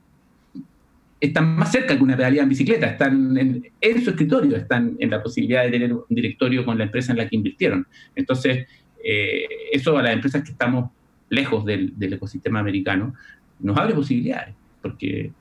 están 1.20 1.56
más 1.56 1.72
cerca 1.72 1.96
que 1.96 2.02
una 2.02 2.16
pedalía 2.16 2.42
en 2.42 2.48
bicicleta, 2.48 2.86
están 2.86 3.36
en, 3.38 4.04
su 4.04 4.10
escritorio, 4.10 4.56
están 4.56 4.96
en 4.98 5.10
la 5.10 5.22
posibilidad 5.22 5.64
de 5.64 5.70
tener 5.70 5.92
un 5.92 6.04
directorio 6.08 6.64
con 6.64 6.76
la 6.76 6.84
empresa 6.84 7.12
en 7.12 7.18
la 7.18 7.28
que 7.28 7.36
invirtieron. 7.36 7.86
Entonces, 8.14 8.66
eh, 9.02 9.46
eso 9.72 9.96
a 9.96 10.02
las 10.02 10.12
empresas 10.12 10.42
que 10.42 10.50
estamos 10.50 10.90
lejos 11.28 11.64
del, 11.64 11.94
ecosistema 11.98 12.60
americano 12.60 13.14
nos 13.60 13.76
abre 13.76 13.94
posibilidades, 13.94 14.54
porque 14.82 15.32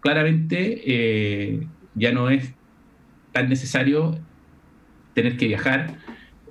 claramente 0.00 0.82
eh, 0.84 1.66
ya 1.94 2.12
no 2.12 2.30
es 2.30 2.52
tan 3.32 3.48
necesario 3.48 4.18
tener 5.14 5.36
que 5.36 5.46
viajar 5.46 5.94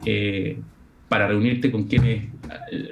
eh, 0.05 0.59
para 1.07 1.27
reunirte 1.27 1.71
con 1.71 1.85
quienes 1.85 2.27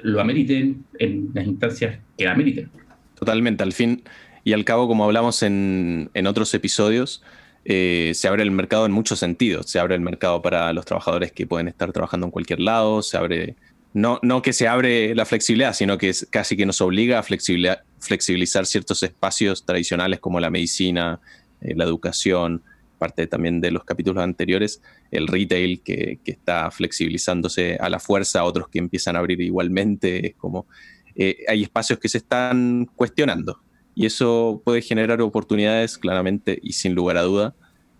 lo 0.02 0.20
ameriten 0.20 0.84
en 0.98 1.30
las 1.34 1.46
instancias 1.46 1.98
que 2.16 2.28
ameriten. 2.28 2.70
Totalmente, 3.14 3.62
al 3.62 3.72
fin 3.72 4.02
y 4.44 4.52
al 4.52 4.64
cabo, 4.64 4.88
como 4.88 5.04
hablamos 5.04 5.42
en, 5.42 6.10
otros 6.26 6.52
episodios, 6.54 7.22
eh, 7.64 8.12
se 8.14 8.28
abre 8.28 8.42
el 8.42 8.50
mercado 8.50 8.86
en 8.86 8.92
muchos 8.92 9.18
sentidos. 9.18 9.66
Se 9.66 9.78
abre 9.78 9.94
el 9.94 10.00
mercado 10.00 10.40
para 10.40 10.72
los 10.72 10.84
trabajadores 10.84 11.32
que 11.32 11.46
pueden 11.46 11.68
estar 11.68 11.92
trabajando 11.92 12.26
en 12.26 12.30
cualquier 12.30 12.60
lado, 12.60 13.02
se 13.02 13.16
abre, 13.16 13.56
no, 13.98 14.18
no 14.22 14.42
que 14.42 14.52
se 14.52 14.68
abre 14.68 15.14
la 15.14 15.24
flexibilidad, 15.24 15.74
sino 15.74 15.98
que 15.98 16.08
es 16.10 16.26
casi 16.30 16.56
que 16.56 16.66
nos 16.66 16.80
obliga 16.80 17.18
a 17.18 17.22
flexibilizar 17.22 18.66
ciertos 18.66 19.02
espacios 19.02 19.64
tradicionales 19.64 20.20
como 20.20 20.40
la 20.40 20.50
medicina, 20.50 21.20
eh, 21.60 21.74
la 21.74 21.84
educación, 21.84 22.62
parte 22.98 23.26
también 23.26 23.60
de 23.60 23.70
los 23.70 23.84
capítulos 23.84 24.22
anteriores, 24.22 24.82
el 25.10 25.26
retail 25.26 25.80
que, 25.82 26.18
está 26.24 26.70
flexibilizándose 26.70 27.76
a 27.80 27.88
la 27.88 27.98
fuerza, 27.98 28.44
otros 28.44 28.68
que 28.68 28.78
empiezan 28.78 29.16
a 29.16 29.18
abrir 29.18 29.40
igualmente, 29.40 30.34
como 30.38 30.66
eh, 31.14 31.44
hay 31.48 31.64
espacios 31.64 31.98
que 31.98 32.08
se 32.08 32.18
están 32.18 32.88
cuestionando 32.94 33.60
y 33.98 34.06
eso 34.06 34.62
puede 34.64 34.80
generar 34.80 35.20
oportunidades 35.22 35.98
claramente 35.98 36.56
y 36.62 36.74
sin 36.74 36.94
lugar 36.94 37.16
a 37.16 37.22
duda. 37.22 37.54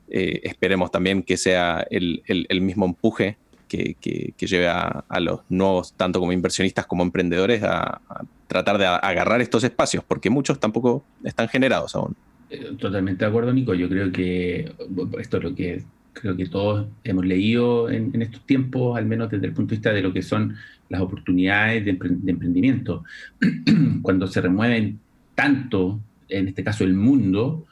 Eh, 0.09 0.41
esperemos 0.45 0.93
también 0.93 1.25
que 1.25 1.37
sea 1.37 1.85
el, 1.91 2.23
mismo 2.61 2.87
empuje 2.87 3.37
que, 3.69 4.35
lleve 4.39 4.69
a, 4.69 5.05
los 5.21 5.41
nuevos, 5.49 5.93
tanto 5.95 6.21
como 6.21 6.33
inversionistas 6.33 6.87
como 6.87 7.03
emprendedores, 7.03 7.63
a, 7.63 8.01
tratar 8.47 8.79
de 8.79 8.87
agarrar 8.87 9.41
estos 9.41 9.63
espacios, 9.63 10.03
porque 10.07 10.31
muchos 10.31 10.59
tampoco 10.59 11.05
están 11.23 11.49
generados 11.49 11.95
aún. 11.95 12.17
Eh, 12.51 12.73
totalmente 12.79 13.25
de 13.25 13.29
acuerdo, 13.29 13.53
Nico. 13.53 13.75
Yo 13.75 13.89
creo 13.89 14.11
que 14.11 14.73
esto 15.19 15.37
es 15.37 15.43
lo 15.43 15.55
que 15.55 15.85
creo 16.15 16.37
que 16.37 16.47
todos 16.47 16.89
hemos 17.05 17.25
leído 17.25 17.91
en, 17.91 18.21
estos 18.21 18.45
tiempos, 18.45 18.97
al 18.97 19.07
menos 19.07 19.31
desde 19.31 19.47
el 19.47 19.53
punto 19.53 19.71
de 19.71 19.77
vista 19.77 19.93
de 19.93 20.03
lo 20.03 20.13
que 20.13 20.23
son 20.23 20.57
las 20.89 21.01
oportunidades 21.01 21.85
de, 21.85 21.93
de 21.93 22.33
emprendimiento. 22.33 23.05
Cuando 24.03 24.27
se 24.27 24.41
remueven 24.41 24.99
tanto, 25.35 26.01
en 26.29 26.49
este 26.49 26.65
caso 26.65 26.85
el 26.85 26.95
mundo, 26.95 27.67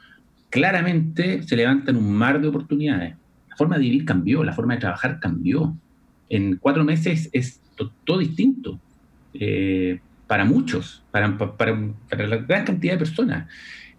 claramente 0.50 1.42
se 1.42 1.56
levantan 1.56 1.96
un 1.96 2.12
mar 2.12 2.40
de 2.40 2.48
oportunidades. 2.48 3.14
La 3.48 3.56
forma 3.56 3.76
de 3.76 3.82
vivir 3.82 4.04
cambió, 4.04 4.44
la 4.44 4.52
forma 4.52 4.74
de 4.74 4.80
trabajar 4.80 5.18
cambió. 5.20 5.76
En 6.28 6.56
cuatro 6.56 6.84
meses 6.84 7.28
es 7.32 7.60
todo 8.04 8.18
distinto. 8.18 8.80
Eh, 9.34 10.00
para 10.26 10.44
muchos, 10.44 11.04
para, 11.12 11.38
para, 11.38 12.26
la 12.26 12.36
gran 12.38 12.64
cantidad 12.64 12.94
de 12.94 12.98
personas. 12.98 13.48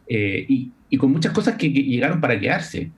Eh, 0.07 0.45
y, 0.47 0.71
y, 0.89 0.97
con 0.97 1.11
muchas 1.11 1.32
cosas 1.32 1.55
que, 1.55 1.69
llegaron 1.69 2.19
para 2.19 2.38
quedarse. 2.38 2.91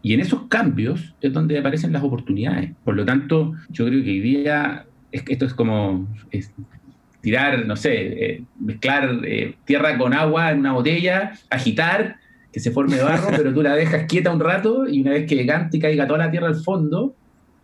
Y 0.00 0.14
en 0.14 0.20
esos 0.20 0.46
cambios 0.46 1.14
es 1.20 1.32
donde 1.32 1.58
aparecen 1.58 1.92
las 1.92 2.04
oportunidades. 2.04 2.70
Por 2.84 2.94
lo 2.94 3.04
tanto, 3.04 3.54
yo 3.70 3.86
creo 3.86 4.04
que 4.04 4.10
hoy 4.10 4.20
día 4.20 4.86
es, 5.10 5.24
esto 5.26 5.44
es 5.44 5.54
como 5.54 6.06
tirar, 7.20 7.66
no 7.66 7.74
sé, 7.74 7.94
eh, 7.94 8.44
mezclar 8.60 9.20
tierra 9.64 9.98
con 9.98 10.14
agua 10.14 10.52
en 10.52 10.60
una 10.60 10.72
botella, 10.72 11.32
agitar, 11.50 12.18
que 12.52 12.60
se 12.60 12.70
forme 12.70 13.02
barro, 13.02 13.28
pero 13.36 13.52
tú 13.52 13.62
la 13.62 13.74
dejas 13.74 14.04
quieta 14.06 14.32
un 14.32 14.38
rato 14.38 14.88
y 14.88 15.00
una 15.00 15.10
vez 15.10 15.26
que 15.26 15.44
cante 15.46 15.78
y 15.78 15.80
caiga 15.80 16.06
toda 16.06 16.20
la 16.20 16.30
tierra 16.30 16.46
al 16.46 16.54
fondo, 16.54 17.16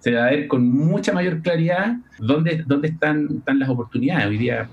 se 0.02 0.12
va 0.12 0.26
a 0.26 0.30
ver 0.30 0.48
con 0.48 0.68
mucha 0.68 1.12
mayor 1.12 1.42
claridad 1.42 1.96
dónde, 2.18 2.64
dónde 2.66 2.88
están, 2.88 3.28
están 3.38 3.60
las 3.60 3.68
oportunidades. 3.68 4.26
Hoy 4.26 4.38
día 4.38 4.68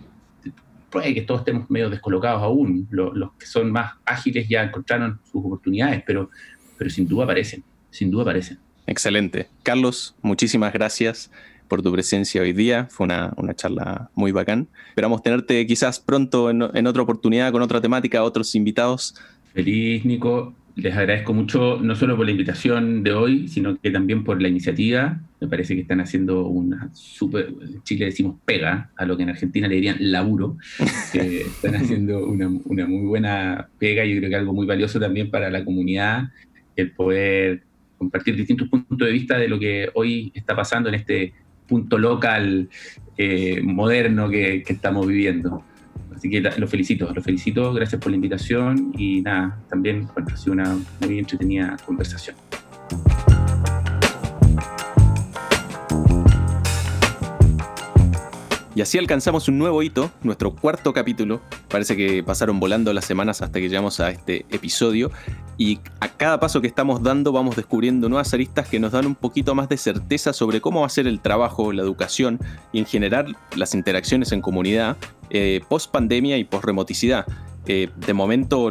puede 0.89 1.13
que 1.13 1.21
todos 1.21 1.41
estemos 1.41 1.69
medio 1.69 1.89
descolocados 1.89 2.41
aún, 2.41 2.87
los, 2.89 3.15
los 3.15 3.33
que 3.33 3.45
son 3.45 3.71
más 3.71 3.93
ágiles 4.05 4.49
ya 4.49 4.63
encontraron 4.63 5.19
sus 5.31 5.45
oportunidades, 5.45 6.03
pero, 6.05 6.31
pero 6.79 6.89
sin 6.89 7.07
duda 7.07 7.25
aparecen, 7.25 7.63
sin 7.91 8.09
duda 8.09 8.23
aparecen. 8.23 8.57
Excelente. 8.87 9.47
Carlos, 9.61 10.15
muchísimas 10.23 10.73
gracias 10.73 11.29
por 11.67 11.83
tu 11.83 11.91
presencia 11.91 12.41
hoy 12.41 12.51
día. 12.51 12.87
Fue 12.89 13.05
una, 13.05 13.31
charla 13.53 14.09
muy 14.15 14.31
bacán. 14.31 14.67
Esperamos 14.89 15.21
tenerte 15.21 15.67
quizás 15.67 15.99
pronto 15.99 16.49
en, 16.49 16.87
otra 16.87 17.03
oportunidad 17.03 17.51
con 17.51 17.61
otra 17.61 17.79
temática, 17.79 18.23
otros 18.23 18.55
invitados. 18.55 19.13
Feliz, 19.53 20.03
Nico. 20.05 20.55
Les 20.81 20.95
agradezco 20.95 21.33
mucho, 21.33 21.79
no 21.81 21.95
solo 21.95 22.15
por 22.15 22.25
la 22.25 22.31
invitación 22.31 23.03
de 23.03 23.13
hoy, 23.13 23.47
sino 23.47 23.79
que 23.79 23.91
también 23.91 24.23
por 24.23 24.41
la 24.41 24.47
iniciativa. 24.47 25.19
Me 25.41 25.47
parece 25.47 25.75
que 25.75 25.81
están 25.81 25.99
haciendo 25.99 26.47
una 26.47 26.89
súper, 26.93 27.47
en 27.61 27.83
Chile 27.83 28.05
decimos 28.05 28.37
pega, 28.45 28.89
a 28.95 29.05
lo 29.05 29.17
que 29.17 29.23
en 29.23 29.29
Argentina 29.29 29.67
le 29.67 29.75
dirían 29.75 29.97
laburo. 29.99 30.57
que 31.11 31.41
están 31.41 31.75
haciendo 31.75 32.25
una, 32.27 32.47
una 32.47 32.87
muy 32.87 33.05
buena 33.05 33.67
pega 33.77 34.05
y 34.05 34.13
yo 34.13 34.19
creo 34.19 34.29
que 34.29 34.35
algo 34.35 34.53
muy 34.53 34.65
valioso 34.65 34.99
también 34.99 35.29
para 35.29 35.49
la 35.49 35.65
comunidad, 35.65 36.29
el 36.75 36.91
poder 36.91 37.63
compartir 37.97 38.35
distintos 38.35 38.69
puntos 38.69 38.97
de 38.97 39.11
vista 39.11 39.37
de 39.37 39.49
lo 39.49 39.59
que 39.59 39.89
hoy 39.93 40.31
está 40.33 40.55
pasando 40.55 40.89
en 40.89 40.95
este 40.95 41.33
punto 41.67 41.97
local 41.97 42.69
eh, 43.17 43.61
moderno 43.61 44.29
que, 44.29 44.63
estamos 44.65 45.05
viviendo. 45.05 45.63
Así 46.19 46.29
que 46.29 46.41
lo 46.41 46.67
felicito, 46.67 47.09
lo 47.13 47.21
felicito, 47.21 47.71
gracias 47.71 48.01
por 48.01 48.11
la 48.11 48.17
invitación 48.17 48.91
y 48.97 49.21
nada, 49.21 49.57
también 49.69 50.05
ha 50.17 50.35
sido 50.35 50.51
una 50.51 50.77
muy 50.99 51.17
entretenida 51.17 51.77
conversación. 51.85 52.35
Y 58.75 58.81
así 58.81 58.97
alcanzamos 58.97 59.47
un 59.47 59.57
nuevo 59.57 59.81
hito, 59.81 60.11
nuestro 60.21 60.53
cuarto 60.53 60.91
capítulo. 60.91 61.39
Parece 61.69 61.95
que 61.95 62.23
pasaron 62.23 62.59
volando 62.59 62.91
las 62.93 63.05
semanas 63.05 63.41
hasta 63.41 63.59
que 63.59 63.69
llegamos 63.69 63.99
a 63.99 64.09
este 64.09 64.45
episodio. 64.49 65.11
Y 65.57 65.79
a 65.99 66.09
cada 66.09 66.39
paso 66.39 66.61
que 66.61 66.67
estamos 66.67 67.03
dando 67.03 67.31
vamos 67.31 67.55
descubriendo 67.55 68.09
nuevas 68.09 68.33
aristas 68.33 68.67
que 68.67 68.79
nos 68.79 68.91
dan 68.91 69.05
un 69.05 69.15
poquito 69.15 69.55
más 69.55 69.69
de 69.69 69.77
certeza 69.77 70.33
sobre 70.33 70.61
cómo 70.61 70.81
va 70.81 70.87
a 70.87 70.89
ser 70.89 71.07
el 71.07 71.19
trabajo, 71.19 71.71
la 71.71 71.81
educación 71.83 72.39
y 72.71 72.79
en 72.79 72.85
general 72.85 73.37
las 73.55 73.75
interacciones 73.75 74.31
en 74.31 74.41
comunidad 74.41 74.97
eh, 75.29 75.61
post 75.69 75.91
pandemia 75.91 76.37
y 76.37 76.43
post 76.43 76.65
remoticidad. 76.65 77.25
Eh, 77.67 77.89
de 77.95 78.13
momento 78.13 78.69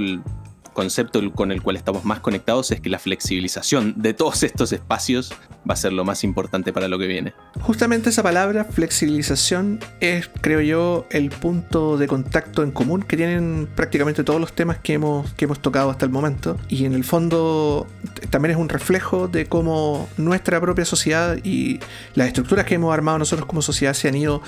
concepto 0.79 1.21
con 1.33 1.51
el 1.51 1.61
cual 1.61 1.75
estamos 1.75 2.05
más 2.05 2.21
conectados 2.21 2.71
es 2.71 2.81
que 2.81 2.89
la 2.89 3.01
flexibilización 3.01 3.95
de 3.97 4.15
todos 4.15 4.45
estos 4.45 4.71
espacios 4.71 5.35
va 5.69 5.75
a 5.75 5.77
ser 5.77 5.93
lo 5.93 6.05
más 6.05 6.23
importante 6.23 6.73
para 6.73 6.87
lo 6.87 7.01
que 7.01 7.09
viene. 7.09 7.35
Justamente 7.63 8.11
esa 8.11 8.23
palabra, 8.23 8.65
flexibilización, 8.65 9.81
es, 9.99 10.31
creo 10.41 10.61
yo, 10.61 11.05
el 11.11 11.31
punto 11.31 11.99
de 11.99 12.07
contacto 12.07 12.63
en 12.63 12.71
común 12.71 13.03
que 13.03 13.17
tienen 13.17 13.69
prácticamente 13.75 14.23
todos 14.23 14.41
los 14.41 14.53
temas 14.53 14.79
que 14.79 14.93
hemos, 14.93 15.33
que 15.33 15.47
hemos 15.47 15.59
tocado 15.61 15.91
hasta 15.91 16.05
el 16.05 16.13
momento. 16.13 16.57
Y 16.69 16.85
en 16.85 16.93
el 16.93 17.03
fondo 17.03 17.89
también 18.31 18.53
es 18.53 18.57
un 18.57 18.69
reflejo 18.69 19.27
de 19.27 19.47
cómo 19.47 20.09
nuestra 20.17 20.61
propia 20.61 20.85
sociedad 20.85 21.39
y 21.43 21.81
las 22.15 22.29
estructuras 22.29 22.67
que 22.67 22.77
hemos 22.77 22.95
armado 22.95 23.19
nosotros 23.19 23.49
como 23.49 23.63
sociedad 23.63 23.95
se 23.95 24.07
han 24.07 24.15
ido 24.15 24.43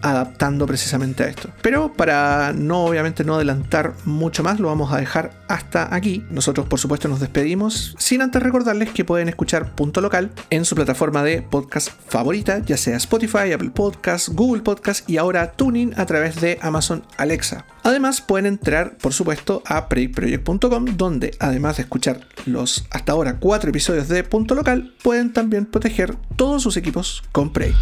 adaptando 0.00 0.66
precisamente 0.66 1.24
a 1.24 1.26
esto. 1.26 1.50
Pero 1.60 1.92
para 1.92 2.54
no, 2.54 2.86
obviamente, 2.86 3.22
no 3.22 3.34
adelantar 3.34 3.92
mucho 4.06 4.42
más, 4.42 4.60
lo 4.60 4.68
vamos 4.68 4.90
a 4.94 4.96
dejar 4.96 5.32
hasta 5.46 5.73
aquí. 5.82 6.24
Nosotros, 6.30 6.66
por 6.66 6.78
supuesto, 6.78 7.08
nos 7.08 7.20
despedimos, 7.20 7.94
sin 7.98 8.22
antes 8.22 8.42
recordarles 8.42 8.90
que 8.90 9.04
pueden 9.04 9.28
escuchar 9.28 9.74
Punto 9.74 10.00
Local 10.00 10.30
en 10.50 10.64
su 10.64 10.74
plataforma 10.74 11.22
de 11.22 11.42
podcast 11.42 11.90
favorita, 12.08 12.60
ya 12.60 12.76
sea 12.76 12.96
Spotify, 12.96 13.52
Apple 13.52 13.70
Podcasts, 13.70 14.28
Google 14.28 14.62
Podcasts 14.62 15.04
y 15.08 15.16
ahora 15.16 15.52
Tuning 15.52 15.92
a 15.96 16.06
través 16.06 16.40
de 16.40 16.58
Amazon 16.62 17.04
Alexa. 17.16 17.66
Además, 17.82 18.20
pueden 18.20 18.46
entrar, 18.46 18.96
por 18.96 19.12
supuesto, 19.12 19.62
a 19.66 19.88
preyproject.com, 19.88 20.96
donde 20.96 21.32
además 21.40 21.76
de 21.76 21.82
escuchar 21.82 22.26
los 22.46 22.86
hasta 22.90 23.12
ahora 23.12 23.38
cuatro 23.38 23.70
episodios 23.70 24.08
de 24.08 24.24
Punto 24.24 24.54
Local, 24.54 24.94
pueden 25.02 25.32
también 25.32 25.66
proteger 25.66 26.16
todos 26.36 26.62
sus 26.62 26.76
equipos 26.76 27.22
con 27.32 27.52
Prey. 27.52 27.74